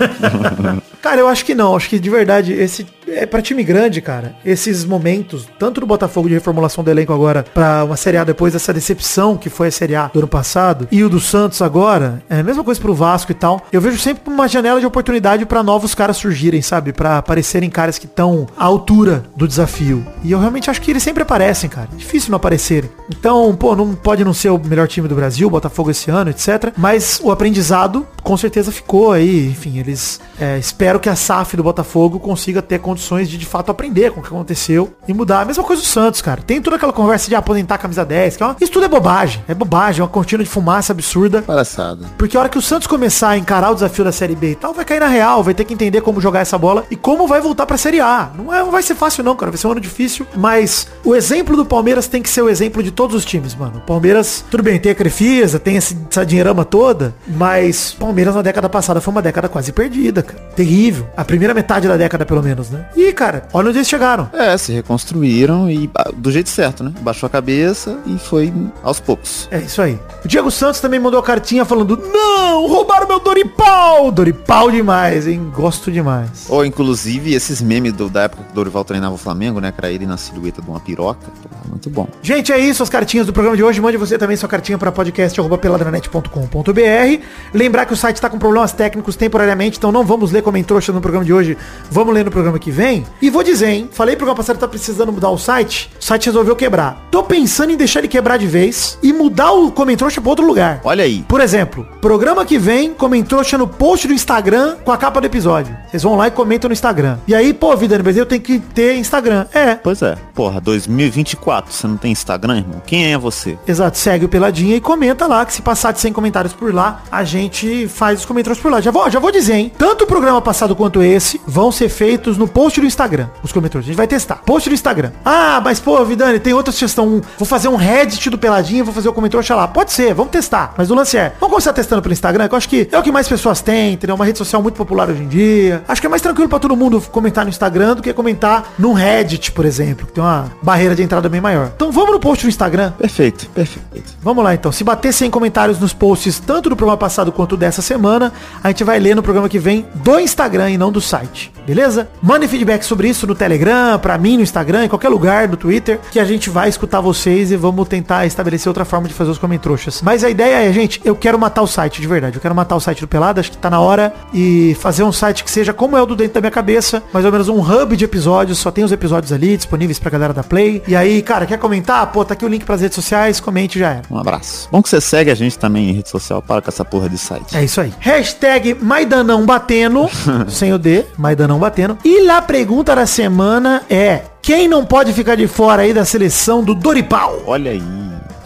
cara, 1.02 1.20
eu 1.20 1.28
acho 1.28 1.44
que 1.44 1.54
não. 1.54 1.76
Acho 1.76 1.88
que 1.88 1.98
de 1.98 2.10
verdade, 2.10 2.52
esse 2.52 2.86
é 3.06 3.26
para 3.26 3.42
time 3.42 3.62
grande, 3.62 4.00
cara. 4.00 4.34
Esses 4.44 4.84
momentos, 4.84 5.46
tanto 5.58 5.80
do 5.80 5.86
Botafogo 5.86 6.28
de 6.28 6.34
reformulação 6.34 6.82
do 6.82 6.90
elenco 6.90 7.12
agora 7.12 7.44
para 7.54 7.84
uma 7.84 7.96
Série 7.96 8.16
A 8.16 8.24
depois 8.24 8.52
dessa 8.52 8.72
decepção 8.72 9.36
que 9.36 9.48
foi 9.48 9.68
a 9.68 9.72
Série 9.72 9.94
A 9.94 10.08
do 10.08 10.18
ano 10.18 10.28
passado 10.28 10.88
e 10.90 11.02
o 11.02 11.08
do 11.08 11.20
Santos 11.20 11.62
agora, 11.62 12.22
é 12.28 12.40
a 12.40 12.42
mesma 12.42 12.64
coisa 12.64 12.80
pro 12.80 12.94
Vasco 12.94 13.32
e 13.32 13.34
tal. 13.34 13.62
Eu 13.72 13.80
vejo 13.80 13.98
sempre 13.98 14.32
uma 14.32 14.48
janela 14.48 14.80
de 14.80 14.86
oportunidade 14.86 15.46
para 15.46 15.62
novos 15.62 15.94
caras 15.94 16.16
surgirem, 16.16 16.62
sabe? 16.62 16.92
Para 16.92 17.18
aparecerem 17.18 17.70
caras 17.70 17.98
que 17.98 18.06
estão 18.06 18.46
à 18.56 18.64
altura 18.64 19.24
do 19.36 19.46
desafio. 19.46 20.06
E 20.22 20.32
eu 20.32 20.38
realmente 20.38 20.70
acho 20.70 20.80
que 20.80 20.90
eles 20.90 21.02
sempre 21.02 21.22
aparecem, 21.22 21.70
cara. 21.70 21.88
Difícil 21.96 22.30
não 22.30 22.36
aparecerem. 22.36 22.90
Então, 23.08 23.54
pô, 23.54 23.74
não 23.76 23.94
pode 23.94 24.24
não 24.24 24.34
ser 24.34 24.50
o 24.50 24.58
melhor 24.58 24.88
time 24.88 25.08
do 25.08 25.14
Brasil, 25.14 25.48
Botafogo 25.48 25.90
esse 25.90 26.10
ano, 26.10 26.30
etc. 26.30 26.72
Mas 26.76 27.20
o 27.22 27.30
aprendizado 27.30 28.06
com 28.22 28.36
certeza 28.36 28.72
ficou 28.72 29.12
aí. 29.12 29.46
Enfim, 29.46 29.78
eles 29.78 30.20
é, 30.40 30.58
espero 30.58 30.98
que 30.98 31.08
a 31.08 31.16
SAF 31.16 31.56
do 31.56 31.62
Botafogo 31.62 32.18
consiga 32.18 32.60
ter 32.60 32.80
condições 32.80 32.95
de 32.96 33.38
de 33.38 33.46
fato 33.46 33.70
aprender 33.70 34.10
com 34.10 34.20
o 34.20 34.22
que 34.22 34.28
aconteceu 34.28 34.94
e 35.06 35.14
mudar. 35.14 35.40
A 35.40 35.44
mesma 35.44 35.62
coisa 35.62 35.82
do 35.82 35.86
Santos, 35.86 36.20
cara. 36.20 36.42
Tem 36.42 36.60
toda 36.60 36.76
aquela 36.76 36.92
conversa 36.92 37.28
de 37.28 37.34
aposentar 37.34 37.76
a 37.76 37.78
camisa 37.78 38.04
10, 38.04 38.36
que 38.36 38.42
é 38.42 38.46
uma... 38.46 38.56
isso 38.60 38.72
tudo 38.72 38.84
é 38.84 38.88
bobagem. 38.88 39.42
É 39.48 39.54
bobagem, 39.54 40.00
é 40.00 40.04
uma 40.04 40.08
cortina 40.08 40.42
de 40.42 40.48
fumaça 40.48 40.92
absurda. 40.92 41.42
Palhaçada. 41.42 42.06
Porque 42.18 42.36
a 42.36 42.40
hora 42.40 42.48
que 42.48 42.58
o 42.58 42.62
Santos 42.62 42.86
começar 42.86 43.30
a 43.30 43.38
encarar 43.38 43.70
o 43.70 43.74
desafio 43.74 44.04
da 44.04 44.12
Série 44.12 44.34
B 44.34 44.52
e 44.52 44.54
tal, 44.54 44.72
vai 44.72 44.84
cair 44.84 45.00
na 45.00 45.08
real, 45.08 45.42
vai 45.42 45.54
ter 45.54 45.64
que 45.64 45.74
entender 45.74 46.00
como 46.00 46.20
jogar 46.20 46.40
essa 46.40 46.58
bola 46.58 46.84
e 46.90 46.96
como 46.96 47.26
vai 47.26 47.40
voltar 47.40 47.66
pra 47.66 47.76
Série 47.76 48.00
A. 48.00 48.30
Não, 48.36 48.52
é, 48.52 48.60
não 48.60 48.70
vai 48.70 48.82
ser 48.82 48.94
fácil 48.94 49.22
não, 49.22 49.36
cara. 49.36 49.50
Vai 49.50 49.58
ser 49.58 49.66
um 49.66 49.72
ano 49.72 49.80
difícil, 49.80 50.26
mas 50.34 50.86
o 51.04 51.14
exemplo 51.14 51.56
do 51.56 51.64
Palmeiras 51.64 52.08
tem 52.08 52.22
que 52.22 52.28
ser 52.28 52.42
o 52.42 52.48
exemplo 52.48 52.82
de 52.82 52.90
todos 52.90 53.14
os 53.14 53.24
times, 53.24 53.54
mano. 53.54 53.78
O 53.78 53.80
Palmeiras, 53.80 54.44
tudo 54.50 54.62
bem, 54.62 54.78
tem 54.78 54.92
a 54.92 54.94
Crefisa, 54.94 55.58
tem 55.58 55.76
essa, 55.76 55.94
essa 56.10 56.24
dinheirama 56.24 56.64
toda, 56.64 57.14
mas 57.26 57.92
Palmeiras 57.98 58.34
na 58.34 58.42
década 58.42 58.68
passada 58.68 59.00
foi 59.00 59.12
uma 59.12 59.22
década 59.22 59.48
quase 59.48 59.72
perdida, 59.72 60.22
cara. 60.22 60.40
Terrível. 60.54 61.08
A 61.16 61.24
primeira 61.24 61.54
metade 61.54 61.88
da 61.88 61.96
década, 61.96 62.24
pelo 62.24 62.42
menos, 62.42 62.70
né? 62.70 62.85
E, 62.94 63.12
cara, 63.12 63.46
olha 63.52 63.68
onde 63.68 63.78
eles 63.78 63.88
chegaram. 63.88 64.28
É, 64.32 64.56
se 64.56 64.72
reconstruíram 64.72 65.70
e 65.70 65.90
ah, 65.94 66.10
do 66.14 66.30
jeito 66.30 66.48
certo, 66.48 66.84
né? 66.84 66.92
Baixou 67.00 67.26
a 67.26 67.30
cabeça 67.30 67.98
e 68.06 68.18
foi 68.18 68.52
aos 68.82 69.00
poucos. 69.00 69.48
É 69.50 69.58
isso 69.58 69.82
aí. 69.82 69.98
O 70.24 70.28
Diego 70.28 70.50
Santos 70.50 70.80
também 70.80 71.00
mandou 71.00 71.20
a 71.20 71.22
cartinha 71.22 71.64
falando, 71.64 71.96
não, 71.96 72.66
roubaram 72.66 73.06
meu 73.06 73.20
Doripau. 73.20 74.10
Doripau 74.10 74.70
demais, 74.70 75.26
hein? 75.26 75.50
Gosto 75.54 75.90
demais. 75.90 76.46
Ou, 76.48 76.64
inclusive, 76.64 77.34
esses 77.34 77.60
memes 77.60 77.92
do, 77.92 78.08
da 78.08 78.22
época 78.22 78.44
que 78.44 78.52
o 78.52 78.54
Dorival 78.54 78.84
treinava 78.84 79.14
o 79.14 79.18
Flamengo, 79.18 79.60
né? 79.60 79.72
Pra 79.72 79.90
ele 79.90 80.06
na 80.06 80.16
silhueta 80.16 80.62
de 80.62 80.68
uma 80.68 80.80
piroca. 80.80 81.26
Muito 81.68 81.90
bom. 81.90 82.08
Gente, 82.22 82.52
é 82.52 82.58
isso, 82.58 82.82
as 82.82 82.88
cartinhas 82.88 83.26
do 83.26 83.32
programa 83.32 83.56
de 83.56 83.62
hoje. 83.62 83.80
Mande 83.80 83.96
você 83.96 84.18
também 84.18 84.36
sua 84.36 84.48
cartinha 84.48 84.78
para 84.78 84.90
podcast.peladranet.com.br. 84.90 87.22
Lembrar 87.52 87.86
que 87.86 87.92
o 87.92 87.96
site 87.96 88.20
tá 88.20 88.30
com 88.30 88.38
problemas 88.38 88.72
técnicos 88.72 89.16
temporariamente, 89.16 89.78
então 89.78 89.92
não 89.92 90.04
vamos 90.04 90.32
ler 90.32 90.42
como 90.42 90.56
trouxa 90.64 90.92
no 90.92 91.00
programa 91.00 91.24
de 91.24 91.32
hoje. 91.32 91.56
Vamos 91.90 92.14
ler 92.14 92.24
no 92.24 92.30
programa 92.30 92.58
que 92.58 92.70
vem. 92.76 93.04
E 93.20 93.30
vou 93.30 93.42
dizer, 93.42 93.70
hein? 93.70 93.88
Falei 93.90 94.14
pro 94.14 94.32
passado 94.34 94.56
que 94.56 94.60
tá 94.60 94.68
precisando 94.68 95.12
mudar 95.12 95.30
o 95.30 95.38
site. 95.38 95.90
O 95.98 96.04
site 96.04 96.26
resolveu 96.26 96.54
quebrar. 96.54 97.08
Tô 97.10 97.22
pensando 97.22 97.72
em 97.72 97.76
deixar 97.76 98.00
ele 98.00 98.08
quebrar 98.08 98.36
de 98.36 98.46
vez 98.46 98.98
e 99.02 99.12
mudar 99.12 99.52
o 99.52 99.72
Comentrouxa 99.72 100.20
pra 100.20 100.30
outro 100.30 100.46
lugar. 100.46 100.80
Olha 100.84 101.04
aí. 101.04 101.24
Por 101.26 101.40
exemplo, 101.40 101.86
programa 102.00 102.44
que 102.44 102.58
vem, 102.58 102.92
Comentrouxa 102.92 103.56
no 103.56 103.66
post 103.66 104.06
do 104.06 104.12
Instagram 104.12 104.76
com 104.84 104.92
a 104.92 104.98
capa 104.98 105.20
do 105.20 105.26
episódio. 105.26 105.74
Vocês 105.88 106.02
vão 106.02 106.16
lá 106.16 106.28
e 106.28 106.30
comentam 106.30 106.68
no 106.68 106.74
Instagram. 106.74 107.18
E 107.26 107.34
aí, 107.34 107.54
pô, 107.54 107.74
vida, 107.76 108.00
mas 108.04 108.16
eu 108.16 108.26
tenho 108.26 108.42
que 108.42 108.58
ter 108.58 108.96
Instagram. 108.96 109.46
É. 109.54 109.76
Pois 109.76 110.02
é. 110.02 110.16
Porra, 110.34 110.60
2024, 110.60 111.72
você 111.72 111.86
não 111.86 111.96
tem 111.96 112.12
Instagram, 112.12 112.58
irmão? 112.58 112.82
Quem 112.86 113.12
é 113.12 113.16
você? 113.16 113.58
Exato, 113.66 113.96
segue 113.96 114.26
o 114.26 114.28
Peladinha 114.28 114.76
e 114.76 114.80
comenta 114.80 115.26
lá, 115.26 115.46
que 115.46 115.52
se 115.52 115.62
passar 115.62 115.92
de 115.92 116.00
100 116.00 116.12
comentários 116.12 116.52
por 116.52 116.74
lá, 116.74 117.02
a 117.10 117.24
gente 117.24 117.88
faz 117.88 118.20
os 118.20 118.26
comentários 118.26 118.60
por 118.60 118.70
lá. 118.70 118.80
Já 118.80 118.90
vou, 118.90 119.10
já 119.10 119.18
vou 119.18 119.32
dizer, 119.32 119.54
hein? 119.54 119.72
Tanto 119.78 120.04
o 120.04 120.06
programa 120.06 120.42
passado 120.42 120.76
quanto 120.76 121.02
esse 121.02 121.40
vão 121.46 121.72
ser 121.72 121.88
feitos 121.88 122.36
no 122.36 122.46
post 122.46 122.65
do 122.74 122.86
Instagram, 122.86 123.28
os 123.42 123.52
comentários. 123.52 123.86
A 123.86 123.88
gente 123.88 123.96
vai 123.96 124.06
testar. 124.06 124.36
Post 124.44 124.68
do 124.68 124.74
Instagram. 124.74 125.12
Ah, 125.24 125.60
mas 125.62 125.78
pô, 125.80 126.04
Vidani, 126.04 126.40
tem 126.40 126.52
outra 126.52 126.72
sugestão. 126.72 127.22
Vou 127.38 127.46
fazer 127.46 127.68
um 127.68 127.76
Reddit 127.76 128.28
do 128.28 128.38
Peladinha, 128.38 128.84
vou 128.84 128.92
fazer 128.92 129.08
o 129.08 129.12
comentário 129.12 129.36
lá. 129.56 129.68
Pode 129.68 129.92
ser, 129.92 130.14
vamos 130.14 130.32
testar. 130.32 130.74
Mas 130.76 130.90
o 130.90 130.94
lance 130.94 131.16
é, 131.16 131.32
vamos 131.40 131.52
começar 131.52 131.72
testando 131.72 132.02
pelo 132.02 132.12
Instagram, 132.12 132.48
que 132.48 132.54
eu 132.54 132.58
acho 132.58 132.68
que 132.68 132.88
é 132.90 132.98
o 132.98 133.02
que 133.02 133.12
mais 133.12 133.28
pessoas 133.28 133.60
têm, 133.60 133.94
entendeu? 133.94 134.16
Uma 134.16 134.24
rede 134.24 134.38
social 134.38 134.62
muito 134.62 134.74
popular 134.74 135.08
hoje 135.08 135.22
em 135.22 135.28
dia. 135.28 135.82
Acho 135.86 136.00
que 136.00 136.06
é 136.06 136.10
mais 136.10 136.22
tranquilo 136.22 136.48
pra 136.48 136.58
todo 136.58 136.76
mundo 136.76 137.00
comentar 137.12 137.44
no 137.44 137.50
Instagram 137.50 137.94
do 137.94 138.02
que 138.02 138.12
comentar 138.12 138.72
num 138.78 138.92
Reddit, 138.92 139.52
por 139.52 139.64
exemplo, 139.64 140.06
que 140.06 140.12
tem 140.12 140.22
uma 140.22 140.50
barreira 140.62 140.94
de 140.94 141.02
entrada 141.02 141.28
bem 141.28 141.40
maior. 141.40 141.70
Então 141.74 141.92
vamos 141.92 142.12
no 142.12 142.20
post 142.20 142.44
do 142.44 142.48
Instagram. 142.48 142.92
Perfeito, 142.92 143.46
perfeito. 143.50 144.14
Vamos 144.22 144.42
lá 144.42 144.54
então. 144.54 144.72
Se 144.72 144.82
bater 144.82 145.12
100 145.12 145.30
comentários 145.30 145.78
nos 145.78 145.92
posts, 145.92 146.40
tanto 146.40 146.68
do 146.68 146.76
programa 146.76 146.96
passado 146.96 147.30
quanto 147.30 147.56
dessa 147.56 147.82
semana, 147.82 148.32
a 148.62 148.68
gente 148.68 148.84
vai 148.84 148.98
ler 148.98 149.14
no 149.14 149.22
programa 149.22 149.48
que 149.48 149.58
vem 149.58 149.86
do 149.94 150.18
Instagram 150.18 150.70
e 150.70 150.78
não 150.78 150.90
do 150.90 151.00
site. 151.00 151.52
Beleza? 151.66 152.08
Mande 152.22 152.46
feedback 152.56 152.84
sobre 152.84 153.08
isso 153.08 153.26
no 153.26 153.34
Telegram, 153.34 153.98
pra 153.98 154.16
mim 154.16 154.38
no 154.38 154.42
Instagram, 154.42 154.86
em 154.86 154.88
qualquer 154.88 155.10
lugar, 155.10 155.46
no 155.46 155.58
Twitter, 155.58 156.00
que 156.10 156.18
a 156.18 156.24
gente 156.24 156.48
vai 156.48 156.70
escutar 156.70 157.02
vocês 157.02 157.52
e 157.52 157.56
vamos 157.56 157.86
tentar 157.86 158.24
estabelecer 158.24 158.68
outra 158.68 158.84
forma 158.84 159.06
de 159.06 159.12
fazer 159.12 159.30
os 159.30 159.38
comentários. 159.38 159.56
Mas 160.02 160.22
a 160.22 160.30
ideia 160.30 160.68
é, 160.68 160.72
gente, 160.72 161.00
eu 161.04 161.16
quero 161.16 161.38
matar 161.38 161.62
o 161.62 161.66
site, 161.66 162.00
de 162.00 162.06
verdade. 162.06 162.36
Eu 162.36 162.40
quero 162.40 162.54
matar 162.54 162.76
o 162.76 162.80
site 162.80 163.00
do 163.00 163.08
Pelada, 163.08 163.40
acho 163.40 163.50
que 163.50 163.58
tá 163.58 163.68
na 163.68 163.80
hora 163.80 164.14
e 164.32 164.76
fazer 164.80 165.02
um 165.02 165.10
site 165.10 165.42
que 165.42 165.50
seja 165.50 165.72
como 165.72 165.96
é 165.96 166.02
o 166.02 166.06
do 166.06 166.14
dentro 166.14 166.34
da 166.34 166.40
minha 166.40 166.50
cabeça, 166.50 167.02
mais 167.12 167.24
ou 167.24 167.32
menos 167.32 167.48
um 167.48 167.58
hub 167.58 167.96
de 167.96 168.04
episódios, 168.04 168.58
só 168.58 168.70
tem 168.70 168.84
os 168.84 168.92
episódios 168.92 169.32
ali 169.32 169.56
disponíveis 169.56 169.98
pra 169.98 170.10
galera 170.10 170.32
da 170.32 170.44
Play. 170.44 170.82
E 170.86 170.94
aí, 170.94 171.22
cara, 171.22 171.46
quer 171.46 171.58
comentar? 171.58 172.06
Pô, 172.12 172.24
tá 172.24 172.34
aqui 172.34 172.44
o 172.44 172.48
link 172.48 172.64
pras 172.64 172.80
redes 172.80 172.94
sociais, 172.94 173.40
comente 173.40 173.78
já 173.78 173.90
era. 173.90 174.02
Um 174.10 174.18
abraço. 174.18 174.68
Bom 174.70 174.82
que 174.82 174.88
você 174.88 175.00
segue 175.00 175.30
a 175.30 175.34
gente 175.34 175.58
também 175.58 175.90
em 175.90 175.92
rede 175.92 176.08
social, 176.08 176.40
para 176.40 176.62
com 176.62 176.68
essa 176.68 176.84
porra 176.84 177.08
de 177.08 177.18
site. 177.18 177.56
É 177.56 177.64
isso 177.64 177.80
aí. 177.80 177.92
Hashtag 177.98 178.74
Maidanão 178.74 179.44
Batendo, 179.44 180.08
sem 180.48 180.72
o 180.72 180.78
D, 180.78 181.04
Maidanão 181.16 181.58
Batendo. 181.58 181.98
E 182.04 182.22
lá 182.24 182.40
pergunta 182.46 182.94
da 182.94 183.06
semana 183.06 183.82
é, 183.90 184.22
Quem 184.40 184.68
não 184.68 184.84
pode 184.84 185.12
ficar 185.12 185.34
de 185.34 185.48
fora 185.48 185.82
aí 185.82 185.92
da 185.92 186.04
seleção 186.04 186.62
do 186.62 186.74
Doripau? 186.74 187.42
Olha 187.46 187.72
aí. 187.72 187.82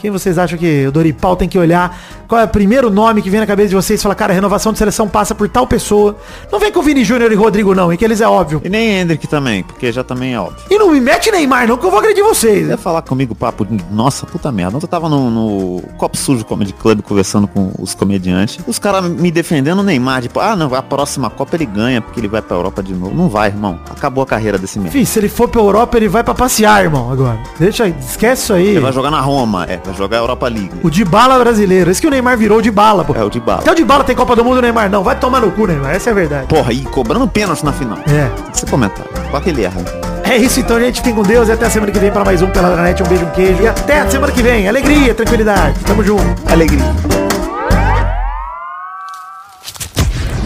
Quem 0.00 0.10
vocês 0.10 0.38
acham 0.38 0.58
que 0.58 0.86
o 0.86 0.90
Doripau 0.90 1.36
tem 1.36 1.46
que 1.46 1.58
olhar? 1.58 2.00
Qual 2.30 2.40
é 2.40 2.44
o 2.44 2.48
primeiro 2.48 2.88
nome 2.90 3.20
que 3.22 3.28
vem 3.28 3.40
na 3.40 3.46
cabeça 3.46 3.70
de 3.70 3.74
vocês 3.74 3.98
e 3.98 4.02
fala, 4.02 4.14
cara, 4.14 4.32
a 4.32 4.34
renovação 4.36 4.72
de 4.72 4.78
seleção 4.78 5.08
passa 5.08 5.34
por 5.34 5.48
tal 5.48 5.66
pessoa. 5.66 6.16
Não 6.50 6.60
vem 6.60 6.70
com 6.70 6.80
Vini 6.80 7.02
Júnior 7.04 7.32
e 7.32 7.34
Rodrigo, 7.34 7.74
não, 7.74 7.92
em 7.92 7.96
que 7.96 8.04
eles 8.04 8.20
é 8.20 8.28
óbvio. 8.28 8.62
E 8.64 8.68
nem 8.68 9.00
Hendrick 9.00 9.26
também, 9.26 9.64
porque 9.64 9.90
já 9.90 10.04
também 10.04 10.34
é 10.34 10.38
óbvio. 10.40 10.62
E 10.70 10.78
não 10.78 10.92
me 10.92 11.00
mete 11.00 11.28
Neymar, 11.32 11.66
não, 11.66 11.76
que 11.76 11.84
eu 11.84 11.90
vou 11.90 11.98
agredir 11.98 12.22
vocês. 12.22 12.68
Ia 12.68 12.78
falar 12.78 13.02
comigo 13.02 13.34
papo, 13.34 13.66
de- 13.66 13.84
nossa, 13.90 14.26
puta 14.26 14.52
merda. 14.52 14.76
Ontem 14.76 14.84
eu 14.86 14.88
tava 14.88 15.08
no, 15.08 15.28
no 15.28 15.82
Copo 15.98 16.16
Sujo 16.16 16.44
Comedy 16.44 16.72
Club 16.72 17.02
conversando 17.02 17.48
com 17.48 17.72
os 17.80 17.94
comediantes. 17.94 18.60
Os 18.64 18.78
caras 18.78 19.04
me 19.10 19.32
defendendo 19.32 19.80
o 19.80 19.82
Neymar, 19.82 20.22
tipo, 20.22 20.38
ah, 20.38 20.54
não, 20.54 20.72
a 20.72 20.82
próxima 20.82 21.28
Copa 21.30 21.56
ele 21.56 21.66
ganha 21.66 22.00
porque 22.00 22.20
ele 22.20 22.28
vai 22.28 22.40
pra 22.40 22.56
Europa 22.56 22.80
de 22.80 22.94
novo. 22.94 23.12
Não 23.12 23.28
vai, 23.28 23.48
irmão. 23.48 23.80
Acabou 23.90 24.22
a 24.22 24.26
carreira 24.26 24.56
desse 24.56 24.78
merda. 24.78 24.92
Fih, 24.92 25.04
se 25.04 25.18
ele 25.18 25.28
for 25.28 25.48
pra 25.48 25.60
Europa, 25.60 25.96
ele 25.96 26.08
vai 26.08 26.22
pra 26.22 26.32
passear, 26.34 26.84
irmão, 26.84 27.10
agora. 27.10 27.40
Deixa 27.58 27.82
aí, 27.84 27.94
esquece 28.00 28.44
isso 28.44 28.52
aí. 28.52 28.68
Ele 28.68 28.78
vai 28.80 28.92
jogar 28.92 29.10
na 29.10 29.20
Roma, 29.20 29.64
é, 29.68 29.78
vai 29.84 29.94
jogar 29.96 30.18
a 30.18 30.20
Europa 30.20 30.46
League. 30.46 30.70
O 30.84 30.88
de 30.88 31.04
bala 31.04 31.36
brasileiro. 31.40 31.90
Esse 31.90 32.00
que 32.00 32.06
o 32.06 32.10
Neymar 32.10 32.19
virou 32.36 32.60
de 32.60 32.70
bala, 32.70 33.04
pô. 33.04 33.14
É 33.14 33.24
o 33.24 33.30
de 33.30 33.40
bala. 33.40 33.60
Até 33.60 33.72
o 33.72 33.74
de 33.74 33.84
bala 33.84 34.04
tem 34.04 34.14
Copa 34.14 34.36
do 34.36 34.44
Mundo, 34.44 34.60
Neymar 34.62 34.90
não. 34.90 35.02
Vai 35.02 35.18
tomar 35.18 35.40
no 35.40 35.50
cu, 35.50 35.66
Neymar. 35.66 35.94
Essa 35.94 36.10
é 36.10 36.12
a 36.12 36.14
verdade. 36.14 36.46
Porra, 36.46 36.72
e 36.72 36.82
cobrando 36.82 37.26
pênalti 37.28 37.64
na 37.64 37.72
final. 37.72 37.98
É. 37.98 38.30
Ser 38.52 38.68
comentário. 38.68 39.10
Qual 39.30 39.42
que 39.42 39.50
ele 39.50 39.64
erra? 39.64 39.80
É 40.24 40.36
isso 40.36 40.60
então, 40.60 40.78
gente. 40.78 40.96
Fiquem 40.96 41.14
com 41.14 41.22
Deus 41.22 41.48
e 41.48 41.52
até 41.52 41.66
a 41.66 41.70
semana 41.70 41.90
que 41.90 41.98
vem 41.98 42.10
para 42.10 42.24
mais 42.24 42.40
um 42.42 42.48
Peladranet. 42.48 43.02
Um 43.02 43.06
beijo, 43.06 43.24
um 43.24 43.30
queijo. 43.30 43.62
E 43.62 43.68
até 43.68 44.00
a 44.00 44.10
semana 44.10 44.32
que 44.32 44.42
vem. 44.42 44.68
Alegria, 44.68 45.14
tranquilidade. 45.14 45.78
Tamo 45.80 46.04
junto. 46.04 46.24
Alegria. 46.50 46.84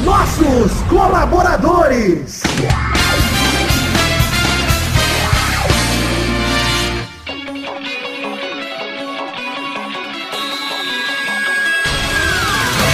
Nossos 0.05 0.73
colaboradores. 0.89 2.43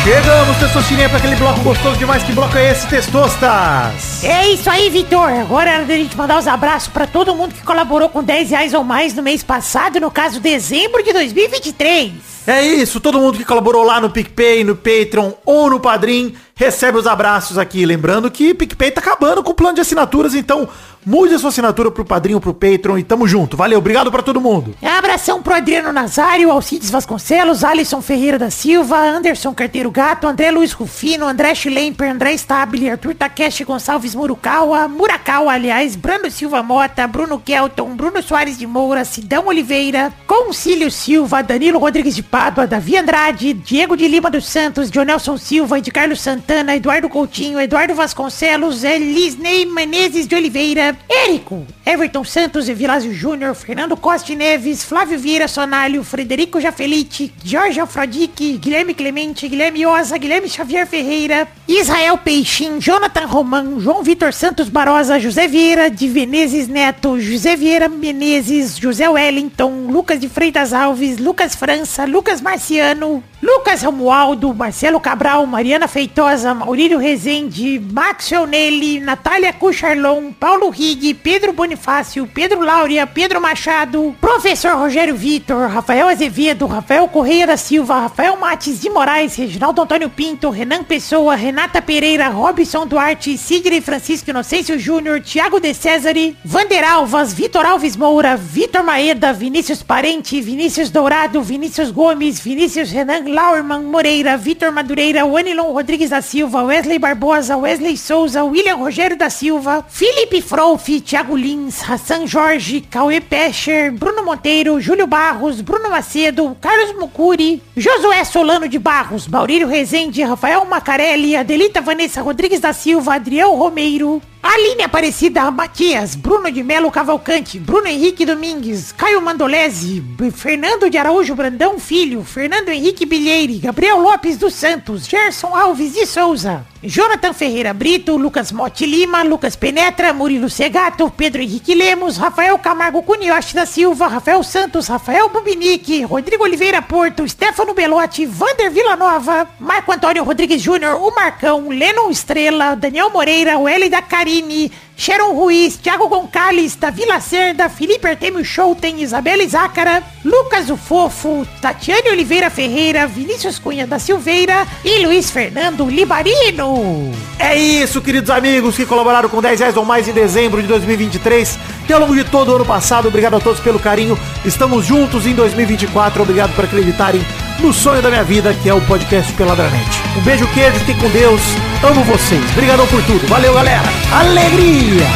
Chegamos, 0.03 0.57
Testosterinha, 0.57 1.11
para 1.11 1.19
aquele 1.19 1.37
bloco 1.37 1.61
gostoso 1.61 1.99
demais. 1.99 2.23
Que 2.23 2.33
bloco 2.33 2.57
é 2.57 2.71
esse, 2.71 2.87
Testostas? 2.87 4.25
É 4.25 4.49
isso 4.49 4.71
aí, 4.71 4.89
Vitor. 4.89 5.29
Agora 5.29 5.71
é 5.71 5.75
hora 5.75 5.85
da 5.85 5.95
gente 5.95 6.17
mandar 6.17 6.39
os 6.39 6.47
abraços 6.49 6.89
pra 6.89 7.07
todo 7.07 7.35
mundo 7.35 7.55
que 7.55 7.63
colaborou 7.63 8.09
com 8.09 8.25
10 8.25 8.51
reais 8.51 8.73
ou 8.73 8.83
mais 8.83 9.13
no 9.13 9.23
mês 9.23 9.43
passado, 9.43 10.01
no 10.01 10.11
caso, 10.11 10.41
dezembro 10.41 11.03
de 11.03 11.13
2023. 11.13 12.13
É 12.47 12.65
isso, 12.65 13.01
todo 13.01 13.21
mundo 13.21 13.39
que 13.39 13.45
colaborou 13.45 13.85
lá 13.85 14.01
no 14.01 14.11
PicPay, 14.11 14.65
no 14.65 14.75
Patreon 14.75 15.33
ou 15.45 15.71
no 15.71 15.79
Padrim, 15.79 16.35
recebe 16.55 16.99
os 16.99 17.07
abraços 17.07 17.59
aqui. 17.59 17.85
Lembrando 17.87 18.31
que 18.31 18.55
PicPay 18.55 18.91
tá 18.91 19.01
acabando 19.01 19.43
com 19.43 19.51
o 19.51 19.55
plano 19.55 19.75
de 19.75 19.81
assinaturas, 19.81 20.35
então 20.35 20.69
mude 21.05 21.35
a 21.35 21.39
sua 21.39 21.49
assinatura 21.49 21.91
pro 21.91 22.05
Padrim 22.05 22.35
ou 22.35 22.41
pro 22.41 22.53
Patreon 22.53 22.99
e 22.99 23.03
tamo 23.03 23.27
junto. 23.27 23.57
Valeu, 23.57 23.79
obrigado 23.79 24.11
pra 24.11 24.23
todo 24.23 24.41
mundo. 24.41 24.75
Abração 24.83 25.43
pro 25.43 25.55
Adriano 25.55 25.93
Nazário, 25.93 26.51
Alcides 26.51 26.91
Vasconcelos, 26.91 27.65
Alisson 27.65 28.03
Ferreira 28.03 28.39
da 28.39 28.51
Silva, 28.51 28.99
Anderson 28.99 29.55
Carteiro 29.55 29.91
Gato, 29.91 30.27
André 30.27 30.51
Luiz 30.51 30.73
Rufino, 30.73 31.27
André 31.27 31.55
Schlemper, 31.55 32.11
André 32.11 32.35
Stabile, 32.35 32.91
Arthur 32.91 33.15
Takeshi 33.15 33.65
Gonçalves 33.65 34.15
Murukawa, 34.15 34.89
Murakawa, 34.89 35.55
aliás, 35.55 35.97
Brando 35.97 36.31
Silva 36.31 36.63
Mota, 36.63 37.07
Bruno 37.07 37.39
Kelton, 37.39 37.97
Bruno 37.97 38.23
Soares 38.23 38.59
de 38.59 38.67
Moura, 38.67 39.05
Sidão 39.05 39.47
Oliveira, 39.47 40.13
Concílio 40.27 40.91
Silva, 40.91 41.43
Danilo 41.43 41.79
Rodrigues 41.79 42.15
de 42.15 42.23
Pádua, 42.41 42.67
Davi 42.67 42.97
Andrade, 42.97 43.53
Diego 43.53 43.95
de 43.95 44.09
Lima 44.09 44.31
dos 44.31 44.47
Santos, 44.47 44.91
Dionelson 44.91 45.37
Silva, 45.37 45.79
de 45.79 45.91
Carlos 45.91 46.23
Santana, 46.23 46.75
Eduardo 46.75 47.07
Coutinho, 47.07 47.61
Eduardo 47.61 47.95
Vasconcelos, 47.95 48.83
Elisnei 48.83 49.67
Menezes 49.67 50.27
de 50.27 50.35
Oliveira, 50.35 50.97
Érico, 51.07 51.67
Everton 51.85 52.25
Santos 52.25 52.67
e 52.67 52.73
Vilásio 52.73 53.13
Júnior, 53.13 53.55
Fernando 53.55 53.95
Costa 53.95 54.35
Neves, 54.35 54.83
Flávio 54.83 55.19
Vieira 55.19 55.47
Sonalho, 55.49 56.03
Frederico 56.03 56.59
Jafelite, 56.59 57.31
Jorge 57.45 57.79
Afrodique, 57.79 58.57
Guilherme 58.57 58.95
Clemente, 58.95 59.47
Guilherme 59.47 59.85
Oza, 59.85 60.17
Guilherme 60.17 60.49
Xavier 60.49 60.87
Ferreira, 60.87 61.47
Israel 61.69 62.17
Peixin, 62.17 62.79
Jonathan 62.79 63.27
Romão, 63.27 63.79
João 63.79 64.03
Vitor 64.03 64.33
Santos 64.33 64.71
Barosa, 64.71 65.21
José 65.21 65.47
Vieira 65.47 65.91
de 65.91 66.09
Venezes 66.09 66.69
Neto, 66.69 67.21
José 67.21 67.55
Vieira 67.55 67.87
Menezes, 67.87 68.79
José 68.79 69.07
Wellington, 69.11 69.89
Lucas 69.91 70.19
de 70.19 70.29
Freitas 70.29 70.73
Alves, 70.73 71.19
Lucas 71.19 71.55
França, 71.55 72.07
Lucas 72.07 72.20
Marciano, 72.43 73.23
Lucas 73.43 73.83
Romualdo, 73.83 74.53
Marcelo 74.53 75.01
Cabral, 75.01 75.47
Mariana 75.47 75.89
Feitosa, 75.89 76.53
Maurílio 76.53 76.99
Rezende, 76.99 77.81
Maxwell 77.81 78.47
Nelly, 78.47 79.01
Natália 79.01 79.51
Cucharlon, 79.51 80.31
Paulo 80.39 80.69
Rig, 80.71 81.15
Pedro 81.15 81.51
Bonifácio, 81.55 82.27
Pedro 82.27 82.61
Láurea, 82.61 83.07
Pedro 83.07 83.41
Machado, 83.41 84.15
Professor 84.21 84.73
Rogério 84.73 85.15
Vitor, 85.15 85.71
Rafael 85.71 86.09
Azevedo, 86.09 86.67
Rafael 86.67 87.09
Correia 87.09 87.47
da 87.47 87.57
Silva, 87.57 88.01
Rafael 88.03 88.37
Mates 88.37 88.79
de 88.79 88.91
Moraes, 88.91 89.37
Reginaldo 89.37 89.81
Antônio 89.81 90.11
Pinto, 90.11 90.51
Renan 90.51 90.85
Pessoa, 90.85 91.35
Renata 91.35 91.81
Pereira, 91.81 92.29
Robson 92.29 92.87
Duarte, 92.87 93.39
Sidney 93.39 93.81
Francisco 93.81 94.31
Inocêncio 94.31 94.79
Júnior, 94.79 95.23
Thiago 95.23 95.59
De 95.59 95.73
Cesare, 95.73 96.37
Vander 96.45 96.85
Alvas, 96.85 97.33
Vitor 97.33 97.65
Alves 97.65 97.97
Moura, 97.97 98.37
Vitor 98.37 98.83
Maeda, 98.83 99.33
Vinícius 99.33 99.83
Parente, 99.83 100.43
Vinícius 100.43 100.91
Dourado, 100.91 101.41
Vinícius 101.41 101.91
Gomes, 101.91 102.39
Vinícius 102.39 102.91
Renan 102.91 103.30
Lauerman 103.31 103.85
Moreira, 103.85 104.37
Vitor 104.37 104.73
Madureira, 104.73 105.25
Wanilon 105.25 105.73
Rodrigues 105.73 106.11
da 106.11 106.21
Silva, 106.21 106.65
Wesley 106.65 106.99
Barbosa, 106.99 107.57
Wesley 107.57 107.97
Souza, 107.97 108.45
William 108.45 108.79
Rogério 108.79 109.17
da 109.17 109.31
Silva, 109.31 109.85
Felipe 109.89 110.43
Frouf, 110.43 110.89
Thiago 111.01 111.37
Lins, 111.37 111.81
Hassan 111.89 112.27
Jorge, 112.27 112.81
Cauê 112.91 113.21
Pescher, 113.21 113.93
Bruno 113.93 114.25
Monteiro, 114.25 114.81
Júlio 114.81 115.07
Barros, 115.07 115.61
Bruno 115.61 115.89
Macedo, 115.89 116.57
Carlos 116.61 116.95
Mucuri, 116.99 117.63
Josué 117.77 118.25
Solano 118.25 118.69
de 118.69 118.79
Barros, 118.79 119.29
Maurílio 119.29 119.69
Rezende, 119.69 120.23
Rafael 120.25 120.65
Macarelli, 120.65 121.37
Adelita 121.37 121.81
Vanessa 121.81 122.21
Rodrigues 122.23 122.61
da 122.61 122.73
Silva, 122.73 123.15
Adriel 123.15 123.51
Romeiro, 123.55 124.21
Aline 124.43 124.85
Aparecida 124.85 125.51
Matias, 125.51 126.15
Bruno 126.15 126.51
de 126.51 126.63
Melo 126.63 126.91
Cavalcante, 126.91 127.59
Bruno 127.59 127.87
Henrique 127.87 128.25
Domingues, 128.25 128.91
Caio 128.91 129.21
Mandolese, 129.21 130.03
Fernando 130.35 130.89
de 130.89 130.97
Araújo 130.97 131.35
Brandão 131.35 131.79
Filho, 131.79 132.25
Fernando 132.25 132.71
Henrique 132.71 133.05
Bilheire, 133.05 133.59
Gabriel 133.59 134.01
Lopes 134.01 134.39
dos 134.39 134.55
Santos, 134.55 135.07
Gerson 135.07 135.55
Alves 135.55 135.93
de 135.93 136.07
Souza, 136.07 136.65
Jonathan 136.83 137.35
Ferreira 137.35 137.75
Brito, 137.75 138.17
Lucas 138.17 138.51
Motti 138.51 138.87
Lima, 138.87 139.23
Lucas 139.23 139.55
Penetra, 139.55 140.15
Murilo 140.15 140.49
Segato, 140.49 141.13
Pedro 141.15 141.43
Henrique 141.43 141.75
Lemos, 141.75 142.17
Rafael 142.17 142.59
Camargo 142.59 143.03
Cunioche 143.03 143.55
da 143.55 143.67
Silva, 143.67 144.07
Rafael 144.07 144.43
Santos, 144.43 144.87
Rafael 144.87 145.29
Bubinique, 145.29 146.05
Rodrigo 146.05 146.45
Oliveira 146.45 146.81
Porto, 146.81 147.29
Stefano 147.29 147.75
Belotti, 147.75 148.25
Vander 148.25 148.71
Villanova, 148.71 149.47
Marco 149.61 149.93
Antônio 149.93 150.25
Rodrigues 150.25 150.63
Júnior, 150.63 150.95
o 151.03 151.15
Marcão, 151.15 151.69
Lennon 151.69 152.09
Estrela, 152.09 152.75
Daniel 152.75 153.11
Moreira, 153.11 153.59
o 153.59 153.69
L 153.69 153.89
da 153.91 154.01
Carine, 154.31 154.71
Sharon 154.97 155.33
Ruiz, 155.33 155.77
Thiago 155.77 156.07
Gonçalves, 156.07 156.77
Davi 156.77 157.05
Lacerda, 157.05 157.69
Felipe 157.69 158.07
Artemio 158.07 158.45
Schouten, 158.45 159.03
Isabela 159.03 159.47
Zácara, 159.49 160.05
Lucas 160.25 160.71
o 160.71 160.77
Fofo, 160.77 161.45
Tatiane 161.61 162.11
Oliveira 162.11 162.49
Ferreira, 162.49 163.09
Vinícius 163.09 163.59
Cunha 163.59 163.89
da 163.89 163.99
Silveira 163.99 164.65
e 164.85 165.05
Luiz 165.05 165.33
Fernando 165.33 165.85
Libarino. 165.89 167.11
É 167.41 167.57
isso, 167.57 168.01
queridos 168.01 168.31
amigos 168.31 168.77
que 168.77 168.87
colaboraram 168.87 169.29
com 169.29 169.43
10 169.43 169.59
reais 169.59 169.77
ou 169.77 169.85
mais 169.85 170.07
em 170.07 170.13
dezembro 170.13 170.63
de 170.63 170.69
2023 170.69 171.59
e 171.89 171.93
ao 171.93 171.99
longo 171.99 172.15
de 172.15 172.23
todo 172.23 172.53
o 172.53 172.55
ano 172.55 172.65
passado. 172.65 173.09
Obrigado 173.09 173.35
a 173.35 173.41
todos 173.41 173.59
pelo 173.59 173.81
carinho. 173.81 174.17
Estamos 174.45 174.87
juntos 174.87 175.27
em 175.27 175.35
2024. 175.35 176.23
Obrigado 176.23 176.55
por 176.55 176.67
acreditarem 176.67 177.21
no 177.61 177.73
sonho 177.73 178.01
da 178.01 178.09
minha 178.09 178.25
vida, 178.25 178.55
que 178.55 178.69
é 178.69 178.75
o 178.75 178.81
podcast 178.83 179.33
Peladranet. 179.35 179.89
Um 180.17 180.21
beijo, 180.23 180.47
queijo, 180.49 180.79
fiquem 180.81 180.97
com 180.97 181.09
Deus. 181.11 181.41
Amo 181.83 182.03
vocês. 182.05 182.43
Obrigadão 182.53 182.87
por 182.87 183.03
tudo. 183.05 183.27
Valeu, 183.29 183.55
galera. 183.55 183.89
Alegria! 184.13 185.07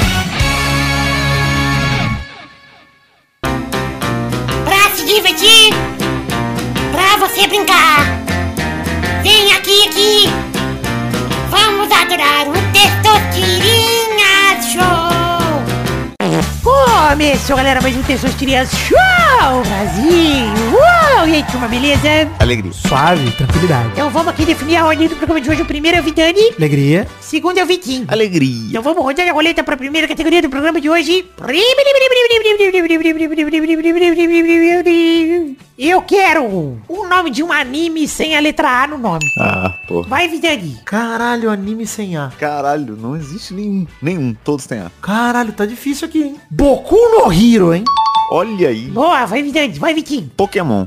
Pra 4.64 4.90
se 4.94 5.04
divertir, 5.06 5.74
pra 6.92 7.16
você 7.26 7.46
brincar. 7.46 8.04
Vem 9.22 9.52
aqui, 9.52 9.88
aqui. 9.88 10.30
Vamos 11.50 11.90
adorar 11.90 12.48
o 12.48 12.52
Testosterinha 12.72 13.74
Show. 13.74 13.83
Começou, 17.14 17.56
galera, 17.56 17.80
mais 17.80 17.96
um 17.96 18.02
Testosterinhas 18.02 18.70
Show 18.72 19.62
Brasil! 19.68 20.48
Uou! 20.72 21.28
E 21.28 21.36
aí, 21.36 21.44
turma, 21.44 21.68
beleza? 21.68 22.28
Alegria. 22.40 22.72
Suave, 22.72 23.30
tranquilidade. 23.30 23.90
Então 23.92 24.10
vamos 24.10 24.32
aqui 24.32 24.44
definir 24.44 24.78
a 24.78 24.86
ordem 24.86 25.06
do 25.06 25.14
programa 25.14 25.40
de 25.40 25.48
hoje. 25.48 25.62
O 25.62 25.64
primeiro 25.64 25.96
é 25.96 26.00
o 26.00 26.02
Vidani, 26.02 26.52
Alegria. 26.58 27.06
o 27.20 27.22
segundo 27.22 27.56
é 27.56 27.62
o 27.62 27.66
Vitinho. 27.66 28.04
Alegria. 28.08 28.70
Então 28.70 28.82
vamos 28.82 29.04
rodar 29.04 29.28
a 29.28 29.32
roleta 29.32 29.62
para 29.62 29.74
a 29.74 29.78
primeira 29.78 30.08
categoria 30.08 30.42
do 30.42 30.50
programa 30.50 30.80
de 30.80 30.90
hoje. 30.90 31.24
Eu 35.78 36.02
quero 36.02 36.44
o 36.44 37.08
nome 37.08 37.30
de 37.30 37.42
um 37.42 37.52
anime 37.52 38.08
sem 38.08 38.36
a 38.36 38.40
letra 38.40 38.82
A 38.82 38.86
no 38.88 38.98
nome. 38.98 39.24
Ah, 39.38 39.72
pô. 39.86 40.02
Vai, 40.02 40.28
Vidani. 40.28 40.80
Caralho, 40.84 41.50
anime 41.50 41.86
sem 41.86 42.16
A. 42.16 42.32
Caralho, 42.38 42.96
não 42.96 43.16
existe 43.16 43.54
nenhum. 43.54 43.86
Nenhum. 44.02 44.36
Todos 44.44 44.66
têm 44.66 44.80
A. 44.80 44.90
Caralho, 45.00 45.52
tá 45.52 45.64
difícil 45.64 46.08
aqui, 46.08 46.22
hein? 46.22 46.36
Boku 46.50 47.03
no 47.10 47.32
Hiro, 47.32 47.74
hein? 47.74 47.84
Olha 48.30 48.68
aí. 48.68 48.88
Boa, 48.88 49.26
vai, 49.26 49.42
Vidani. 49.42 49.78
Vai, 49.78 49.94
Vitinho. 49.94 50.30
Pokémon. 50.36 50.86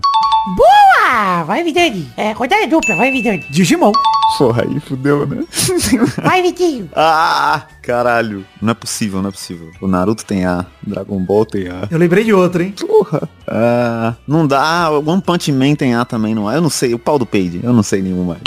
Boa! 0.55 1.43
Vai, 1.43 1.63
Vidani. 1.63 2.07
É, 2.17 2.31
rodada 2.31 2.65
dupla. 2.67 2.95
Vai, 2.95 3.11
Vidani. 3.11 3.45
Digimon. 3.49 3.91
Porra, 4.37 4.63
aí 4.63 4.79
fudeu, 4.81 5.25
né? 5.25 5.43
Vai, 6.21 6.41
Vitinho. 6.41 6.89
ah, 6.95 7.63
caralho. 7.81 8.45
Não 8.61 8.71
é 8.71 8.73
possível, 8.73 9.21
não 9.21 9.29
é 9.29 9.31
possível. 9.31 9.71
O 9.81 9.87
Naruto 9.87 10.25
tem 10.25 10.45
A. 10.45 10.65
Dragon 10.85 11.19
Ball 11.19 11.45
tem 11.45 11.67
A. 11.69 11.87
Eu 11.89 11.97
lembrei 11.97 12.23
de 12.25 12.33
outro, 12.33 12.61
hein? 12.61 12.73
Porra. 12.77 13.27
Ah, 13.47 14.15
não 14.27 14.45
dá. 14.45 14.89
One 14.91 15.21
Punch 15.21 15.51
Man 15.51 15.75
tem 15.75 15.95
A 15.95 16.03
também, 16.03 16.35
não 16.35 16.51
é? 16.51 16.57
Eu 16.57 16.61
não 16.61 16.69
sei. 16.69 16.93
O 16.93 16.99
pau 16.99 17.17
do 17.17 17.25
Page. 17.25 17.61
Eu 17.63 17.71
não 17.71 17.83
sei 17.83 18.01
nenhum 18.01 18.25
mais. 18.25 18.41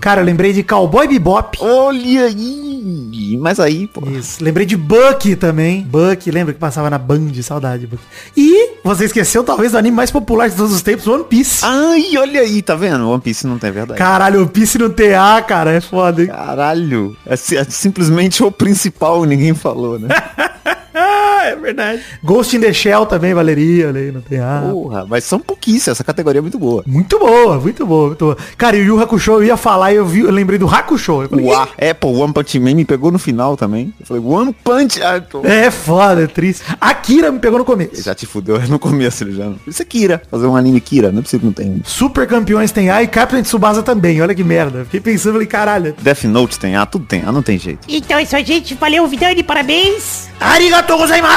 Cara, 0.00 0.20
eu 0.20 0.24
lembrei 0.24 0.52
de 0.52 0.62
Cowboy 0.62 1.06
Bebop. 1.08 1.58
Olha 1.60 2.24
aí. 2.24 3.38
Mas 3.40 3.60
aí, 3.60 3.86
pô. 3.86 4.08
Isso. 4.08 4.42
Lembrei 4.42 4.66
de 4.66 4.76
Bucky 4.76 5.36
também. 5.36 5.82
Bucky, 5.82 6.30
lembra 6.30 6.52
que 6.52 6.60
passava 6.60 6.90
na 6.90 6.98
Band? 6.98 7.32
Saudade, 7.42 7.86
Bucky. 7.86 8.02
E 8.36 8.76
você 8.84 9.04
esqueceu 9.04 9.44
talvez 9.44 9.72
do 9.72 9.78
anime 9.78 9.96
mais 9.96 10.10
popular 10.10 10.48
de 10.48 10.56
todos 10.56 10.72
os 10.72 10.82
tempos, 10.82 11.06
One 11.06 11.24
Piece. 11.24 11.64
Ai, 11.64 12.16
olha 12.16 12.40
aí, 12.40 12.62
tá 12.62 12.74
vendo? 12.74 13.08
One 13.08 13.20
Piece 13.20 13.46
não 13.46 13.58
tem 13.58 13.70
verdade. 13.70 13.98
Caralho, 13.98 14.40
One 14.40 14.48
Piece 14.48 14.78
no 14.78 14.90
TA, 14.90 15.42
cara, 15.42 15.72
é 15.72 15.80
foda, 15.80 16.22
hein? 16.22 16.28
Caralho. 16.28 17.16
É, 17.26 17.34
é 17.34 17.64
simplesmente 17.64 18.42
o 18.42 18.50
principal, 18.50 19.24
ninguém 19.24 19.54
falou, 19.54 19.98
né? 19.98 20.08
Ah, 21.42 21.48
é 21.48 21.56
verdade. 21.56 22.00
Ghost 22.22 22.56
in 22.56 22.60
the 22.60 22.72
Shell 22.72 23.04
também 23.06 23.34
valeria, 23.34 23.88
olha 23.88 24.00
aí, 24.00 24.12
no 24.12 24.20
TA. 24.22 24.62
Porra, 24.70 25.04
mas 25.08 25.24
são 25.24 25.40
pouquíssimos. 25.40 25.88
Essa 25.88 26.04
categoria 26.04 26.38
é 26.38 26.42
muito 26.42 26.58
boa. 26.58 26.84
Muito 26.86 27.18
boa, 27.18 27.58
muito 27.58 27.84
boa, 27.84 28.06
muito 28.08 28.24
boa. 28.24 28.36
Cara, 28.56 28.76
e 28.76 28.82
o 28.82 28.84
Yu 28.84 29.00
Hakusho 29.02 29.32
eu 29.32 29.44
ia 29.44 29.56
falar 29.56 29.92
e 29.92 29.96
eu, 29.96 30.06
vi, 30.06 30.20
eu 30.20 30.30
lembrei 30.30 30.58
do 30.58 30.68
Hakusho. 30.68 31.22
Eu 31.22 31.28
falei, 31.28 31.44
O 31.44 31.52
A. 31.52 31.68
É, 31.76 31.92
pô, 31.92 32.08
One 32.12 32.32
Punch 32.32 32.58
Man 32.60 32.74
me 32.74 32.84
pegou 32.84 33.10
no 33.10 33.18
final 33.18 33.56
também. 33.56 33.92
Eu 33.98 34.06
falei, 34.06 34.22
One 34.24 34.54
Punch. 34.62 35.02
Ah, 35.02 35.20
tô... 35.20 35.44
É 35.44 35.70
foda, 35.70 36.22
é 36.22 36.26
triste. 36.28 36.62
Akira 36.80 37.32
me 37.32 37.38
pegou 37.40 37.58
no 37.58 37.64
começo. 37.64 38.00
Já 38.02 38.14
te 38.14 38.24
fudeu 38.26 38.60
no 38.68 38.78
começo, 38.78 39.24
ele 39.24 39.32
já. 39.34 39.44
não- 39.46 39.56
Isso 39.66 39.82
é 39.82 39.84
Kira. 39.84 40.22
Fazer 40.30 40.46
um 40.46 40.54
anime 40.56 40.80
Kira. 40.80 41.10
Não 41.10 41.18
é 41.18 41.22
possível 41.22 41.40
que 41.40 41.46
não 41.46 41.52
tem. 41.52 41.82
Super 41.84 42.26
campeões 42.26 42.70
tem 42.70 42.88
A 42.90 43.02
e 43.02 43.08
Captain 43.08 43.42
Tsubasa 43.42 43.82
também. 43.82 44.22
Olha 44.22 44.34
que 44.34 44.44
merda. 44.44 44.84
Fiquei 44.84 45.00
pensando, 45.00 45.32
falei, 45.32 45.46
caralho. 45.48 45.94
Death 46.00 46.24
Note 46.24 46.58
tem 46.58 46.76
A, 46.76 46.86
tudo 46.86 47.04
tem 47.04 47.22
A, 47.24 47.32
não 47.32 47.42
tem 47.42 47.58
jeito. 47.58 47.80
Então 47.88 48.16
é 48.18 48.22
isso 48.22 48.36
aí, 48.36 48.44
gente. 48.44 48.74
Valeu, 48.74 49.06
Vidani. 49.08 49.42
Parabéns. 49.42 50.28
Arigatou 50.38 50.98
gozaimasu! 50.98 51.31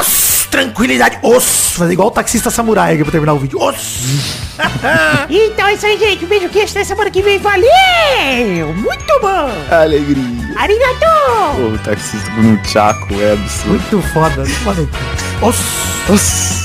Tranquilidade. 0.50 1.20
Os. 1.22 1.74
Fazer 1.74 1.94
igual 1.94 2.08
o 2.08 2.12
taxista 2.12 2.50
samurai 2.50 2.94
aqui 2.94 3.04
pra 3.04 3.12
terminar 3.12 3.34
o 3.34 3.40
vídeo. 3.40 3.62
Os. 3.62 3.76
Então 5.30 5.68
é 5.68 5.74
isso 5.74 5.86
aí, 5.86 5.98
gente. 5.98 6.24
Um 6.24 6.28
beijo 6.30 6.48
queixo 6.48 6.72
até 6.72 6.86
semana 6.86 7.12
que 7.12 7.22
vem. 7.22 7.38
Valeu! 7.40 8.74
Muito 8.74 9.20
bom! 9.22 9.52
Alegria. 9.70 10.24
Arigato! 10.56 11.60
O 11.60 11.78
taxista 11.84 12.32
no 12.38 12.64
Chaco 12.66 13.14
é 13.20 13.34
absurdo. 13.34 13.70
Muito 13.70 14.02
foda. 14.14 14.46
Foda. 14.46 14.88
Os. 15.42 16.65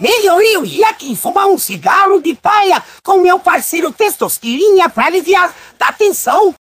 Meu, 0.00 0.40
eu 0.40 0.64
ia 0.64 0.90
aqui 0.90 1.16
fumar 1.16 1.48
um 1.48 1.58
cigarro 1.58 2.20
de 2.20 2.32
paia 2.32 2.80
com 3.02 3.16
meu 3.16 3.40
parceiro 3.40 3.92
Testosterinha 3.92 4.88
pra 4.88 5.06
aliviar 5.06 5.52
da 5.76 5.90
tensão. 5.90 6.54